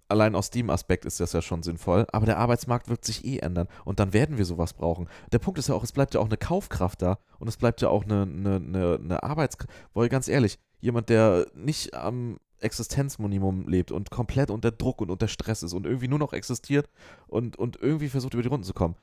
[0.07, 3.37] allein aus dem Aspekt ist das ja schon sinnvoll, aber der Arbeitsmarkt wird sich eh
[3.37, 5.07] ändern und dann werden wir sowas brauchen.
[5.31, 7.81] Der Punkt ist ja auch, es bleibt ja auch eine Kaufkraft da und es bleibt
[7.81, 9.71] ja auch eine, eine, eine, eine Arbeitskraft.
[9.93, 15.27] Weil ganz ehrlich, jemand, der nicht am Existenzminimum lebt und komplett unter Druck und unter
[15.27, 16.89] Stress ist und irgendwie nur noch existiert
[17.27, 18.95] und, und irgendwie versucht, über die Runden zu kommen,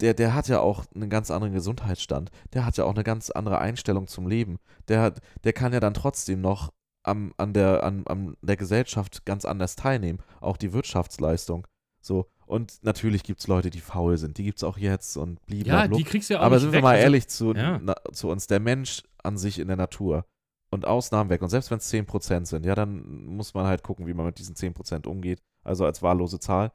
[0.00, 2.30] der, der hat ja auch einen ganz anderen Gesundheitsstand.
[2.52, 4.58] Der hat ja auch eine ganz andere Einstellung zum Leben.
[4.88, 9.24] Der, hat, der kann ja dann trotzdem noch am, an, der, an, an der Gesellschaft
[9.24, 10.18] ganz anders teilnehmen.
[10.40, 11.66] Auch die Wirtschaftsleistung.
[12.00, 12.26] So.
[12.46, 14.38] Und natürlich gibt es Leute, die faul sind.
[14.38, 15.82] Die gibt es auch jetzt und blablabla.
[15.82, 16.78] Ja, die kriegst du ja auch Aber sind weg.
[16.78, 17.80] wir mal Also, ehrlich zu, ja.
[17.82, 20.24] na, zu uns, der Mensch an sich in der Natur
[20.70, 21.42] und Ausnahmen weg.
[21.42, 24.38] Und selbst wenn es 10% sind, ja, dann muss man halt gucken, wie man mit
[24.38, 25.42] diesen 10% umgeht.
[25.64, 26.72] Also als wahllose Zahl.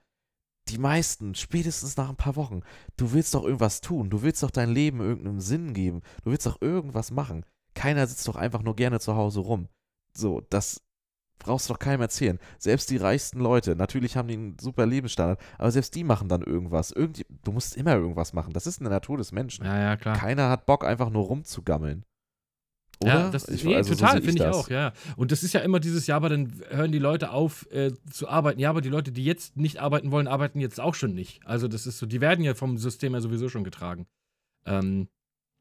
[0.72, 2.61] Die meisten, spätestens nach ein paar Wochen,
[2.95, 4.10] du willst doch irgendwas tun.
[4.10, 6.02] Du willst doch dein Leben irgendeinem Sinn geben.
[6.23, 7.45] Du willst doch irgendwas machen.
[7.73, 9.68] Keiner sitzt doch einfach nur gerne zu Hause rum.
[10.14, 10.81] So, das
[11.39, 12.39] brauchst du doch keinem erzählen.
[12.57, 16.41] Selbst die reichsten Leute, natürlich haben die einen super Lebensstandard, aber selbst die machen dann
[16.41, 16.91] irgendwas.
[16.91, 18.53] Irgend, du musst immer irgendwas machen.
[18.53, 19.65] Das ist in der Natur des Menschen.
[19.65, 20.15] ja, ja, klar.
[20.15, 22.06] Keiner hat Bock, einfach nur rumzugammeln.
[23.02, 23.14] Oder?
[23.14, 24.56] Ja, das, Ich- nee, also so total, ich finde ich das.
[24.56, 24.94] auch, ja.
[25.15, 28.28] Und das ist ja immer dieses, ja, aber dann hören die Leute auf äh, zu
[28.30, 28.60] arbeiten.
[28.60, 31.40] Ja, aber die Leute, die jetzt nicht arbeiten wollen, arbeiten jetzt auch schon nicht.
[31.45, 34.06] Also das ist so, die werden ja vom System ja sowieso schon getragen.
[34.65, 35.07] Ähm,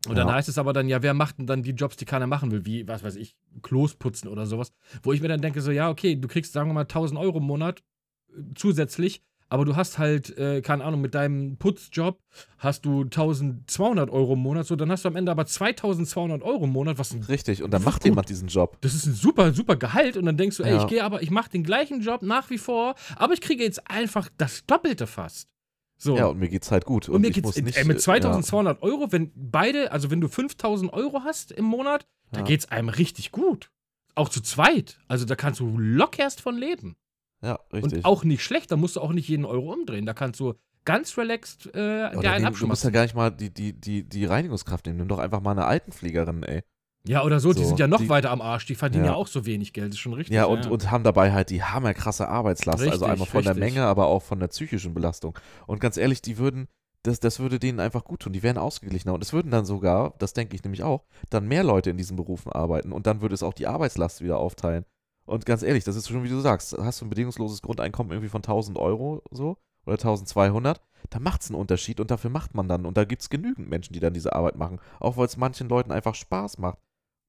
[0.06, 0.34] und dann Ja.
[0.34, 2.64] heißt es aber dann, ja, wer macht denn dann die Jobs, die keiner machen will,
[2.64, 4.72] wie, was weiß ich, Klos putzen oder sowas.
[5.02, 7.38] Wo ich mir dann denke, so, ja, okay, du kriegst, sagen wir mal, 1000 Euro
[7.38, 7.82] im Monat
[8.30, 12.18] äh, zusätzlich, aber du hast halt, äh, keine Ahnung, mit deinem Putzjob
[12.58, 16.64] hast du 1200 Euro im Monat, so, dann hast du am Ende aber 2200 Euro
[16.64, 18.06] im Monat, was ein Richtig, und dann macht gut.
[18.10, 18.78] jemand diesen Job.
[18.80, 20.82] das ist ein super, super Gehalt und dann denkst du, ey, Ja.
[20.82, 23.90] ich gehe aber, ich mache den gleichen Job nach wie vor, aber ich kriege jetzt
[23.90, 25.48] einfach das Doppelte fast.
[25.98, 26.16] So.
[26.16, 27.08] Ja, und mir geht's halt gut.
[27.10, 30.28] und mir ich geht's nicht, ey, mit äh, 2200 Euro, wenn beide, also wenn du
[30.28, 32.46] 5000 Euro hast im Monat, da Ja.
[32.46, 33.70] geht's einem richtig gut.
[34.14, 34.98] Auch zu zweit.
[35.08, 36.96] Also da kannst du lockerst von leben.
[37.42, 37.98] Ja, ja richtig.
[37.98, 40.06] Und auch nicht schlecht, da musst du auch nicht jeden Euro umdrehen.
[40.06, 40.54] Da kannst du
[40.84, 41.68] ganz relaxed äh,
[42.12, 42.92] Oder dir einen nehm, du musst ja abschmatzen.
[42.92, 44.98] gar nicht mal die, die, die, die Reinigungskraft nehmen.
[44.98, 46.62] Nimm doch einfach mal eine Altenpflegerin, ey.
[47.06, 48.66] Ja, oder so, die So, sind ja noch die- weiter am Arsch.
[48.66, 49.16] Die verdienen ja, Ja.
[49.16, 50.34] auch so wenig Geld, ist schon richtig.
[50.34, 52.80] Ja, und, und haben dabei halt die hammerkrasse Arbeitslast.
[52.80, 53.74] also Richtig, einmal von der richtig.
[53.74, 55.38] Menge, aber auch von der psychischen Belastung.
[55.66, 56.68] Und ganz ehrlich, die würden,
[57.02, 58.34] das, das würde denen einfach gut tun.
[58.34, 59.14] Die wären ausgeglichener.
[59.14, 62.16] Und es würden dann sogar, das denke ich nämlich auch, dann mehr Leute in diesen
[62.16, 62.92] Berufen arbeiten.
[62.92, 64.84] Und dann würde es auch die Arbeitslast wieder aufteilen.
[65.30, 68.28] Und ganz ehrlich, das ist schon, wie du sagst, hast du ein bedingungsloses Grundeinkommen irgendwie
[68.28, 72.68] von 1000 Euro so oder 1200, da macht es einen Unterschied und dafür macht man
[72.68, 72.84] dann.
[72.84, 74.80] Und da gibt es genügend Menschen, die dann diese Arbeit machen.
[74.98, 76.78] Auch weil es manchen Leuten einfach Spaß macht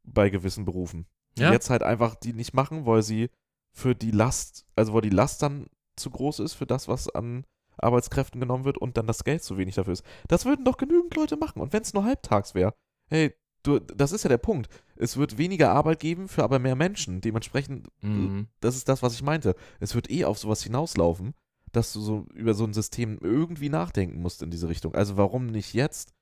[0.04, 1.06] bei gewissen Berufen.
[1.38, 1.52] Die Ja.
[1.52, 3.30] jetzt halt einfach die nicht machen, weil sie
[3.72, 7.46] für die Last, also weil die Last dann zu groß ist für das, was an
[7.78, 10.04] Arbeitskräften genommen wird und dann das Geld zu wenig dafür ist.
[10.28, 11.62] Das würden doch genügend Leute machen.
[11.62, 12.74] Und wenn es nur halbtags wäre,
[13.08, 14.70] hey, du, das ist ja der Punkt.
[14.96, 17.22] Es wird weniger Arbeit geben für aber mehr Menschen.
[17.22, 18.48] Dementsprechend, Mhm.
[18.60, 19.56] das ist das, was ich meinte.
[19.80, 21.34] Es wird eh auf sowas hinauslaufen,
[21.72, 24.94] dass du so über so ein System irgendwie nachdenken musst in diese Richtung.
[24.96, 26.14] Also warum nicht jetzt?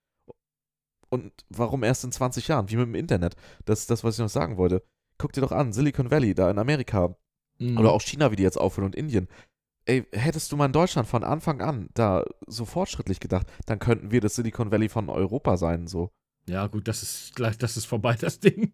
[1.09, 2.69] Und warum erst in 20 Jahren?
[2.69, 3.35] Wie mit dem Internet.
[3.65, 4.83] Das ist das, was ich noch sagen wollte.
[5.17, 7.15] Guck dir doch an, Silicon Valley, da in Amerika.
[7.57, 7.77] Mhm.
[7.77, 9.27] Oder auch China, wie die jetzt aufhören und Indien.
[9.85, 14.11] Ey, hättest du mal in Deutschland von Anfang an da so fortschrittlich gedacht, dann könnten
[14.11, 16.11] wir das Silicon Valley von Europa sein, so.
[16.49, 18.73] Ja, gut, das ist gleich, das ist vorbei, das Ding.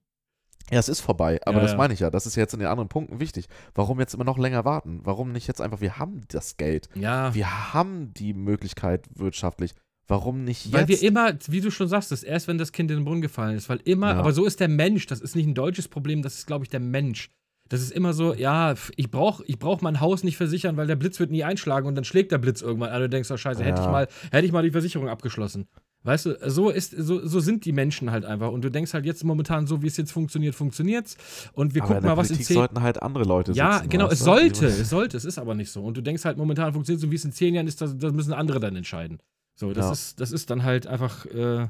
[0.71, 1.77] Ja, es ist vorbei, aber Ja, das ja.
[1.77, 2.09] meine ich ja.
[2.09, 3.45] Das ist jetzt in den anderen Punkten wichtig.
[3.75, 5.01] Warum jetzt immer noch länger warten?
[5.03, 6.89] Warum nicht jetzt einfach, wir haben das Geld.
[6.95, 7.35] Ja.
[7.35, 9.75] Wir haben die Möglichkeit wirtschaftlich.
[10.07, 11.03] Warum nicht Weil wir jetzt?
[11.03, 13.69] immer, wie du schon sagst, das erst, wenn das Kind in den Brunnen gefallen ist.
[13.69, 14.17] Weil immer, Ja.
[14.19, 15.05] aber so ist der Mensch.
[15.05, 17.29] Das ist nicht ein deutsches Problem, das ist, glaube ich, der Mensch.
[17.69, 20.95] Das ist immer so, ja, ich brauche ich brauch mein Haus nicht versichern, weil der
[20.95, 23.37] Blitz wird nie einschlagen und dann schlägt der Blitz irgendwann an und du denkst, oh
[23.37, 23.91] scheiße, hätte ich Ja.
[23.91, 25.67] mal, hätte ich mal die Versicherung abgeschlossen.
[26.05, 28.51] Weißt du, so ist, so, so sind die Menschen halt einfach.
[28.51, 31.17] Und du denkst halt jetzt momentan, so wie es jetzt funktioniert, funktioniert's.
[31.53, 33.77] Und wir aber in gucken mal, was in Politik zehn sollten halt andere Leute Ja,
[33.77, 33.89] sitzen.
[33.89, 35.83] genau, weißt es sollte, es sollte, es ist aber nicht so.
[35.83, 38.13] Und du denkst halt, momentan funktioniert so, wie es in zehn Jahren ist, das, das
[38.13, 39.19] müssen andere dann entscheiden.
[39.55, 39.91] So, das, Ja.
[39.93, 41.67] ist, das ist dann halt einfach, äh,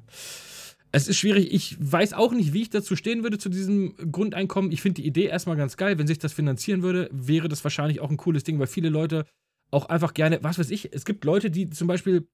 [0.91, 1.53] es ist schwierig.
[1.53, 4.71] Ich weiß auch nicht, wie ich dazu stehen würde, zu diesem Grundeinkommen.
[4.71, 5.97] Ich finde die Idee erstmal ganz geil.
[5.97, 9.25] Wenn sich das finanzieren würde, wäre das wahrscheinlich auch ein cooles Ding, weil viele Leute
[9.71, 12.27] auch einfach gerne, was weiß ich, es gibt Leute, die zum Beispiel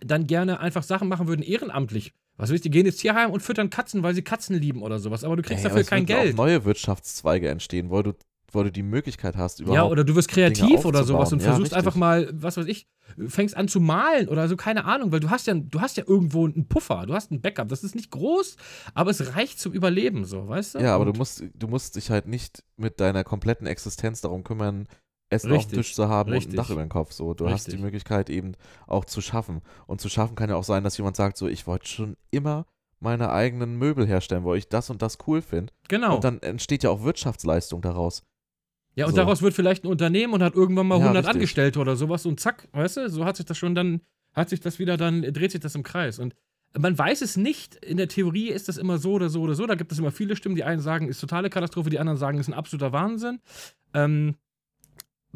[0.00, 2.12] dann gerne einfach Sachen machen würden, ehrenamtlich.
[2.36, 5.00] Was weiß ich, die gehen ins Tierheim und füttern Katzen, weil sie Katzen lieben oder
[5.00, 5.24] sowas.
[5.24, 6.34] Aber du kriegst Ey, aber dafür kein Geld.
[6.34, 8.12] Auch neue Wirtschaftszweige entstehen, weil du,
[8.52, 9.74] weil du die Möglichkeit hast, überhaupt.
[9.76, 11.40] Ja, oder du wirst kreativ oder sowas und.
[11.40, 11.78] Ja, versuchst richtig.
[11.78, 12.86] einfach mal, was weiß ich,
[13.26, 16.04] fängst an zu malen oder so, keine Ahnung, weil du hast ja, du hast ja
[16.06, 17.68] irgendwo einen Puffer, du hast ein Backup.
[17.68, 18.56] Das ist nicht groß,
[18.94, 20.78] aber es reicht zum Überleben, so, weißt du?
[20.78, 24.44] Ja, aber Und- du musst, du musst dich halt nicht mit deiner kompletten Existenz darum
[24.44, 24.86] kümmern,
[25.30, 26.54] Essen auf Richtig, dem Tisch zu haben und richtig.
[26.54, 27.12] ein Dach über dem Kopf.
[27.12, 27.84] So, du hast die Richtig.
[27.84, 28.52] Möglichkeit eben
[28.86, 29.60] auch zu schaffen.
[29.86, 32.66] Und zu schaffen kann ja auch sein, dass jemand sagt, so, ich wollte schon immer
[33.00, 35.72] meine eigenen Möbel herstellen, weil ich das und das cool finde.
[35.88, 36.16] Genau.
[36.16, 38.24] Und dann entsteht ja auch Wirtschaftsleistung daraus.
[38.96, 39.16] ja, und so.
[39.18, 41.34] daraus wird vielleicht ein Unternehmen und hat irgendwann mal Ja, 100 richtig.
[41.36, 44.00] Angestellte oder sowas und zack, weißt du, so hat sich das schon dann,
[44.32, 46.18] hat sich das wieder dann, dreht sich das im Kreis.
[46.18, 46.34] Und
[46.76, 47.76] man weiß es nicht.
[47.84, 49.66] In der Theorie ist das immer so oder so oder so.
[49.66, 50.56] Da gibt es immer viele Stimmen.
[50.56, 53.40] Die einen sagen, ist totale Katastrophe, die anderen sagen, ist ein absoluter Wahnsinn.
[53.94, 54.34] Ähm,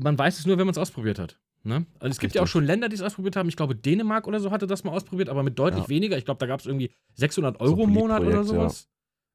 [0.02, 1.38] man weiß es nur, wenn man es ausprobiert hat.
[1.64, 1.86] Ne?
[2.00, 3.48] Also es gibt ja auch schon Länder, die es ausprobiert haben.
[3.48, 5.88] Ich glaube, Dänemark oder so hatte das mal ausprobiert, aber mit deutlich Ja.
[5.88, 6.18] weniger.
[6.18, 8.68] Ich glaube, da gab es irgendwie 600 So ein Euro im Monat oder Pilotprojekt, ja.
[8.68, 8.88] sowas.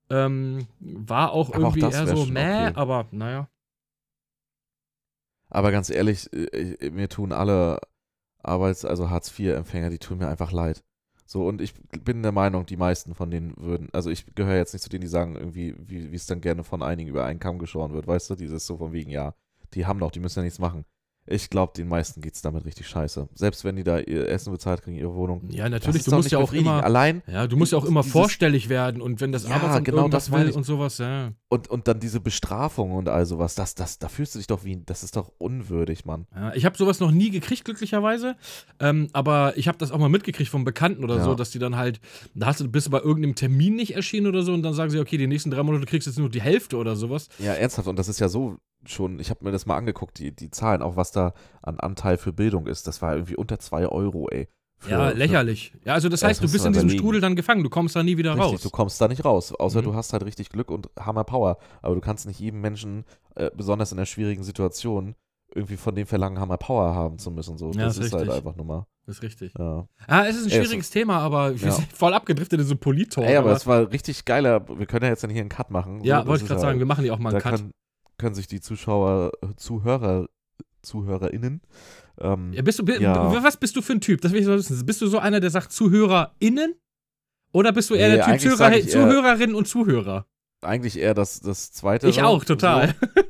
[0.09, 2.71] Ähm, war auch Aber auch irgendwie das eher so meh, okay.
[2.75, 3.49] aber naja.
[5.49, 7.79] Aber ganz ehrlich, äh, äh, mir tun alle
[8.43, 10.83] Arbeits-, also Hartz-IV-Empfänger, die tun mir einfach leid.
[11.25, 11.73] So, und ich
[12.05, 15.01] bin der Meinung, die meisten von denen würden, also ich gehöre jetzt nicht zu denen,
[15.01, 18.07] die sagen, irgendwie, wie wie es dann gerne von einigen über einen Kamm geschoren wird,
[18.07, 19.33] weißt du, dieses so von wegen, ja,
[19.73, 20.85] die haben doch, die müssen ja nichts machen.
[21.29, 23.27] Ich glaube, den meisten geht's damit richtig scheiße.
[23.35, 25.49] Selbst wenn die da ihr Essen bezahlt kriegen, ihre Wohnung.
[25.49, 26.81] Ja, natürlich, du musst ja auch immer.
[26.85, 30.07] Allein Ja, du musst ja auch immer vorstellig werden und wenn das Ja, Arbeitsamt genau,
[30.07, 31.33] das will und sowas, ja.
[31.49, 34.63] und, und dann diese Bestrafung und all sowas, das, das, da fühlst du dich doch
[34.63, 36.27] wie, das ist doch unwürdig, Mann.
[36.33, 38.37] ja ich habe sowas noch nie gekriegt, glücklicherweise.
[38.79, 41.23] Ähm, aber ich habe das auch mal mitgekriegt vom Bekannten oder Ja.
[41.25, 41.99] so, dass die dann halt,
[42.35, 44.91] da hast du, bist du bei irgendeinem Termin nicht erschienen oder so und dann sagen
[44.91, 47.27] sie, okay, die nächsten drei Monate kriegst du jetzt nur die Hälfte oder sowas.
[47.37, 47.89] Ja, ernsthaft.
[47.89, 48.55] Und das ist ja so
[48.87, 52.17] schon, ich habe mir das mal angeguckt, die, die Zahlen, auch was da an Anteil
[52.17, 52.87] für Bildung ist.
[52.87, 54.47] Das war irgendwie unter 2 Euro, ey.
[54.79, 55.73] Für- ja, für- lächerlich.
[55.85, 56.99] Ja, also das heißt, das du bist in diesem überlegen.
[57.03, 58.61] Strudel dann gefangen, du kommst da nie wieder Richtig, raus.
[58.61, 59.51] du kommst da nicht raus.
[59.53, 59.85] Außer Mhm.
[59.85, 61.57] du hast halt richtig Glück und Hammer Power.
[61.81, 63.03] Aber du kannst nicht jedem Menschen,
[63.35, 65.15] äh, besonders in der schwierigen Situation,
[65.55, 67.57] irgendwie von dem verlangen, Hammer Power haben zu müssen.
[67.57, 67.71] So.
[67.71, 68.37] Ja, das ist halt richtig.
[68.37, 68.85] einfach nur mal.
[69.07, 69.53] Das ist richtig.
[69.57, 69.87] Ja.
[70.05, 71.73] Ah, es ist ein Ey, schwieriges Thema, aber wir ja.
[71.73, 73.25] sind voll abgedriftet in so Polit-Talk.
[73.25, 74.67] Ey, aber es war richtig geiler.
[74.77, 76.03] Wir können ja jetzt dann hier einen Cut machen.
[76.03, 77.55] Ja, So, wollte ich gerade sagen, wir machen hier auch mal einen Cut.
[77.55, 77.71] Können,
[78.17, 80.27] können sich die Zuschauer, äh, Zuhörer,
[80.81, 81.61] ZuhörerInnen.
[82.19, 83.43] Ähm, Ja, bist du, Ja.
[83.43, 84.21] Was bist du für ein Typ?
[84.21, 84.85] Das will ich so wissen.
[84.85, 86.75] Bist du so einer, der sagt ZuhörerInnen?
[87.53, 90.25] Oder bist du eher Nee, der Typ Zuhörer, eher- Zuhörerinnen und Zuhörer?
[90.61, 92.07] eigentlich eher das, das zweite.
[92.09, 92.95] Ich auch, total.
[93.15, 93.21] So.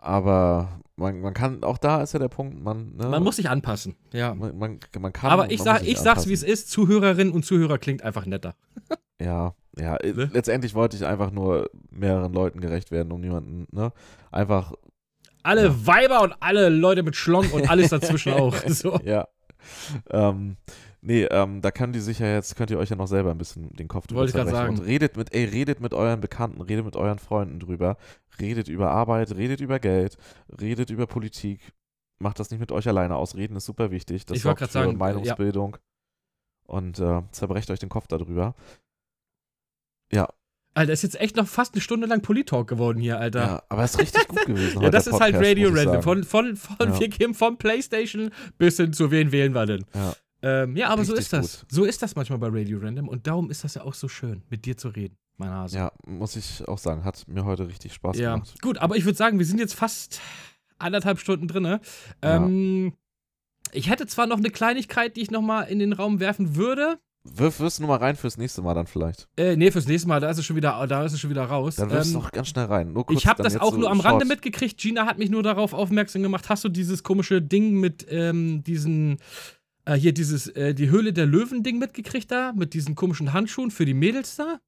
[0.00, 3.50] Aber man, man kann, auch da ist ja der Punkt, man, ne, Man muss sich
[3.50, 3.96] anpassen.
[4.12, 4.34] Ja.
[4.34, 5.30] man, man, man kann.
[5.30, 6.70] Aber ich, sag, ich sag's, wie es ist.
[6.70, 8.54] Zuhörerinnen und Zuhörer klingt einfach netter.
[9.20, 9.96] Ja, ja.
[9.96, 10.30] äh, Ne?
[10.32, 13.92] Letztendlich wollte ich einfach nur mehreren Leuten gerecht werden, um niemanden, ne?
[14.30, 14.72] Einfach,
[15.42, 15.86] Alle Ja.
[15.86, 18.54] Weiber und alle Leute mit Schlong und alles dazwischen auch.
[18.68, 18.98] So.
[19.04, 19.26] ja.
[20.10, 20.56] Ähm,
[21.00, 23.38] nee, ähm, da kann die sich ja jetzt, könnt ihr euch ja noch selber ein
[23.38, 24.56] bisschen den Kopf drüber Wollte ich zerbrechen.
[24.56, 24.78] sagen.
[24.78, 27.96] Und redet mit, ey, redet mit euren Bekannten, redet mit euren Freunden drüber,
[28.40, 30.16] redet über Arbeit, redet über Geld,
[30.60, 31.60] redet über Politik.
[32.20, 33.36] Macht das nicht mit euch alleine aus.
[33.36, 34.26] Reden ist super wichtig.
[34.26, 35.76] Das Ich wollte sorgt für sagen, Meinungsbildung.
[36.66, 38.54] Und äh, zerbrecht euch den Kopf darüber.
[40.12, 40.28] Ja,
[40.74, 43.40] Alter, ist jetzt echt noch fast eine Stunde lang Polit-Talk geworden hier, Alter.
[43.40, 44.80] ja, aber es ist richtig gut gewesen.
[44.82, 46.02] Ja, das ist halt Radio Random.
[46.02, 47.00] Von, von, von Ja.
[47.00, 49.84] wir gehen vom Playstation bis hin zu wen wählen wir denn.
[49.94, 50.14] Ja.
[50.40, 51.60] Ähm, ja, aber so Richtig ist das.
[51.62, 51.72] gut.
[51.72, 54.44] So ist das manchmal bei Radio Random und darum ist das ja auch so schön,
[54.50, 55.76] mit dir zu reden, mein Hase.
[55.78, 58.62] Ja, muss ich auch sagen, hat mir heute richtig Spaß Ja, gemacht.
[58.62, 60.20] gut, aber ich würde sagen, wir sind jetzt fast
[60.78, 61.80] anderthalb Stunden drin.
[62.22, 62.92] Ähm,
[63.72, 67.00] Ich hätte zwar noch eine Kleinigkeit, die ich noch mal in den Raum werfen würde.
[67.34, 69.28] Wirf, wirf's nur mal rein fürs nächste Mal dann vielleicht.
[69.36, 71.44] Äh, nee, fürs nächste Mal, da ist es schon wieder, da ist es schon wieder
[71.44, 71.76] raus.
[71.76, 72.94] Dann wirf's Ähm, doch ganz schnell rein.
[73.10, 74.28] Ich habe das auch so nur am Rande short.
[74.36, 74.78] mitgekriegt.
[74.78, 76.48] Gina hat mich nur darauf aufmerksam gemacht.
[76.48, 79.18] Hast du dieses komische Ding mit ähm, diesen,
[79.84, 82.52] äh, hier dieses, äh, die Höhle der Löwen-Ding mitgekriegt da?
[82.52, 84.58] Mit diesen komischen Handschuhen für die Mädels da?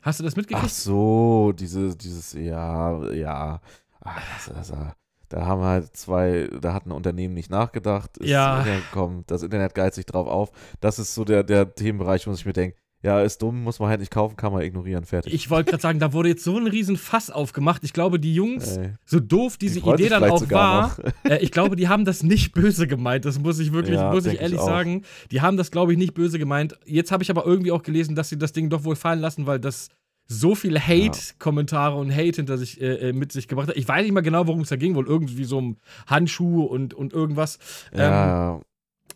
[0.00, 0.66] Hast du das mitgekriegt?
[0.66, 3.60] Ach so, diese, dieses, ja, ja.
[4.00, 4.78] Ach, das, das,
[5.28, 8.62] da haben halt zwei, da hat ein Unternehmen nicht nachgedacht, ist Ja.
[8.64, 10.50] gekommen, das Internet geizt sich drauf auf.
[10.80, 13.90] Das ist so der, der Themenbereich, wo ich mir denke, ja, ist dumm, muss man
[13.90, 15.32] halt nicht kaufen, kann man ignorieren, fertig.
[15.32, 17.84] Ich wollte gerade sagen, da wurde jetzt so ein riesen Fass aufgemacht.
[17.84, 21.52] Ich glaube, die Jungs, Ey, so doof diese freuen Idee dann auch war, äh, ich
[21.52, 23.24] glaube, die haben das nicht böse gemeint.
[23.24, 24.66] Das muss ich wirklich, Ja, muss ich ich ehrlich auch.
[24.66, 25.04] sagen.
[25.30, 26.76] Die haben das, glaube ich, nicht böse gemeint.
[26.86, 29.46] Jetzt habe ich aber irgendwie auch gelesen, dass sie das Ding doch wohl fallen lassen,
[29.46, 29.90] weil das
[30.30, 33.76] so viele Hate-Kommentare und Hate hinter sich äh, äh, mit sich gebracht hat.
[33.76, 36.92] Ich weiß nicht mal genau, worum es da ging, wohl irgendwie so um Handschuhe und,
[36.92, 37.58] und irgendwas.
[37.92, 38.60] Ähm, ja,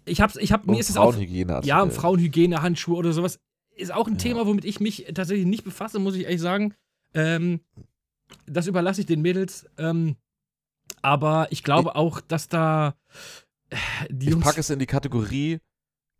[0.06, 1.60] ich hab's, ich hab, mir und ist es auch Frauenhygiene.
[1.64, 3.38] ja, um Frauenhygiene, Handschuhe oder sowas.
[3.76, 6.74] Ist auch ein Thema, womit ich mich tatsächlich nicht befasse, muss ich ehrlich sagen.
[7.14, 7.60] Ähm,
[8.46, 9.66] das überlasse ich den Mädels.
[9.76, 10.16] Ähm,
[11.02, 12.94] aber ich glaube auch, dass da
[13.70, 13.76] äh,
[14.08, 14.44] die Ich Jungs.
[14.44, 15.60] packe es in die Kategorie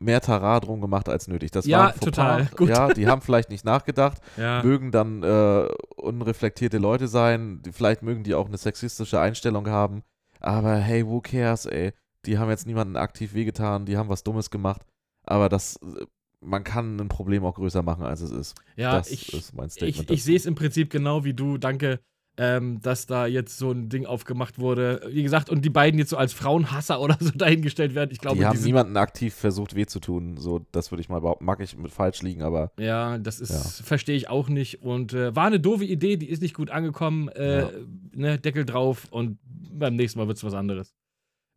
[0.03, 1.51] mehr Tara drum gemacht als nötig.
[1.51, 2.47] Das Ja, war total.
[2.57, 2.69] Gut.
[2.69, 4.63] Ja, die haben vielleicht nicht nachgedacht, ja.
[4.63, 10.03] mögen dann äh, unreflektierte Leute sein, die, vielleicht mögen die auch eine sexistische Einstellung haben,
[10.41, 11.93] aber hey, who cares, ey?
[12.27, 14.83] Die haben jetzt niemanden aktiv wehgetan, die haben was Dummes gemacht,
[15.25, 16.05] aber das, äh,
[16.41, 18.55] man kann ein Problem auch größer machen, als es ist.
[18.77, 20.11] ja, das ich, ist mein ich, Statement.
[20.11, 21.57] ich sehe es im Prinzip genau wie du.
[21.59, 22.01] Danke,
[22.39, 25.03] ähm, dass da jetzt so ein Ding aufgemacht wurde.
[25.11, 28.11] Wie gesagt, und die beiden jetzt so als Frauenhasser oder so dahingestellt werden.
[28.11, 31.09] Ich glaube, die haben sind- niemanden aktiv versucht weh zu tun, so das würde ich
[31.11, 31.45] mal behaupten.
[31.45, 33.85] Mag ich mit falsch liegen, aber Ja, das ist, Ja.
[33.85, 34.83] verstehe ich auch nicht.
[34.83, 37.29] Und äh, war eine doofe Idee, die ist nicht gut angekommen.
[37.29, 37.71] Äh, Ja.
[38.15, 40.95] ne, Deckel drauf und beim nächsten Mal wird es was anderes.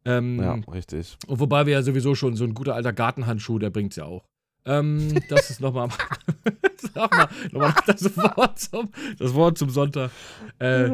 [0.07, 1.18] Ähm, ja, richtig.
[1.27, 4.27] und Wobei wir ja sowieso schon so ein guter alter Gartenhandschuh, der bringt's ja auch.
[4.67, 5.89] Ähm, das ist nochmal
[6.93, 8.89] Sag mal, nochmal das Wort zum,
[9.19, 10.09] das Wort zum Sonntag.
[10.59, 10.89] Äh,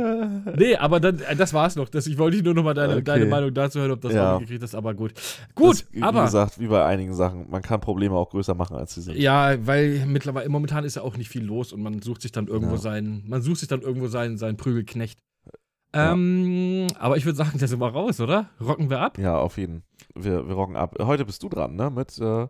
[0.57, 1.87] nee, aber dann, äh, das war's noch.
[1.89, 3.03] Das, ich wollte nur nochmal deine, Okay.
[3.03, 4.35] deine Meinung dazu hören, ob das Ja.
[4.35, 5.13] auch gekriegt hast, aber gut.
[5.55, 6.21] Gut, das, aber.
[6.21, 9.17] Wie gesagt, wie bei einigen Sachen, man kann Probleme auch größer machen, als sie sind.
[9.17, 12.47] Ja, weil mittlerweile, momentan ist ja auch nicht viel los und man sucht sich dann
[12.47, 12.81] irgendwo Ja.
[12.81, 15.19] seinen, man sucht sich dann irgendwo seinen, seinen Prügelknecht.
[15.93, 16.11] Ja.
[16.13, 18.49] Ähm, aber ich würde sagen, da sind wir raus, oder?
[18.59, 19.17] Rocken wir ab?
[19.17, 19.83] Ja, auf jeden.
[20.15, 20.95] Wir, wir rocken ab.
[21.01, 21.89] Heute bist du dran, ne?
[21.89, 22.47] Mit äh,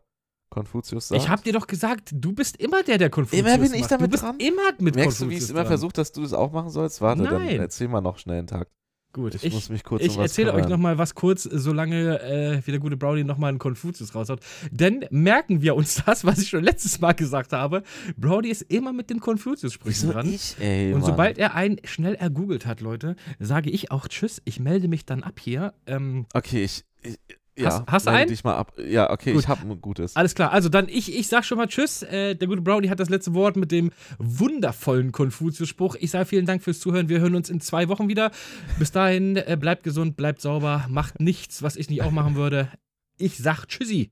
[0.51, 1.19] Konfuzius sagt.
[1.19, 3.91] Ich habe dir doch gesagt, du bist immer der, der Konfuzius Immer bin ich macht.
[3.91, 4.35] damit Du bist dran?
[4.37, 6.69] immer mit Merkst du, Konfuzius wie ich es immer versucht, dass du das auch machen
[6.69, 7.01] sollst?
[7.01, 7.59] Warte, dann Nein.
[7.59, 8.67] erzähl mal noch schnell einen Tag.
[9.13, 10.69] Gut, Ich, ich, muss mich kurz ich um erzähle euch kümmern.
[10.71, 14.39] noch mal was kurz, solange äh, wie der gute Brownie noch mal einen Konfuzius raushaut.
[14.71, 17.83] Denn merken wir uns das, was ich schon letztes Mal gesagt habe.
[18.15, 20.29] Brownie ist immer mit den Konfuzius-Sprüchen dran.
[20.33, 21.09] ich, ey, Und Mann.
[21.09, 24.41] sobald er einen schnell ergoogelt hat, Leute, sage ich auch Tschüss.
[24.45, 25.73] Ich melde mich dann ab hier.
[25.87, 26.85] Ähm, Okay, ich.
[27.03, 27.17] ich
[27.57, 28.29] ja, Hast- hast du einen?
[28.29, 28.73] dich mal ab.
[28.77, 29.41] Ja, okay, Gut.
[29.43, 30.15] ich habe ein gutes.
[30.15, 30.51] alles klar.
[30.51, 32.01] Also dann, ich, ich sag schon mal Tschüss.
[32.03, 35.95] Äh, der gute Brownie hat das letzte Wort mit dem wundervollen Konfuzius-Spruch.
[35.99, 37.09] Ich sage vielen Dank fürs Zuhören.
[37.09, 38.31] Wir hören uns in zwei Wochen wieder.
[38.79, 42.69] Bis dahin, äh, bleibt gesund, bleibt sauber, macht nichts, was ich nicht auch machen würde.
[43.17, 44.11] Ich sag Tschüssi.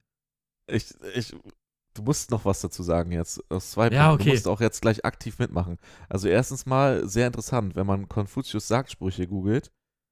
[0.68, 1.34] Ich, ich,
[1.94, 3.42] du musst noch was dazu sagen jetzt.
[3.50, 4.22] Aus zwei Ja, Punkten.
[4.22, 4.30] okay.
[4.32, 5.78] Du musst auch jetzt gleich aktiv mitmachen.
[6.10, 9.72] Also erstens mal sehr interessant, wenn man Konfuzius Sagsprüche googelt,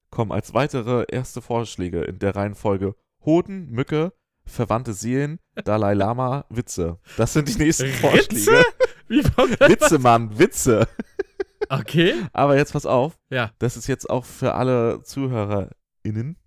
[0.09, 2.95] kommen als weitere erste Vorschläge in der Reihenfolge
[3.27, 4.13] Hoden, Mücke,
[4.45, 6.97] verwandte Seelen, Dalai Lama, Witze.
[7.17, 7.97] Das sind die nächsten Ritze?
[7.99, 8.63] Vorschläge.
[9.09, 10.87] Wie Witze, Mann, Witze.
[11.69, 12.13] Okay.
[12.33, 13.51] Aber jetzt pass auf, Ja.
[13.59, 16.37] das ist jetzt auch für alle ZuhörerInnen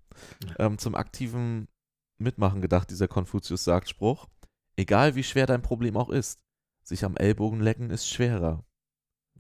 [0.59, 1.69] ähm, zum aktiven
[2.19, 4.27] Mitmachen gedacht, dieser Konfuzius sagt Spruch.
[4.77, 6.41] Egal wie schwer dein Problem auch ist,
[6.83, 8.65] sich am Ellbogen lecken ist schwerer.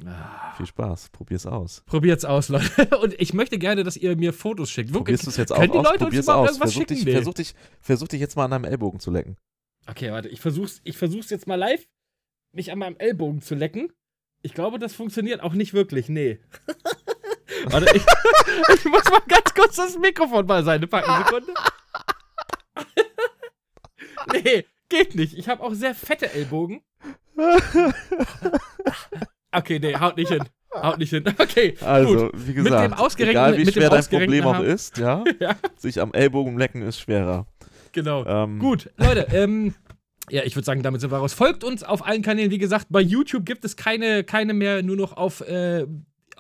[0.07, 0.55] Ah.
[0.57, 1.83] Viel Spaß, probier's aus.
[1.87, 2.97] Probiert's aus, Leute.
[3.03, 4.91] Und ich möchte gerne, dass ihr mir Fotos schickt.
[4.95, 5.21] Wirklich.
[5.21, 5.85] Probierst du es jetzt auch können die aus?
[5.85, 6.55] Leute uns Probier's überhaupt aus.
[6.55, 7.11] irgendwas Versuch dich, schicken?
[7.11, 7.17] Nee.
[7.17, 9.37] versuch, dich, versuch dich jetzt mal an deinem Ellbogen zu lecken.
[9.87, 11.87] Okay, warte, ich versuch's, ich versuch's jetzt mal live,
[12.53, 13.93] mich an meinem Ellbogen zu lecken.
[14.43, 16.41] Ich glaube, das funktioniert auch nicht wirklich, nee.
[17.67, 18.03] warte, ich,
[18.75, 21.55] ich muss mal ganz kurz das Mikrofon beiseite packen, Sekunde.
[24.33, 25.37] nee, geht nicht.
[25.37, 26.83] Ich habe auch sehr fette Ellbogen.
[29.53, 30.43] Okay, nee, haut nicht hin.
[30.75, 31.25] Haut nicht hin.
[31.39, 32.47] Okay, Also, gut.
[32.47, 35.57] wie gesagt, dem ausgerenkten- egal wie mit dem schwer dein Problem auch ist, ja, Ja,
[35.77, 37.47] sich am Ellbogen lecken ist schwerer.
[37.93, 38.25] genau.
[38.27, 39.75] Ähm, Gut, Leute, ähm,
[40.31, 41.33] ja, ich würde sagen, damit sind wir raus.
[41.33, 42.53] Folgt uns auf allen Kanälen.
[42.53, 45.87] Wie gesagt, bei YouTube gibt es keine, keine mehr, nur noch auf äh,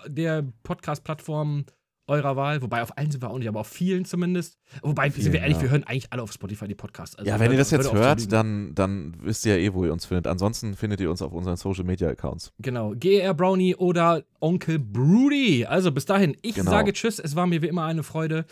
[0.06, 1.64] der Podcast-Plattform
[2.10, 2.60] eurer Wahl.
[2.60, 4.58] Wobei auf allen sind wir auch nicht, aber auf vielen zumindest.
[4.82, 5.62] Wobei, sind wir Vielen, ehrlich, ja.
[5.62, 7.16] wir hören eigentlich alle auf Spotify die Podcasts.
[7.16, 9.92] Also Ja, wenn ihr das jetzt hört, dann, dann wisst ihr ja eh, wo ihr
[9.92, 10.26] uns findet.
[10.26, 12.52] Ansonsten findet ihr uns auf unseren Social Media Accounts.
[12.58, 15.64] Genau, GR Brownie oder Onkel Broody.
[15.64, 16.70] Also bis dahin, ich Genau.
[16.70, 17.18] sage Tschüss.
[17.18, 18.44] Es war mir wie immer eine Freude.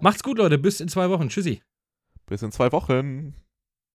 [0.00, 0.58] Macht's gut, Leute.
[0.58, 1.28] Bis in zwei Wochen.
[1.28, 1.62] Tschüssi.
[2.26, 3.34] Bis in zwei Wochen.